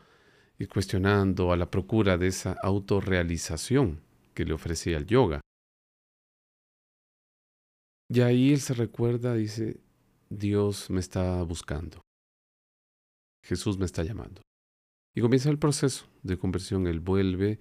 eh, 0.58 0.66
cuestionando 0.66 1.52
a 1.52 1.56
la 1.56 1.70
procura 1.70 2.18
de 2.18 2.26
esa 2.26 2.52
autorrealización 2.62 4.00
que 4.34 4.44
le 4.44 4.52
ofrecía 4.52 4.98
el 4.98 5.06
yoga. 5.06 5.40
Y 8.10 8.20
ahí 8.20 8.52
él 8.52 8.60
se 8.60 8.74
recuerda, 8.74 9.34
dice, 9.34 9.80
Dios 10.28 10.90
me 10.90 11.00
está 11.00 11.42
buscando. 11.44 12.02
Jesús 13.42 13.78
me 13.78 13.86
está 13.86 14.02
llamando. 14.02 14.42
Y 15.14 15.20
comienza 15.22 15.48
el 15.48 15.58
proceso 15.58 16.06
de 16.22 16.36
conversión. 16.36 16.86
Él 16.86 17.00
vuelve, 17.00 17.58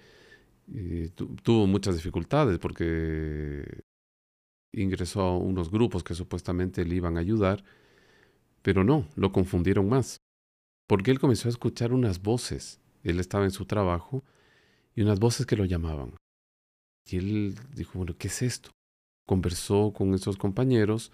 tuvo 1.44 1.68
muchas 1.68 1.96
dificultades 1.96 2.60
porque 2.60 3.84
ingresó 4.74 5.22
a 5.22 5.38
unos 5.38 5.72
grupos 5.72 6.04
que 6.04 6.16
supuestamente 6.16 6.86
le 6.86 6.96
iban 6.96 7.18
a 7.18 7.22
ayudar, 7.22 7.64
pero 8.62 8.84
no, 8.84 9.08
lo 9.16 9.32
confundieron 9.32 9.90
más. 9.90 10.18
Porque 10.88 11.12
él 11.12 11.20
comenzó 11.20 11.48
a 11.48 11.52
escuchar 11.52 11.94
unas 11.94 12.22
voces. 12.22 12.80
Él 13.04 13.20
estaba 13.20 13.46
en 13.46 13.52
su 13.52 13.66
trabajo 13.66 14.24
y 14.96 15.02
unas 15.02 15.20
voces 15.20 15.46
que 15.46 15.56
lo 15.56 15.66
llamaban. 15.66 16.16
Y 17.10 17.18
él 17.18 17.56
dijo, 17.76 18.00
bueno, 18.00 18.16
¿qué 18.18 18.28
es 18.28 18.42
esto? 18.42 18.72
Conversó 19.28 19.94
con 19.94 20.14
esos 20.14 20.38
compañeros 20.38 21.12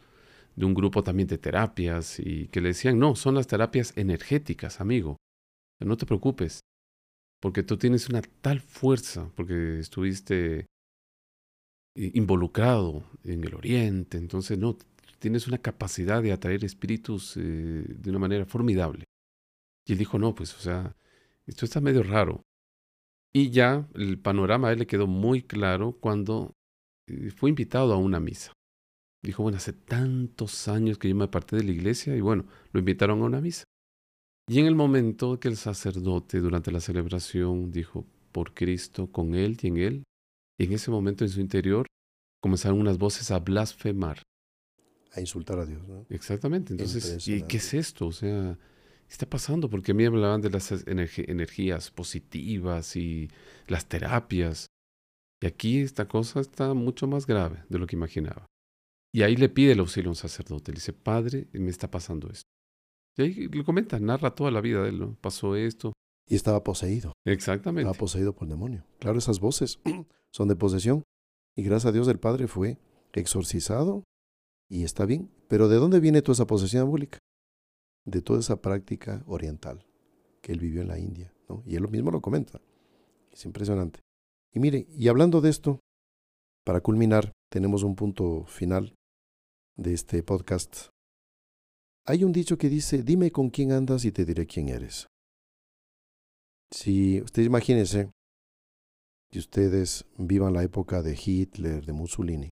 de 0.56 0.66
un 0.66 0.74
grupo 0.74 1.04
también 1.04 1.28
de 1.28 1.38
terapias 1.38 2.20
y 2.20 2.48
que 2.48 2.62
le 2.62 2.70
decían, 2.70 2.98
no, 2.98 3.16
son 3.16 3.36
las 3.36 3.48
terapias 3.48 3.96
energéticas, 3.98 4.80
amigo. 4.80 5.18
No 5.80 5.98
te 5.98 6.06
preocupes, 6.06 6.62
porque 7.42 7.64
tú 7.64 7.78
tienes 7.78 8.10
una 8.10 8.22
tal 8.42 8.60
fuerza, 8.60 9.32
porque 9.36 9.80
estuviste 9.80 10.66
involucrado 11.96 13.04
en 13.24 13.44
el 13.44 13.56
oriente, 13.56 14.18
entonces 14.18 14.58
no, 14.58 14.78
tienes 15.20 15.48
una 15.48 15.58
capacidad 15.58 16.22
de 16.22 16.32
atraer 16.32 16.64
espíritus 16.64 17.36
eh, 17.38 17.42
de 17.42 18.10
una 18.10 18.20
manera 18.20 18.46
formidable. 18.46 19.06
Y 19.88 19.94
él 19.94 19.98
dijo, 19.98 20.20
no, 20.20 20.36
pues, 20.36 20.56
o 20.56 20.60
sea, 20.60 20.96
esto 21.48 21.66
está 21.66 21.82
medio 21.82 22.04
raro. 22.04 22.44
Y 23.34 23.50
ya 23.50 23.88
el 23.96 24.20
panorama 24.20 24.70
a 24.70 24.74
él 24.74 24.80
le 24.80 24.88
quedó 24.88 25.08
muy 25.08 25.42
claro 25.42 25.98
cuando 26.00 26.54
eh, 27.08 27.32
fue 27.32 27.50
invitado 27.50 27.94
a 27.94 27.98
una 27.98 28.20
misa. 28.20 28.54
Dijo, 29.24 29.44
bueno, 29.44 29.58
hace 29.58 29.74
tantos 29.74 30.68
años 30.68 30.98
que 30.98 31.10
yo 31.10 31.16
me 31.16 31.26
aparté 31.26 31.56
de 31.56 31.64
la 31.64 31.72
iglesia 31.72 32.16
y 32.16 32.22
bueno, 32.22 32.46
lo 32.72 32.80
invitaron 32.80 33.22
a 33.22 33.26
una 33.26 33.42
misa. 33.42 33.64
Y 34.48 34.60
en 34.60 34.68
el 34.68 34.76
momento 34.76 35.40
que 35.40 35.48
el 35.48 35.58
sacerdote 35.58 36.40
durante 36.40 36.72
la 36.72 36.80
celebración 36.80 37.72
dijo, 37.72 38.06
por 38.32 38.54
Cristo, 38.54 39.08
con 39.12 39.34
Él 39.34 39.58
y 39.62 39.68
en 39.68 39.78
Él, 39.78 40.04
y 40.60 40.66
en 40.66 40.74
ese 40.74 40.92
momento 40.92 41.24
en 41.24 41.30
su 41.30 41.42
interior 41.42 41.88
comenzaron 42.42 42.80
unas 42.80 42.98
voces 42.98 43.32
a 43.32 43.40
blasfemar. 43.40 44.22
A 45.14 45.20
insultar 45.20 45.60
a 45.60 45.66
Dios, 45.66 45.88
¿no? 45.88 46.06
Exactamente. 46.10 46.74
Entonces, 46.74 47.28
¿y 47.28 47.42
qué 47.44 47.58
es 47.58 47.74
esto? 47.74 48.08
O 48.08 48.12
sea, 48.12 48.58
¿qué 49.08 49.14
está 49.14 49.28
pasando? 49.28 49.70
Porque 49.70 49.92
a 49.92 49.96
mí 49.96 50.04
me 50.04 50.08
hablaban 50.08 50.42
de 50.42 50.52
las 50.52 50.72
energías 50.86 51.90
positivas 51.90 52.96
y 52.96 53.30
las 53.68 53.88
terapias. 53.88 54.68
Y 55.42 55.48
aquí 55.48 55.80
esta 55.80 56.08
cosa 56.08 56.40
está 56.40 56.74
mucho 56.74 57.08
más 57.08 57.26
grave 57.26 57.64
de 57.70 57.80
lo 57.80 57.88
que 57.88 57.96
imaginaba. 57.96 58.46
Y 59.12 59.24
ahí 59.24 59.38
le 59.38 59.50
pide 59.50 59.72
el 59.72 59.80
auxilio 59.80 60.10
a 60.10 60.12
un 60.12 60.16
sacerdote. 60.16 60.72
Le 60.72 60.76
dice, 60.76 60.94
Padre, 60.94 61.48
me 61.54 61.70
está 61.70 61.90
pasando 61.90 62.30
esto. 62.30 62.50
Y 63.18 63.22
ahí 63.22 63.48
le 63.48 63.64
comenta, 63.64 64.00
narra 64.00 64.36
toda 64.36 64.52
la 64.52 64.62
vida 64.62 64.84
de 64.84 64.90
él, 64.90 65.00
¿no? 65.00 65.16
Pasó 65.22 65.56
esto. 65.56 65.94
Y 66.28 66.36
estaba 66.36 66.64
poseído. 66.64 67.14
Exactamente. 67.26 67.90
Estaba 67.90 68.00
poseído 68.00 68.34
por 68.34 68.44
el 68.44 68.50
demonio. 68.50 68.84
Claro, 69.00 69.18
esas 69.18 69.40
voces 69.40 69.80
son 70.32 70.48
de 70.48 70.56
posesión. 70.56 71.04
Y 71.56 71.64
gracias 71.64 71.90
a 71.90 71.92
Dios 71.94 72.08
el 72.08 72.20
Padre 72.20 72.48
fue 72.48 72.78
exorcizado 73.14 74.04
y 74.70 74.84
está 74.84 75.06
bien. 75.06 75.32
Pero 75.48 75.70
¿de 75.70 75.78
dónde 75.78 76.00
viene 76.00 76.22
toda 76.22 76.34
esa 76.34 76.48
posesión 76.48 76.84
diabólica? 76.84 77.20
De 78.06 78.22
toda 78.22 78.40
esa 78.40 78.62
práctica 78.62 79.24
oriental 79.28 79.86
que 80.42 80.52
él 80.52 80.60
vivió 80.60 80.82
en 80.82 80.90
la 80.90 81.00
India. 81.00 81.34
¿no? 81.48 81.64
Y 81.66 81.76
él 81.76 81.84
lo 81.84 81.90
mismo 81.90 82.12
lo 82.12 82.22
comenta. 82.22 82.60
Es 83.32 83.46
impresionante. 83.46 84.00
Y 84.52 84.60
mire, 84.60 84.88
y 84.90 85.08
hablando 85.08 85.42
de 85.42 85.50
esto, 85.50 85.80
para 86.66 86.82
culminar, 86.82 87.32
tenemos 87.50 87.84
un 87.84 87.96
punto 87.96 88.46
final 88.46 88.96
de 89.76 89.94
este 89.94 90.24
podcast. 90.24 90.90
Hay 92.08 92.24
un 92.24 92.32
dicho 92.32 92.58
que 92.58 92.70
dice, 92.70 93.02
dime 93.02 93.32
con 93.32 93.50
quién 93.50 93.72
andas 93.72 94.06
y 94.06 94.12
te 94.12 94.26
diré 94.26 94.46
quién 94.46 94.70
eres. 94.70 95.08
Si 96.72 97.20
usted 97.22 97.44
imagínese 97.44 98.12
que 99.32 99.40
ustedes 99.40 100.06
vivan 100.18 100.54
la 100.54 100.64
época 100.64 101.02
de 101.02 101.20
Hitler, 101.20 101.84
de 101.84 101.94
Mussolini, 101.94 102.50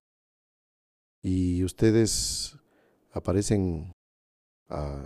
y 1.22 1.64
ustedes 1.64 2.58
aparecen 3.12 3.92
ah, 4.70 5.06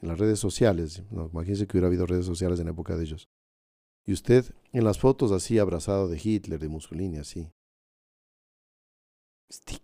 en 0.00 0.08
las 0.08 0.18
redes 0.18 0.38
sociales, 0.38 1.02
no, 1.10 1.28
imagínense 1.28 1.66
que 1.66 1.76
hubiera 1.76 1.88
habido 1.88 2.06
redes 2.06 2.26
sociales 2.26 2.58
en 2.60 2.66
la 2.66 2.72
época 2.72 2.96
de 2.96 3.04
ellos, 3.04 3.28
y 4.06 4.14
usted 4.14 4.54
en 4.72 4.84
las 4.84 4.98
fotos 4.98 5.32
así 5.32 5.58
abrazado 5.58 6.08
de 6.08 6.20
Hitler, 6.22 6.58
de 6.58 6.68
Mussolini, 6.68 7.18
así. 7.18 7.50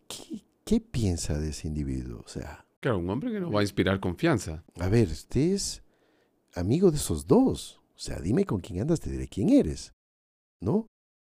¿Qué, 0.08 0.44
¿qué 0.64 0.80
piensa 0.80 1.38
de 1.38 1.50
ese 1.50 1.68
individuo? 1.68 2.22
O 2.24 2.28
sea. 2.28 2.67
Claro, 2.80 2.98
un 2.98 3.10
hombre 3.10 3.32
que 3.32 3.40
no 3.40 3.50
va 3.50 3.60
a 3.60 3.64
inspirar 3.64 3.98
confianza. 3.98 4.64
A 4.76 4.88
ver, 4.88 5.08
usted 5.08 5.52
es 5.52 5.82
amigo 6.54 6.90
de 6.90 6.96
esos 6.96 7.26
dos. 7.26 7.80
O 7.96 7.98
sea, 7.98 8.20
dime 8.20 8.44
con 8.44 8.60
quién 8.60 8.80
andas, 8.80 9.00
te 9.00 9.10
diré 9.10 9.26
quién 9.26 9.48
eres. 9.48 9.92
¿No? 10.60 10.86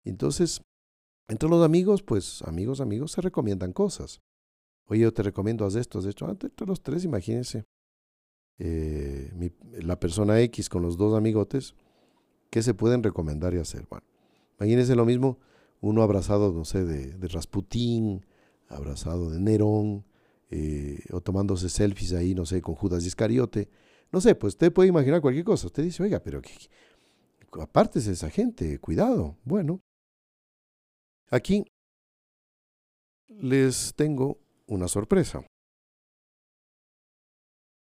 Entonces, 0.04 0.62
entre 1.28 1.50
los 1.50 1.64
amigos, 1.64 2.02
pues 2.02 2.42
amigos, 2.44 2.82
amigos 2.82 3.12
se 3.12 3.22
recomiendan 3.22 3.74
cosas. 3.74 4.22
Oye, 4.88 5.02
yo 5.02 5.14
te 5.14 5.24
recomiendo 5.24 5.66
haz 5.66 5.76
esto, 5.76 6.00
haz 6.00 6.06
esto. 6.06 6.26
Ah, 6.26 6.32
entre 6.32 6.66
los 6.66 6.82
tres, 6.82 7.04
imagínense. 7.04 7.66
Eh, 8.58 9.52
la 9.82 10.00
persona 10.00 10.40
X 10.42 10.70
con 10.70 10.82
los 10.82 10.98
dos 10.98 11.16
amigotes, 11.16 11.76
¿qué 12.50 12.64
se 12.64 12.74
pueden 12.74 13.04
recomendar 13.04 13.54
y 13.54 13.58
hacer? 13.58 13.86
Bueno, 13.90 14.06
imagínense 14.60 14.96
lo 14.96 15.06
mismo, 15.06 15.40
uno 15.82 16.04
abrazado, 16.04 16.54
no 16.54 16.64
sé, 16.64 16.86
de, 16.86 17.14
de 17.14 17.28
Rasputín, 17.28 18.26
abrazado 18.70 19.30
de 19.30 19.40
Nerón, 19.40 20.06
eh, 20.50 21.00
o 21.12 21.22
tomándose 21.22 21.70
selfies 21.70 22.14
ahí, 22.14 22.36
no 22.36 22.46
sé, 22.46 22.62
con 22.62 22.76
Judas 22.76 23.06
Iscariote. 23.06 23.70
No 24.12 24.22
sé, 24.22 24.36
pues 24.36 24.54
usted 24.54 24.72
puede 24.72 24.90
imaginar 24.90 25.22
cualquier 25.22 25.46
cosa. 25.46 25.68
Usted 25.68 25.84
dice, 25.84 26.04
oiga, 26.04 26.22
pero 26.22 26.42
aparte 27.62 28.00
de 28.00 28.12
esa 28.12 28.30
gente, 28.30 28.80
cuidado. 28.80 29.38
Bueno, 29.44 29.82
aquí 31.30 31.66
les 33.28 33.94
tengo 33.96 34.40
una 34.68 34.88
sorpresa. 34.88 35.46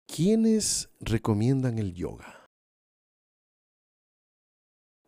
¿Quiénes 0.08 0.90
recomiendan 1.00 1.80
el 1.80 1.94
yoga? 1.94 2.48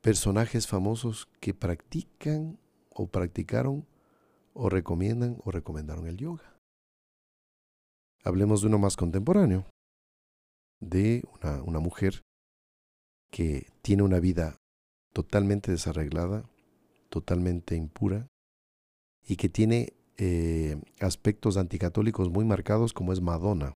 Personajes 0.02 0.68
famosos 0.68 1.28
que 1.40 1.54
practican 1.54 2.60
o 2.90 3.08
practicaron 3.08 3.86
o 4.54 4.70
recomiendan 4.70 5.38
o 5.44 5.52
recomendaron 5.52 6.08
el 6.08 6.18
yoga. 6.18 6.55
Hablemos 8.26 8.62
de 8.62 8.68
uno 8.68 8.80
más 8.80 8.98
contemporáneo, 8.98 9.68
de 10.82 11.24
una, 11.68 11.80
mujer 11.80 12.24
que 13.30 13.68
tiene 13.84 14.02
una 14.02 14.20
vida 14.20 14.58
totalmente 15.14 15.70
desarreglada, 15.70 16.44
totalmente 17.10 17.76
impura, 17.76 18.28
y 19.28 19.36
que 19.36 19.48
tiene 19.48 19.94
eh, 20.18 20.82
aspectos 21.00 21.56
anticatólicos 21.56 22.32
muy 22.32 22.46
marcados 22.46 22.94
como 22.94 23.14
es 23.14 23.22
Madonna. 23.22 23.76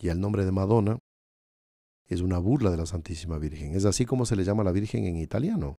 Y 0.00 0.08
el 0.08 0.20
nombre 0.20 0.44
de 0.44 0.50
Madonna 0.50 0.98
es 2.08 2.22
una 2.22 2.38
burla 2.38 2.72
de 2.72 2.76
la 2.76 2.86
Santísima 2.86 3.38
Virgen. 3.38 3.76
Es 3.76 3.84
así 3.84 4.04
como 4.04 4.26
se 4.26 4.34
le 4.34 4.42
llama 4.42 4.62
a 4.62 4.64
la 4.64 4.72
Virgen 4.72 5.04
en 5.04 5.16
italiano. 5.16 5.76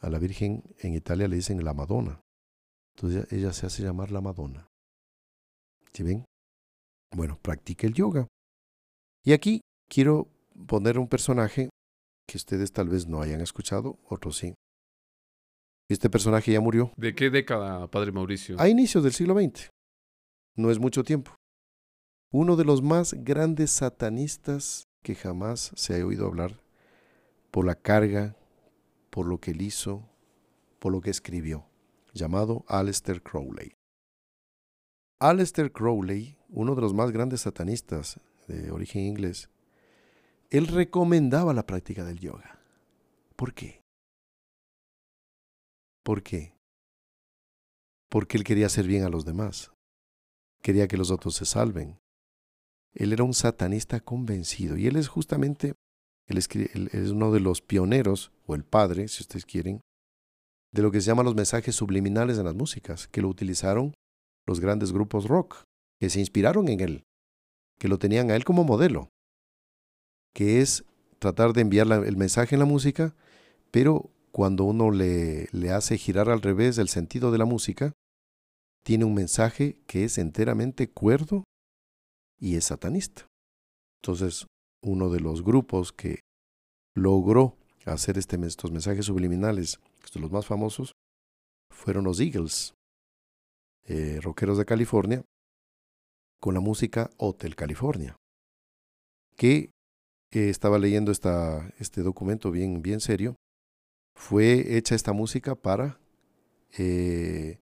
A 0.00 0.08
la 0.08 0.20
Virgen 0.20 0.62
en 0.78 0.94
Italia 0.94 1.26
le 1.26 1.34
dicen 1.34 1.64
la 1.64 1.74
Madonna. 1.74 2.20
Entonces 2.94 3.32
ella 3.32 3.52
se 3.52 3.66
hace 3.66 3.82
llamar 3.82 4.12
la 4.12 4.20
Madonna. 4.20 4.68
¿Sí 5.92 6.04
ven? 6.04 6.24
Bueno, 7.14 7.38
practique 7.40 7.86
el 7.86 7.94
yoga. 7.94 8.26
Y 9.24 9.32
aquí 9.32 9.60
quiero 9.88 10.28
poner 10.66 10.98
un 10.98 11.08
personaje 11.08 11.68
que 12.26 12.36
ustedes 12.36 12.72
tal 12.72 12.88
vez 12.88 13.06
no 13.06 13.20
hayan 13.20 13.40
escuchado, 13.40 13.98
otros 14.08 14.38
sí. 14.38 14.54
Este 15.88 16.10
personaje 16.10 16.52
ya 16.52 16.60
murió. 16.60 16.92
¿De 16.96 17.14
qué 17.14 17.30
década, 17.30 17.88
Padre 17.88 18.12
Mauricio? 18.12 18.56
A 18.58 18.68
inicios 18.68 19.04
del 19.04 19.12
siglo 19.12 19.34
XX. 19.34 19.70
No 20.56 20.70
es 20.70 20.78
mucho 20.78 21.04
tiempo. 21.04 21.34
Uno 22.32 22.56
de 22.56 22.64
los 22.64 22.82
más 22.82 23.14
grandes 23.14 23.70
satanistas 23.70 24.84
que 25.02 25.14
jamás 25.14 25.72
se 25.76 26.00
ha 26.00 26.04
oído 26.04 26.26
hablar 26.26 26.60
por 27.52 27.64
la 27.64 27.76
carga, 27.76 28.36
por 29.10 29.26
lo 29.26 29.38
que 29.38 29.52
él 29.52 29.62
hizo, 29.62 30.08
por 30.80 30.92
lo 30.92 31.00
que 31.00 31.10
escribió 31.10 31.68
llamado 32.16 32.64
Aleister 32.66 33.22
Crowley. 33.22 33.74
Aleister 35.20 35.70
Crowley, 35.70 36.35
uno 36.48 36.74
de 36.74 36.82
los 36.82 36.94
más 36.94 37.10
grandes 37.10 37.42
satanistas 37.42 38.20
de 38.46 38.70
origen 38.70 39.02
inglés, 39.02 39.50
él 40.50 40.66
recomendaba 40.68 41.52
la 41.52 41.66
práctica 41.66 42.04
del 42.04 42.20
yoga. 42.20 42.60
¿Por 43.34 43.52
qué? 43.52 43.82
¿Por 46.02 46.22
qué? 46.22 46.54
Porque 48.08 48.38
él 48.38 48.44
quería 48.44 48.66
hacer 48.66 48.86
bien 48.86 49.02
a 49.02 49.08
los 49.08 49.24
demás. 49.24 49.72
Quería 50.62 50.86
que 50.86 50.96
los 50.96 51.10
otros 51.10 51.34
se 51.34 51.44
salven. 51.44 51.98
Él 52.94 53.12
era 53.12 53.24
un 53.24 53.34
satanista 53.34 54.00
convencido 54.00 54.76
y 54.76 54.86
él 54.86 54.96
es 54.96 55.08
justamente, 55.08 55.74
es 56.28 57.10
uno 57.10 57.32
de 57.32 57.40
los 57.40 57.60
pioneros, 57.60 58.32
o 58.46 58.54
el 58.54 58.64
padre, 58.64 59.08
si 59.08 59.22
ustedes 59.22 59.44
quieren, 59.44 59.80
de 60.72 60.82
lo 60.82 60.90
que 60.90 61.00
se 61.00 61.08
llaman 61.08 61.26
los 61.26 61.34
mensajes 61.34 61.74
subliminales 61.74 62.38
en 62.38 62.44
las 62.44 62.54
músicas, 62.54 63.08
que 63.08 63.20
lo 63.20 63.28
utilizaron 63.28 63.94
los 64.46 64.60
grandes 64.60 64.92
grupos 64.92 65.26
rock, 65.26 65.64
que 65.98 66.10
se 66.10 66.20
inspiraron 66.20 66.68
en 66.68 66.80
él, 66.80 67.04
que 67.78 67.88
lo 67.88 67.98
tenían 67.98 68.30
a 68.30 68.36
él 68.36 68.44
como 68.44 68.64
modelo. 68.64 69.08
que 70.34 70.60
es 70.60 70.84
tratar 71.18 71.54
de 71.54 71.62
enviar 71.62 71.90
el 71.90 72.16
mensaje 72.18 72.54
en 72.54 72.58
la 72.58 72.66
música, 72.66 73.14
pero 73.70 74.10
cuando 74.32 74.64
uno 74.64 74.90
le, 74.90 75.48
hace 75.70 75.96
girar 75.96 76.28
al 76.28 76.42
revés 76.42 76.76
el 76.76 76.88
sentido 76.88 77.32
de 77.32 77.38
la 77.38 77.46
música, 77.46 77.94
tiene 78.84 79.06
un 79.06 79.14
mensaje 79.14 79.80
que 79.86 80.04
es 80.04 80.18
enteramente 80.18 80.90
cuerdo 80.90 81.44
y 82.38 82.56
es 82.56 82.66
satanista. 82.66 83.26
Entonces, 84.02 84.46
uno 84.82 85.08
de 85.08 85.20
los 85.20 85.42
grupos 85.42 85.90
que 85.90 86.20
logró 86.94 87.56
hacer 87.86 88.18
este, 88.18 88.36
estos 88.44 88.70
mensajes 88.70 89.06
subliminales, 89.06 89.80
estos 90.04 90.20
los 90.20 90.30
más 90.30 90.44
famosos, 90.44 90.92
fueron 91.70 92.04
los 92.04 92.20
Eagles, 92.20 92.74
eh, 93.84 94.20
rockeros 94.20 94.58
de 94.58 94.66
California, 94.66 95.22
con 96.40 96.54
la 96.54 96.60
música 96.60 97.10
Hotel 97.16 97.56
California, 97.56 98.16
que 99.36 99.70
eh, 100.32 100.48
estaba 100.48 100.78
leyendo 100.78 101.12
esta, 101.12 101.72
este 101.78 102.02
documento 102.02 102.50
bien, 102.50 102.82
bien 102.82 103.00
serio, 103.00 103.36
fue 104.14 104.76
hecha 104.76 104.94
esta 104.94 105.12
música 105.12 105.54
para, 105.54 105.98
eh, 106.78 107.58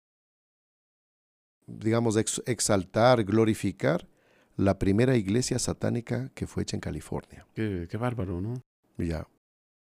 digamos, 1.66 2.16
exaltar, 2.16 3.24
glorificar 3.24 4.08
la 4.56 4.78
primera 4.78 5.16
iglesia 5.16 5.58
satánica 5.58 6.30
que 6.34 6.46
fue 6.46 6.64
hecha 6.64 6.76
en 6.76 6.80
California. 6.80 7.46
Qué, 7.54 7.86
qué 7.88 7.96
bárbaro, 7.96 8.40
¿no? 8.40 8.60
Ya. 8.98 9.26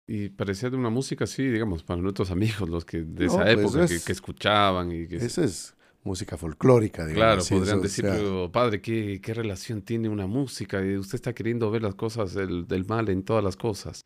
Y 0.08 0.28
parecía 0.30 0.70
de 0.70 0.76
una 0.76 0.90
música 0.90 1.24
así, 1.24 1.46
digamos, 1.46 1.82
para 1.82 2.00
nuestros 2.00 2.30
amigos, 2.30 2.68
los 2.68 2.84
que 2.84 3.02
de 3.02 3.26
esa 3.26 3.42
pues 3.42 3.58
época 3.58 3.86
que, 3.86 4.12
escuchaban. 4.12 4.92
y 4.92 5.06
que 5.06 5.16
Esa 5.16 5.44
es 5.44 5.75
música 6.06 6.36
folclórica, 6.36 7.06
digamos. 7.06 7.48
Claro, 7.48 7.60
podrían 7.60 7.82
decir, 7.82 8.06
padre, 8.52 8.80
¿qué, 8.80 9.20
¿qué, 9.20 9.34
relación 9.34 9.82
tiene 9.82 10.08
una 10.08 10.26
música? 10.26 10.84
Y 10.84 10.96
usted 10.96 11.16
está 11.16 11.34
queriendo 11.34 11.70
ver 11.70 11.82
las 11.82 11.94
cosas 11.94 12.32
del, 12.32 12.66
del 12.66 12.86
mal 12.86 13.08
en 13.08 13.22
todas 13.22 13.44
las 13.44 13.56
cosas. 13.56 14.02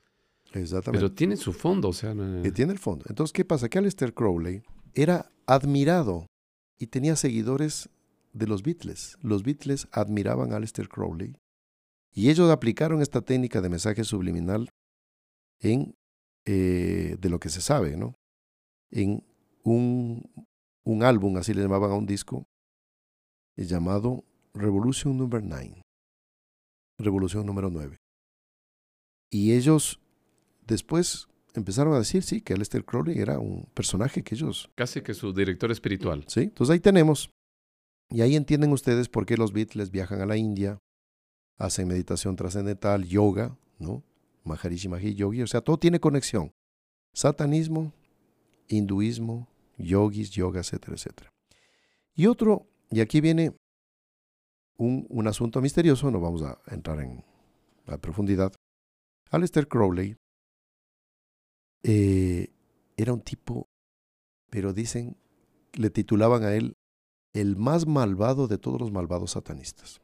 Exactamente. 0.52 0.98
Pero 0.98 1.12
tiene 1.12 1.36
su 1.36 1.52
fondo, 1.52 1.88
o 1.88 1.92
sea. 1.92 2.14
Que 2.42 2.50
tiene 2.50 2.72
el 2.72 2.78
fondo. 2.78 3.04
Entonces, 3.08 3.32
¿qué 3.32 3.44
pasa? 3.44 3.68
Que 3.68 3.78
Aleister 3.78 4.14
Crowley 4.14 4.62
era 4.94 5.30
admirado 5.46 6.26
y 6.78 6.88
tenía 6.88 7.14
seguidores 7.14 7.88
de 8.32 8.46
los 8.46 8.62
Beatles. 8.62 9.16
Los 9.22 9.42
Beatles 9.42 9.88
admiraban 9.92 10.52
a 10.52 10.56
Aleister 10.56 10.88
Crowley 10.88 11.36
y 12.12 12.30
ellos 12.30 12.50
aplicaron 12.50 13.02
esta 13.02 13.20
técnica 13.20 13.60
de 13.60 13.68
mensaje 13.68 14.04
subliminal 14.04 14.68
en, 15.60 15.94
eh, 16.44 17.16
de 17.20 17.28
lo 17.28 17.38
que 17.38 17.48
se 17.50 17.60
sabe, 17.60 17.96
¿no? 17.96 18.14
En 18.90 19.22
un, 19.62 20.24
un 20.84 21.02
álbum, 21.02 21.36
así 21.36 21.54
le 21.54 21.62
llamaban 21.62 21.90
a 21.90 21.94
un 21.94 22.06
disco, 22.06 22.44
llamado 23.56 24.24
Revolution 24.54 25.16
Number 25.16 25.42
9. 25.42 25.82
Revolución 26.98 27.46
número 27.46 27.70
9. 27.70 27.96
Y 29.30 29.52
ellos 29.54 30.00
después 30.66 31.28
empezaron 31.54 31.94
a 31.94 31.98
decir, 31.98 32.22
sí, 32.22 32.40
que 32.40 32.52
Aleister 32.52 32.84
Crowley 32.84 33.18
era 33.18 33.38
un 33.38 33.66
personaje 33.74 34.22
que 34.22 34.34
ellos... 34.34 34.70
Casi 34.74 35.00
que 35.02 35.14
su 35.14 35.32
director 35.32 35.70
espiritual. 35.70 36.24
Sí, 36.28 36.40
entonces 36.40 36.74
ahí 36.74 36.80
tenemos. 36.80 37.30
Y 38.10 38.22
ahí 38.22 38.36
entienden 38.36 38.72
ustedes 38.72 39.08
por 39.08 39.24
qué 39.24 39.36
los 39.36 39.52
Beatles 39.52 39.90
viajan 39.90 40.20
a 40.20 40.26
la 40.26 40.36
India, 40.36 40.78
hacen 41.58 41.88
meditación 41.88 42.36
trascendental, 42.36 43.04
yoga, 43.04 43.56
¿no? 43.78 44.02
Maharishi 44.44 44.88
Mahi 44.88 45.14
Yogi, 45.14 45.42
o 45.42 45.46
sea, 45.46 45.60
todo 45.60 45.78
tiene 45.78 46.00
conexión. 46.00 46.50
Satanismo, 47.14 47.92
hinduismo, 48.68 49.48
yogis, 49.82 50.30
yoga, 50.30 50.60
etcétera, 50.60 50.94
etcétera. 50.94 51.30
Y 52.14 52.26
otro, 52.26 52.68
y 52.90 53.00
aquí 53.00 53.20
viene 53.20 53.56
un, 54.76 55.06
un 55.08 55.26
asunto 55.26 55.60
misterioso, 55.60 56.10
no 56.10 56.20
vamos 56.20 56.42
a 56.42 56.58
entrar 56.68 57.00
en 57.00 57.24
la 57.86 57.98
profundidad. 57.98 58.52
Aleister 59.30 59.68
Crowley 59.68 60.16
eh, 61.82 62.48
era 62.96 63.12
un 63.12 63.20
tipo, 63.20 63.68
pero 64.50 64.72
dicen, 64.72 65.16
le 65.72 65.90
titulaban 65.90 66.42
a 66.44 66.54
él 66.54 66.76
el 67.32 67.56
más 67.56 67.86
malvado 67.86 68.48
de 68.48 68.58
todos 68.58 68.80
los 68.80 68.90
malvados 68.90 69.32
satanistas. 69.32 70.00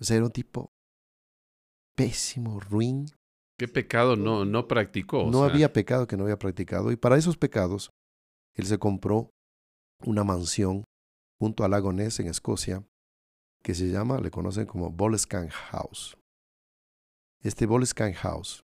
O 0.00 0.04
sea, 0.04 0.16
era 0.16 0.26
un 0.26 0.32
tipo 0.32 0.70
pésimo, 1.94 2.60
ruin. 2.60 3.06
¿Qué 3.58 3.68
pecado 3.68 4.16
no, 4.16 4.44
no 4.44 4.66
practicó? 4.66 5.30
No 5.30 5.44
había 5.44 5.72
pecado 5.72 6.06
que 6.06 6.16
no 6.16 6.24
había 6.24 6.38
practicado. 6.38 6.90
Y 6.90 6.96
para 6.96 7.16
esos 7.16 7.36
pecados, 7.36 7.90
él 8.54 8.66
se 8.66 8.78
compró 8.78 9.30
una 10.04 10.24
mansión 10.24 10.84
junto 11.40 11.64
al 11.64 11.70
lago 11.70 11.92
Ness 11.92 12.20
en 12.20 12.26
Escocia, 12.26 12.84
que 13.62 13.74
se 13.74 13.88
llama, 13.88 14.20
le 14.20 14.30
conocen 14.30 14.66
como 14.66 14.90
Boleskine 14.90 15.50
House. 15.50 16.16
Este 17.42 17.66
Boleskine 17.66 18.14
House, 18.14 18.64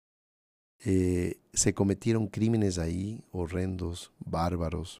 eh, 0.85 1.39
se 1.53 1.73
cometieron 1.73 2.27
crímenes 2.27 2.77
ahí 2.77 3.23
horrendos, 3.31 4.11
bárbaros, 4.19 4.99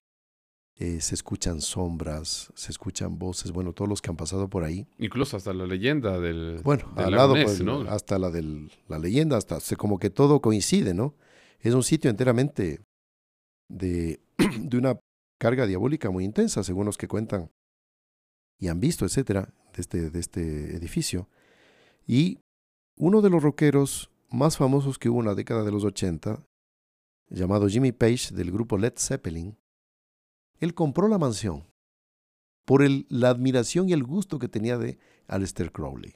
eh, 0.79 1.01
se 1.01 1.15
escuchan 1.15 1.61
sombras, 1.61 2.51
se 2.55 2.71
escuchan 2.71 3.19
voces, 3.19 3.51
bueno, 3.51 3.73
todos 3.73 3.87
los 3.87 4.01
que 4.01 4.09
han 4.09 4.17
pasado 4.17 4.49
por 4.49 4.63
ahí. 4.63 4.87
Incluso 4.97 5.37
hasta 5.37 5.53
la 5.53 5.67
leyenda 5.67 6.19
del... 6.19 6.61
Bueno, 6.63 6.91
al 6.95 7.11
lado, 7.11 7.33
pues, 7.33 7.61
hasta 7.89 8.17
la 8.17 8.31
de 8.31 8.67
la 8.87 8.99
leyenda, 8.99 9.37
hasta 9.37 9.59
como 9.75 9.99
que 9.99 10.09
todo 10.09 10.41
coincide, 10.41 10.93
¿no? 10.93 11.15
Es 11.59 11.73
un 11.73 11.83
sitio 11.83 12.09
enteramente 12.09 12.81
de, 13.69 14.19
de 14.59 14.77
una 14.77 14.99
carga 15.39 15.67
diabólica 15.67 16.09
muy 16.09 16.23
intensa, 16.23 16.63
según 16.63 16.85
los 16.85 16.97
que 16.97 17.07
cuentan 17.07 17.51
y 18.59 18.69
han 18.69 18.79
visto, 18.79 19.05
etcétera, 19.05 19.53
de 19.75 19.81
este, 19.81 20.09
de 20.09 20.19
este 20.19 20.75
edificio. 20.75 21.27
Y 22.07 22.39
uno 22.95 23.21
de 23.21 23.29
los 23.29 23.43
rockeros 23.43 24.09
más 24.29 24.57
famosos 24.57 24.97
que 24.97 25.09
hubo 25.09 25.19
en 25.19 25.27
la 25.27 25.35
década 25.35 25.63
de 25.63 25.71
los 25.71 25.83
80, 25.83 26.43
llamado 27.29 27.67
Jimmy 27.67 27.91
Page 27.91 28.33
del 28.33 28.51
grupo 28.51 28.77
Led 28.77 28.93
Zeppelin, 28.97 29.57
él 30.59 30.73
compró 30.73 31.07
la 31.07 31.17
mansión 31.17 31.65
por 32.65 32.81
la 33.09 33.29
admiración 33.29 33.89
y 33.89 33.93
el 33.93 34.03
gusto 34.03 34.39
que 34.39 34.47
tenía 34.47 34.77
de 34.77 34.97
Aleister 35.27 35.71
Crowley. 35.71 36.13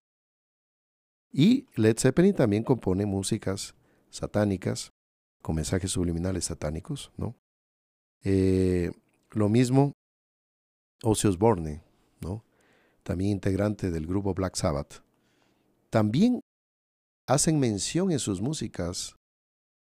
Y 1.32 1.68
Led 1.76 1.98
Zeppelin 2.00 2.34
también 2.34 2.64
compone 2.64 3.06
músicas 3.06 3.76
satánicas 4.10 4.92
con 5.42 5.56
mensajes 5.56 5.92
subliminales 5.92 6.46
satánicos, 6.46 7.12
¿no? 7.18 7.36
Eh, 8.24 8.92
lo 9.32 9.50
mismo 9.50 9.94
Ozzy 11.04 11.28
Osbourne, 11.28 11.84
¿no? 12.22 12.44
También 13.04 13.32
integrante 13.32 13.92
del 13.92 14.08
grupo 14.08 14.34
Black 14.34 14.56
Sabbath. 14.56 15.04
También 15.90 16.42
hacen 17.28 17.60
mención 17.60 18.12
en 18.12 18.20
sus 18.20 18.42
músicas 18.42 19.16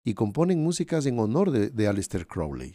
y 0.03 0.14
componen 0.14 0.64
músicas 0.64 1.06
en 1.06 1.20
honor 1.20 1.51
de, 1.51 1.70
de 1.70 1.88
Aleister 1.88 2.28
Crowley. 2.28 2.74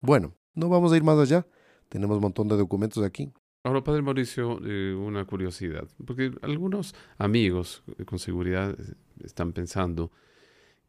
Bueno, 0.00 0.34
no 0.54 0.68
vamos 0.68 0.92
a 0.92 0.96
ir 0.96 1.02
más 1.02 1.18
allá. 1.18 1.46
Tenemos 1.88 2.16
un 2.16 2.22
montón 2.22 2.48
de 2.48 2.56
documentos 2.56 3.02
aquí. 3.04 3.32
Ahora, 3.66 3.82
Padre 3.82 4.02
Mauricio, 4.02 4.60
eh, 4.64 4.94
una 4.94 5.24
curiosidad, 5.24 5.88
porque 6.04 6.32
algunos 6.42 6.94
amigos 7.16 7.82
eh, 7.98 8.04
con 8.04 8.18
seguridad 8.18 8.78
eh, 8.78 8.94
están 9.24 9.52
pensando 9.52 10.12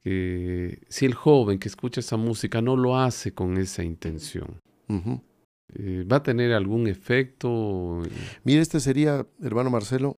que 0.03 0.83
si 0.89 1.05
el 1.05 1.13
joven 1.13 1.57
que 1.57 1.69
escucha 1.69 2.01
esa 2.01 2.17
música 2.17 2.61
no 2.61 2.75
lo 2.75 2.97
hace 2.97 3.33
con 3.33 3.57
esa 3.57 3.81
intención, 3.81 4.59
¿va 4.89 6.17
a 6.17 6.23
tener 6.23 6.51
algún 6.51 6.87
efecto? 6.87 8.03
Mire, 8.43 8.61
este 8.61 8.79
sería, 8.79 9.25
hermano 9.41 9.71
Marcelo, 9.71 10.15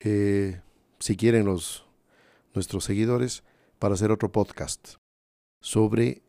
si 0.00 1.16
quieren 1.16 1.46
los 1.46 1.86
nuestros 2.54 2.84
seguidores, 2.84 3.42
para 3.80 3.94
hacer 3.94 4.12
otro 4.12 4.30
podcast 4.30 4.96
sobre 5.60 6.23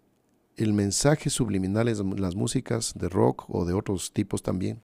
el 0.58 0.74
mensaje 0.74 1.30
subliminal 1.30 1.88
en 1.88 2.22
las 2.22 2.36
músicas 2.36 2.94
de 2.96 3.10
rock 3.10 3.46
o 3.50 3.66
de 3.66 3.74
otros 3.74 4.14
tipos 4.14 4.42
también, 4.42 4.84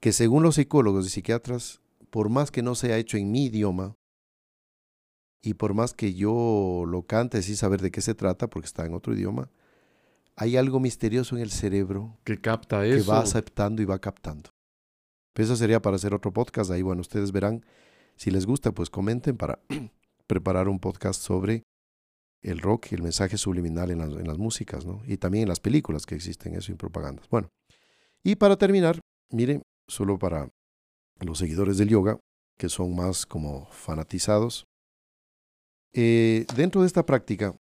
que 0.00 0.12
según 0.12 0.42
los 0.42 0.56
psicólogos 0.56 1.06
y 1.06 1.10
psiquiatras, 1.10 1.80
por 2.10 2.28
más 2.28 2.50
que 2.50 2.62
no 2.62 2.74
sea 2.74 2.98
hecho 2.98 3.16
en 3.16 3.30
mi 3.30 3.46
idioma, 3.46 3.96
y 5.42 5.54
por 5.54 5.74
más 5.74 5.94
que 5.94 6.14
yo 6.14 6.84
lo 6.86 7.02
cante 7.02 7.42
sin 7.42 7.56
saber 7.56 7.80
de 7.80 7.90
qué 7.90 8.00
se 8.00 8.14
trata, 8.14 8.48
porque 8.48 8.66
está 8.66 8.86
en 8.86 8.94
otro 8.94 9.14
idioma, 9.14 9.50
hay 10.36 10.56
algo 10.56 10.80
misterioso 10.80 11.36
en 11.36 11.42
el 11.42 11.50
cerebro 11.50 12.16
que 12.24 12.40
capta 12.40 12.86
eso. 12.86 13.04
Que 13.04 13.10
va 13.10 13.20
aceptando 13.20 13.82
y 13.82 13.84
va 13.84 13.98
captando. 13.98 14.50
eso 15.34 15.56
sería 15.56 15.82
para 15.82 15.96
hacer 15.96 16.14
otro 16.14 16.32
podcast. 16.32 16.70
Ahí, 16.70 16.82
bueno, 16.82 17.00
ustedes 17.00 17.32
verán. 17.32 17.64
Si 18.16 18.30
les 18.30 18.46
gusta, 18.46 18.72
pues 18.72 18.90
comenten 18.90 19.36
para 19.36 19.60
preparar 20.26 20.68
un 20.68 20.78
podcast 20.78 21.20
sobre 21.20 21.64
el 22.42 22.60
rock 22.60 22.92
y 22.92 22.94
el 22.94 23.02
mensaje 23.02 23.36
subliminal 23.36 23.90
en 23.90 23.98
las, 23.98 24.10
en 24.10 24.26
las 24.26 24.38
músicas, 24.38 24.86
¿no? 24.86 25.02
Y 25.06 25.16
también 25.16 25.42
en 25.42 25.48
las 25.48 25.60
películas 25.60 26.06
que 26.06 26.14
existen 26.14 26.54
eso 26.54 26.72
y 26.72 26.76
propagandas. 26.76 27.28
Bueno, 27.28 27.48
y 28.22 28.36
para 28.36 28.56
terminar, 28.56 29.00
mire, 29.30 29.62
solo 29.88 30.18
para 30.18 30.48
los 31.20 31.38
seguidores 31.38 31.78
del 31.78 31.88
yoga, 31.88 32.18
que 32.58 32.68
son 32.68 32.94
más 32.94 33.26
como 33.26 33.66
fanatizados, 33.70 34.64
eh, 35.92 36.46
dentro 36.54 36.82
de 36.82 36.86
esta 36.86 37.06
práctica 37.06 37.56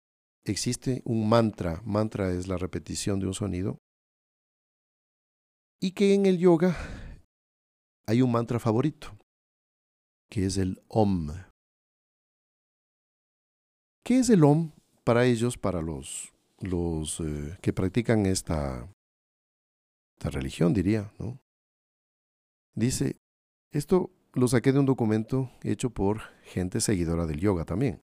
existe 0.45 1.01
un 1.05 1.27
mantra. 1.27 1.81
Mantra 1.85 2.31
es 2.31 2.47
la 2.47 2.57
repetición 2.57 3.19
de 3.19 3.27
un 3.27 3.33
sonido. 3.33 3.77
Y 5.81 5.91
que 5.91 6.13
en 6.13 6.25
el 6.25 6.37
yoga 6.37 6.75
hay 8.07 8.21
un 8.21 8.31
mantra 8.31 8.59
favorito. 8.59 9.17
que 10.29 10.47
es 10.47 10.57
el 10.57 10.81
Om. 10.87 11.29
¿Qué 14.03 14.19
es 14.19 14.29
el 14.29 14.43
Om 14.43 14.71
para 15.05 15.25
ellos, 15.25 15.57
para 15.57 15.81
los, 15.81 16.33
los 16.59 17.21
eh, 17.21 17.57
que 17.61 17.71
practican 17.71 18.25
esta, 18.25 18.89
esta 20.17 20.29
religión, 20.29 20.73
diría? 20.73 21.13
¿no? 21.19 21.39
Dice, 22.75 23.17
esto 23.71 24.11
lo 24.33 24.49
saqué 24.49 24.73
de 24.73 24.79
un 24.79 24.85
documento 24.85 25.51
hecho 25.61 25.89
por 25.89 26.21
gente 26.43 26.81
seguidora 26.81 27.25
del 27.25 27.39
yoga 27.39 27.63
también. 27.63 28.01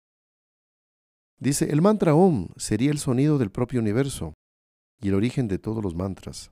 Dice, 1.37 1.69
el 1.71 1.83
mantra 1.83 2.15
Om 2.15 2.47
sería 2.55 2.89
el 2.89 2.97
sonido 2.97 3.37
del 3.37 3.51
propio 3.51 3.79
universo 3.79 4.33
y 4.99 5.09
el 5.09 5.15
origen 5.15 5.47
de 5.47 5.59
todos 5.59 5.83
los 5.83 5.93
mantras. 5.93 6.49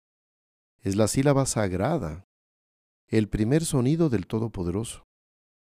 Es 0.81 0.95
la 0.95 1.07
sílaba 1.07 1.47
sagrada, 1.47 2.25
el 3.07 3.27
primer 3.27 3.65
sonido 3.65 4.09
del 4.09 4.27
Todopoderoso, 4.27 5.03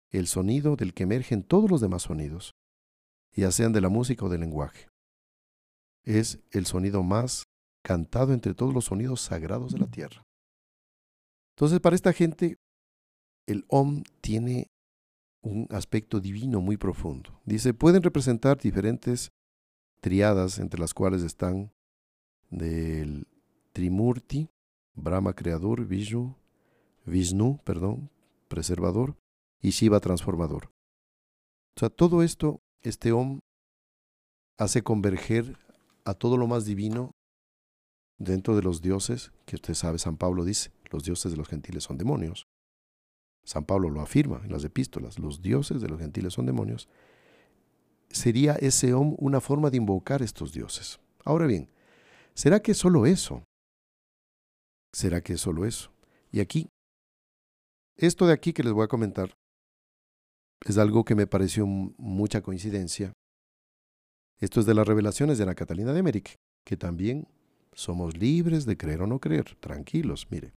el 0.09 0.25
sonido 0.25 0.75
del 0.75 0.93
que 0.93 1.03
emergen 1.03 1.43
todos 1.43 1.69
los 1.69 1.81
demás 1.81 2.03
sonidos, 2.03 2.53
ya 3.39 3.51
sean 3.51 3.73
de 3.73 3.81
la 3.81 3.89
música 3.89 4.25
o 4.25 4.29
del 4.29 4.41
lenguaje. 4.41 4.87
Es 6.03 6.39
el 6.51 6.65
sonido 6.65 7.03
más 7.03 7.47
cantado 7.83 8.33
entre 8.33 8.53
todos 8.53 8.73
los 8.73 8.85
sonidos 8.85 9.21
sagrados 9.21 9.73
de 9.73 9.79
la 9.79 9.87
tierra. 9.87 10.23
Entonces, 11.55 11.79
para 11.79 11.95
esta 11.95 12.13
gente, 12.13 12.57
el 13.45 13.65
Om 13.67 14.03
tiene 14.21 14.71
un 15.41 15.67
aspecto 15.71 16.19
divino 16.19 16.61
muy 16.61 16.77
profundo. 16.77 17.41
Dice, 17.45 17.73
pueden 17.73 18.03
representar 18.03 18.57
diferentes 18.57 19.31
triadas 20.01 20.59
entre 20.59 20.79
las 20.79 20.93
cuales 20.93 21.23
están 21.23 21.71
del 22.49 23.27
Trimurti, 23.73 24.49
Brahma 24.93 25.33
creador, 25.33 25.85
Vishnu, 25.85 26.35
Vishnu, 27.05 27.59
perdón, 27.63 28.09
preservador, 28.47 29.17
y 29.61 29.71
Shiva 29.71 29.99
transformador. 29.99 30.71
O 31.75 31.79
sea, 31.79 31.89
todo 31.89 32.23
esto, 32.23 32.61
este 32.81 33.11
Om, 33.11 33.39
hace 34.57 34.83
converger 34.83 35.57
a 36.05 36.13
todo 36.13 36.37
lo 36.37 36.47
más 36.47 36.65
divino 36.65 37.11
dentro 38.17 38.55
de 38.55 38.61
los 38.61 38.81
dioses, 38.81 39.31
que 39.45 39.55
usted 39.55 39.73
sabe, 39.73 39.99
San 39.99 40.17
Pablo 40.17 40.43
dice, 40.43 40.71
los 40.91 41.03
dioses 41.03 41.31
de 41.31 41.37
los 41.37 41.47
gentiles 41.47 41.83
son 41.83 41.97
demonios. 41.97 42.45
San 43.45 43.65
Pablo 43.65 43.89
lo 43.89 44.01
afirma 44.01 44.41
en 44.43 44.51
las 44.51 44.63
epístolas, 44.63 45.17
los 45.17 45.41
dioses 45.41 45.81
de 45.81 45.87
los 45.87 45.99
gentiles 45.99 46.33
son 46.33 46.45
demonios, 46.45 46.89
sería 48.09 48.53
ese 48.55 48.93
Om 48.93 49.15
una 49.17 49.39
forma 49.39 49.69
de 49.69 49.77
invocar 49.77 50.21
estos 50.21 50.51
dioses. 50.51 50.99
Ahora 51.23 51.47
bien, 51.47 51.71
¿será 52.33 52.59
que 52.59 52.73
solo 52.73 53.05
eso? 53.05 53.43
¿Será 54.93 55.21
que 55.21 55.33
es 55.33 55.41
solo 55.41 55.65
eso? 55.65 55.91
Y 56.31 56.41
aquí, 56.41 56.67
esto 57.97 58.27
de 58.27 58.33
aquí 58.33 58.53
que 58.53 58.63
les 58.63 58.73
voy 58.73 58.83
a 58.83 58.87
comentar 58.87 59.33
es 60.65 60.77
algo 60.77 61.05
que 61.05 61.15
me 61.15 61.27
pareció 61.27 61.65
mucha 61.65 62.41
coincidencia. 62.41 63.13
Esto 64.39 64.59
es 64.59 64.65
de 64.65 64.73
las 64.73 64.87
revelaciones 64.87 65.37
de 65.37 65.43
Ana 65.43 65.55
Catalina 65.55 65.93
de 65.93 65.99
Emmerich, 65.99 66.35
que 66.65 66.77
también 66.77 67.27
somos 67.73 68.17
libres 68.17 68.65
de 68.65 68.77
creer 68.77 69.01
o 69.01 69.07
no 69.07 69.19
creer, 69.19 69.55
tranquilos, 69.59 70.27
mire. 70.29 70.53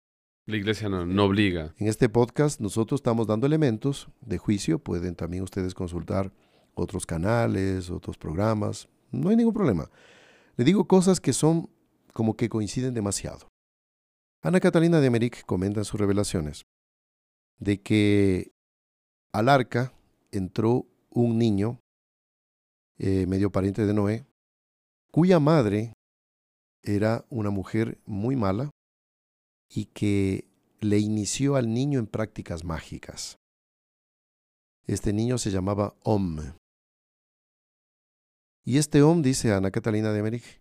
La 0.46 0.56
iglesia 0.56 0.88
no, 0.88 1.24
obliga. 1.24 1.72
En 1.78 1.86
este 1.86 2.08
podcast 2.08 2.60
nosotros 2.60 2.98
estamos 2.98 3.28
dando 3.28 3.46
elementos 3.46 4.08
de 4.20 4.38
juicio. 4.38 4.80
Pueden 4.80 5.14
también 5.14 5.44
ustedes 5.44 5.72
consultar 5.72 6.32
otros 6.74 7.06
canales, 7.06 7.90
otros 7.90 8.18
programas. 8.18 8.88
No 9.12 9.28
hay 9.28 9.36
ningún 9.36 9.54
problema. 9.54 9.88
Le 10.56 10.64
digo 10.64 10.88
cosas 10.88 11.20
que 11.20 11.32
son 11.32 11.70
como 12.12 12.36
que 12.36 12.48
coinciden 12.48 12.92
demasiado. 12.92 13.46
Ana 14.42 14.58
Catalina 14.58 15.00
de 15.00 15.06
Emmerich 15.06 15.44
comenta 15.44 15.80
en 15.80 15.84
sus 15.84 16.00
revelaciones 16.00 16.62
de 17.60 17.80
que 17.80 18.50
al 19.32 19.48
arca 19.48 19.92
entró 20.30 20.86
un 21.10 21.38
niño, 21.38 21.80
eh, 22.98 23.26
medio 23.26 23.50
pariente 23.50 23.86
de 23.86 23.94
Noé, 23.94 24.26
cuya 25.10 25.40
madre 25.40 25.94
era 26.82 27.24
una 27.30 27.50
mujer 27.50 28.00
muy 28.06 28.36
mala, 28.36 28.70
y 29.68 29.86
que 29.86 30.48
le 30.80 30.98
inició 30.98 31.56
al 31.56 31.72
niño 31.72 31.98
en 31.98 32.06
prácticas 32.06 32.64
mágicas. 32.64 33.36
Este 34.86 35.12
niño 35.12 35.38
se 35.38 35.50
llamaba 35.50 35.94
Om. 36.02 36.40
Y 38.64 38.78
este 38.78 39.02
Om, 39.02 39.22
dice 39.22 39.52
Ana 39.52 39.70
Catalina 39.70 40.12
de 40.12 40.18
Emmerich, 40.18 40.60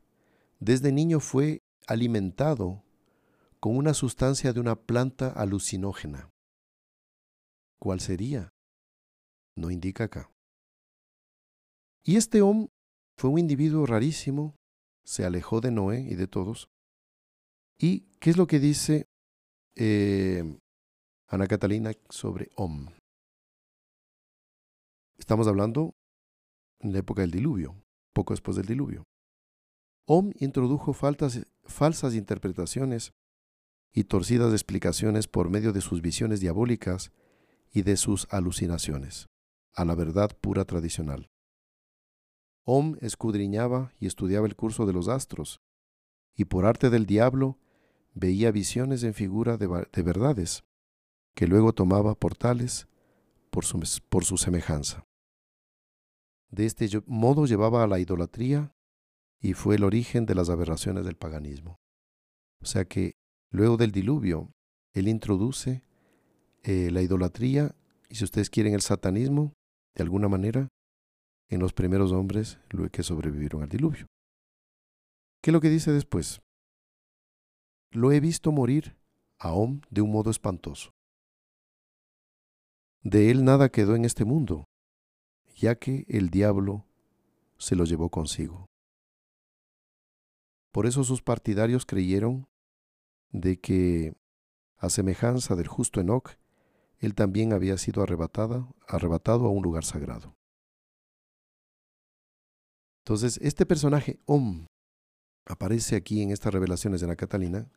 desde 0.59 0.91
niño 0.91 1.19
fue 1.19 1.59
alimentado 1.87 2.83
con 3.59 3.75
una 3.75 3.93
sustancia 3.93 4.53
de 4.53 4.59
una 4.59 4.75
planta 4.75 5.29
alucinógena. 5.29 6.29
¿Cuál 7.79 7.99
sería? 7.99 8.49
No 9.55 9.71
indica 9.71 10.05
acá. 10.05 10.31
Y 12.03 12.15
este 12.15 12.41
Om 12.41 12.67
fue 13.17 13.29
un 13.29 13.39
individuo 13.39 13.85
rarísimo, 13.85 14.55
se 15.03 15.25
alejó 15.25 15.61
de 15.61 15.71
Noé 15.71 16.01
y 16.01 16.15
de 16.15 16.27
todos, 16.27 16.69
¿Y 17.83 18.01
qué 18.19 18.29
es 18.29 18.37
lo 18.37 18.45
que 18.45 18.59
dice 18.59 19.07
eh, 19.75 20.43
Ana 21.27 21.47
Catalina 21.47 21.91
sobre 22.09 22.51
Om? 22.55 22.89
Estamos 25.17 25.47
hablando 25.47 25.95
en 26.79 26.93
la 26.93 26.99
época 26.99 27.23
del 27.23 27.31
diluvio, 27.31 27.75
poco 28.13 28.33
después 28.33 28.55
del 28.55 28.67
diluvio. 28.67 29.03
Om 30.05 30.31
introdujo 30.35 30.93
falsas 30.93 32.13
interpretaciones 32.13 33.13
y 33.91 34.03
torcidas 34.03 34.53
explicaciones 34.53 35.27
por 35.27 35.49
medio 35.49 35.73
de 35.73 35.81
sus 35.81 36.03
visiones 36.03 36.39
diabólicas 36.39 37.11
y 37.73 37.81
de 37.81 37.97
sus 37.97 38.27
alucinaciones, 38.29 39.25
a 39.73 39.85
la 39.85 39.95
verdad 39.95 40.31
pura 40.39 40.65
tradicional. 40.65 41.29
Om 42.63 42.97
escudriñaba 43.01 43.93
y 43.99 44.07
estudiaba 44.07 44.47
el 44.47 44.55
curso 44.55 44.85
de 44.85 44.93
los 44.93 45.07
astros, 45.07 45.61
y 46.35 46.45
por 46.45 46.65
arte 46.65 46.89
del 46.89 47.05
diablo 47.05 47.57
veía 48.13 48.51
visiones 48.51 49.03
en 49.03 49.13
figura 49.13 49.57
de, 49.57 49.67
verdades, 50.03 50.63
que 51.35 51.47
luego 51.47 51.73
tomaba 51.73 52.15
por 52.15 52.35
tales 52.35 52.87
por 53.49 53.65
su, 53.65 53.81
por 54.09 54.25
su 54.25 54.37
semejanza. 54.37 55.05
De 56.49 56.65
este 56.65 56.89
modo 57.05 57.45
llevaba 57.45 57.83
a 57.83 57.87
la 57.87 57.99
idolatría 57.99 58.73
y 59.39 59.53
fue 59.53 59.75
el 59.75 59.83
origen 59.83 60.25
de 60.25 60.35
las 60.35 60.49
aberraciones 60.49 61.05
del 61.05 61.15
paganismo. 61.15 61.77
O 62.61 62.65
sea 62.65 62.85
que 62.85 63.13
luego 63.49 63.77
del 63.77 63.91
diluvio, 63.91 64.51
él 64.93 65.07
introduce 65.07 65.83
eh, 66.63 66.91
la 66.91 67.01
idolatría 67.01 67.75
y 68.09 68.15
si 68.15 68.25
ustedes 68.25 68.49
quieren 68.49 68.73
el 68.73 68.81
satanismo, 68.81 69.53
de 69.95 70.03
alguna 70.03 70.27
manera, 70.27 70.67
en 71.49 71.59
los 71.59 71.73
primeros 71.73 72.11
hombres 72.11 72.59
que 72.91 73.03
sobrevivieron 73.03 73.63
al 73.63 73.69
diluvio. 73.69 74.07
¿Qué 75.41 75.49
es 75.49 75.53
lo 75.53 75.59
que 75.59 75.69
dice 75.69 75.91
después? 75.91 76.41
Lo 77.91 78.11
he 78.11 78.19
visto 78.19 78.51
morir 78.51 78.97
aún 79.37 79.81
de 79.89 80.01
un 80.01 80.11
modo 80.11 80.31
espantoso. 80.31 80.91
De 83.03 83.31
él 83.31 83.43
nada 83.43 83.69
quedó 83.69 83.95
en 83.95 84.05
este 84.05 84.23
mundo, 84.23 84.65
ya 85.55 85.75
que 85.75 86.05
el 86.07 86.29
diablo 86.29 86.85
se 87.57 87.75
lo 87.75 87.85
llevó 87.85 88.09
consigo. 88.09 88.67
Por 90.71 90.85
eso 90.85 91.03
sus 91.03 91.21
partidarios 91.21 91.85
creyeron 91.85 92.45
de 93.31 93.59
que, 93.59 94.13
a 94.77 94.89
semejanza 94.89 95.55
del 95.55 95.67
justo 95.67 95.99
Enoch, 95.99 96.37
él 97.01 97.15
también 97.15 97.51
había 97.51 97.77
sido 97.77 98.03
arrebatado, 98.03 98.73
arrebatado 98.87 99.45
a 99.45 99.49
un 99.49 99.63
lugar 99.63 99.83
sagrado. 99.83 100.35
Entonces, 103.03 103.39
este 103.41 103.65
personaje, 103.65 104.19
Om, 104.25 104.67
aparece 105.47 105.95
aquí 105.95 106.21
en 106.21 106.29
estas 106.29 106.53
revelaciones 106.53 107.01
de 107.01 107.07
la 107.07 107.15
Catalina 107.15 107.67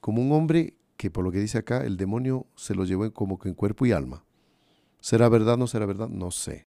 como 0.00 0.22
un 0.22 0.32
hombre 0.32 0.74
que 0.96 1.10
por 1.10 1.24
lo 1.24 1.30
que 1.30 1.40
dice 1.40 1.58
acá, 1.58 1.84
el 1.84 1.96
demonio 1.96 2.46
se 2.56 2.74
lo 2.74 2.84
llevó 2.84 3.12
como 3.12 3.38
que 3.38 3.48
en 3.48 3.54
cuerpo 3.54 3.84
y 3.86 3.92
alma. 3.92 4.24
¿Será 5.00 5.28
verdad 5.28 5.56
no 5.56 5.66
será 5.66 5.84
verdad? 5.84 6.08
No 6.08 6.30
sé. 6.30 6.64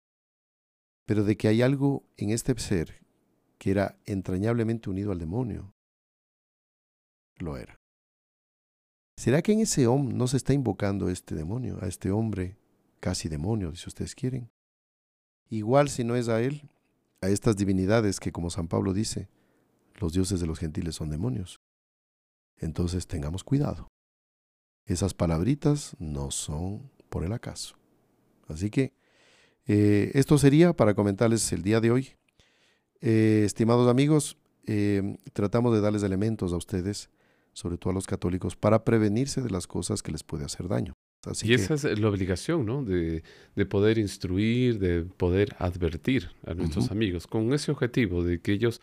Pero 1.06 1.24
de 1.24 1.36
que 1.36 1.48
hay 1.48 1.62
algo 1.62 2.04
en 2.16 2.30
este 2.30 2.58
ser 2.60 3.02
que 3.58 3.72
era 3.72 3.98
entrañablemente 4.06 4.90
unido 4.90 5.12
al 5.12 5.20
demonio, 5.20 5.74
lo 7.40 7.58
era. 7.58 7.76
¿Será 9.20 9.42
que 9.42 9.52
en 9.52 9.60
ese 9.60 9.86
hombre 9.86 10.16
no 10.16 10.28
se 10.28 10.38
está 10.38 10.54
invocando 10.54 11.10
este 11.10 11.36
demonio, 11.36 11.78
a 11.82 11.88
este 11.88 12.10
hombre 12.10 12.56
casi 13.02 13.28
demonio, 13.28 13.76
si 13.76 13.90
ustedes 13.90 14.16
quieren? 14.16 14.50
Igual 15.50 15.90
si 15.90 16.06
no 16.06 16.16
es 16.16 16.30
a 16.30 16.42
él, 16.42 16.70
a 17.20 17.28
estas 17.28 17.58
divinidades 17.58 18.22
que 18.22 18.32
como 18.32 18.50
San 18.50 18.70
Pablo 18.70 18.94
dice, 18.94 19.28
los 19.96 20.14
dioses 20.14 20.40
de 20.40 20.48
los 20.48 20.58
gentiles 20.58 20.96
son 20.96 21.10
demonios. 21.10 21.60
Entonces 22.60 23.08
tengamos 23.08 23.44
cuidado. 23.44 23.90
Esas 24.86 25.14
palabritas 25.14 25.98
no 26.00 26.32
son 26.32 26.90
por 27.10 27.26
el 27.26 27.34
acaso. 27.34 27.76
Así 28.48 28.70
que 28.70 28.94
eh, 29.66 30.12
esto 30.14 30.38
sería 30.38 30.72
para 30.72 30.94
comentarles 30.94 31.52
el 31.52 31.62
día 31.62 31.82
de 31.82 31.92
hoy. 31.92 32.16
Eh, 33.02 33.44
estimados 33.46 33.90
amigos, 33.90 34.38
eh, 34.66 35.18
tratamos 35.34 35.74
de 35.74 35.82
darles 35.82 36.04
elementos 36.04 36.54
a 36.54 36.56
ustedes, 36.56 37.10
sobre 37.60 37.78
todo 37.78 37.92
a 37.92 37.94
los 37.94 38.08
católicos, 38.08 38.56
para 38.56 38.84
prevenirse 38.84 39.42
de 39.42 39.50
las 39.50 39.68
cosas 39.68 40.02
que 40.02 40.12
les 40.12 40.24
puede 40.24 40.46
hacer 40.46 40.68
daño. 40.68 40.94
Así 41.26 41.46
y 41.46 41.50
que, 41.50 41.56
esa 41.56 41.74
es 41.74 42.00
la 42.00 42.08
obligación, 42.08 42.66
¿no? 42.66 42.84
De, 42.84 43.24
de 43.56 43.66
poder 43.66 43.98
instruir, 43.98 44.80
de 44.80 45.04
poder 45.04 45.56
advertir 45.60 46.30
a 46.46 46.54
nuestros 46.54 46.92
amigos 46.92 47.28
con 47.28 47.54
ese 47.54 47.72
objetivo 47.72 48.24
de 48.24 48.40
que 48.40 48.54
ellos 48.54 48.80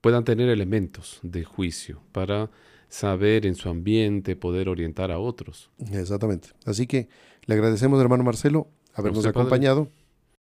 puedan 0.00 0.24
tener 0.24 0.48
elementos 0.48 1.20
de 1.22 1.44
juicio 1.44 2.00
para 2.12 2.50
saber 2.88 3.44
en 3.44 3.54
su 3.54 3.68
ambiente, 3.68 4.36
poder 4.36 4.68
orientar 4.68 5.10
a 5.10 5.18
otros. 5.18 5.70
exactamente. 5.92 6.50
Así 6.64 6.86
que 6.86 7.08
le 7.46 7.54
agradecemos, 7.54 8.00
hermano 8.00 8.24
Marcelo, 8.24 8.68
habernos 8.94 9.18
usted, 9.18 9.32
padre. 9.32 9.42
acompañado 9.42 9.88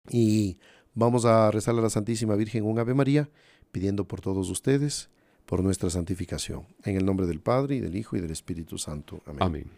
y 0.10 0.58
vamos 0.94 1.26
a 1.26 1.52
rezarle 1.52 1.82
a 1.82 1.84
la 1.84 1.90
Santísima 1.90 2.36
Virgen 2.36 2.64
un 2.64 2.80
Ave 2.80 2.94
María, 2.94 3.30
pidiendo 3.72 4.08
por 4.08 4.22
todos 4.22 4.50
ustedes, 4.50 5.10
por 5.46 5.64
nuestra 5.64 5.90
santificación. 5.90 6.66
En 6.84 6.98
el 6.98 7.06
nombre 7.06 7.28
del 7.28 7.40
Padre, 7.40 7.76
y 7.76 7.80
del 7.80 7.96
Hijo, 7.96 8.18
y 8.18 8.22
del 8.22 8.32
Espíritu 8.32 8.78
Santo. 8.78 9.22
Amén. 9.26 9.44
Amén. 9.44 9.72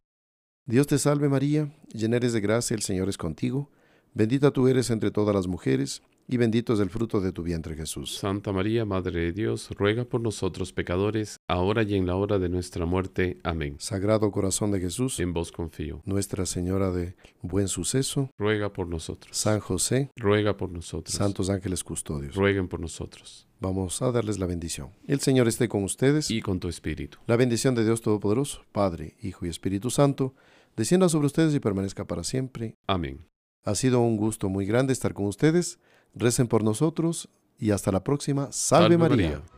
Dios 0.66 0.88
te 0.88 0.98
salve 0.98 1.30
María, 1.30 1.72
llena 1.94 2.18
eres 2.18 2.34
de 2.34 2.42
gracia, 2.42 2.76
el 2.76 2.82
Señor 2.82 3.08
es 3.08 3.18
contigo, 3.18 3.70
bendita 4.14 4.52
tú 4.52 4.68
eres 4.68 4.90
entre 4.90 5.12
todas 5.12 5.34
las 5.34 5.48
mujeres, 5.48 6.02
y 6.28 6.36
bendito 6.36 6.74
es 6.74 6.82
el 6.82 6.90
fruto 6.90 7.22
de 7.22 7.32
tu 7.32 7.42
vientre 7.42 7.76
Jesús. 7.76 8.18
Santa 8.18 8.52
María, 8.52 8.84
Madre 8.84 9.22
de 9.22 9.32
Dios, 9.32 9.70
ruega 9.78 10.04
por 10.04 10.20
nosotros 10.20 10.74
pecadores, 10.74 11.38
ahora 11.48 11.84
y 11.84 11.96
en 11.96 12.06
la 12.06 12.16
hora 12.16 12.38
de 12.38 12.50
nuestra 12.50 12.86
muerte. 12.86 13.38
Amén. 13.44 13.78
Sagrado 13.80 14.30
corazón 14.30 14.72
de 14.72 14.82
Jesús, 14.82 15.20
En 15.22 15.32
vos 15.32 15.54
confío. 15.54 16.02
Nuestra 16.04 16.46
Señora 16.46 16.92
de 16.92 17.16
Buen 17.42 17.70
Suceso, 17.70 18.30
Ruega 18.38 18.74
por 18.74 18.90
nosotros. 18.90 19.38
San 19.38 19.62
José, 19.62 20.12
Ruega 20.18 20.58
por 20.58 20.70
nosotros. 20.70 21.16
Santos 21.16 21.50
Ángeles 21.50 21.86
Custodios. 21.86 22.36
Rueguen 22.36 22.68
por 22.68 22.82
nosotros. 22.82 23.47
Vamos 23.60 24.02
a 24.02 24.12
darles 24.12 24.38
la 24.38 24.46
bendición. 24.46 24.92
El 25.08 25.20
Señor 25.20 25.48
esté 25.48 25.68
con 25.68 25.84
ustedes. 25.84 26.30
Y 26.30 26.42
con 26.42 26.60
tu 26.60 26.68
espíritu. 26.68 27.18
La 27.26 27.38
bendición 27.38 27.74
de 27.74 27.84
Dios 27.84 28.02
Todopoderoso, 28.02 28.62
Padre, 28.72 29.16
Hijo 29.22 29.46
y 29.46 29.50
Espíritu 29.50 29.90
Santo, 29.90 30.36
descienda 30.76 31.10
sobre 31.10 31.28
ustedes 31.28 31.56
y 31.56 31.60
permanezca 31.60 32.06
para 32.06 32.24
siempre. 32.24 32.76
Amén. 32.86 33.26
Ha 33.64 33.74
sido 33.76 34.00
un 34.02 34.16
gusto 34.16 34.48
muy 34.48 34.66
grande 34.66 34.94
estar 34.94 35.14
con 35.14 35.26
ustedes. 35.26 35.80
Recen 36.14 36.48
por 36.48 36.64
nosotros 36.64 37.30
y 37.58 37.72
hasta 37.72 37.92
la 37.92 38.04
próxima. 38.04 38.52
Salve, 38.52 38.96
Salve 38.96 38.98
María. 38.98 39.30
María. 39.30 39.57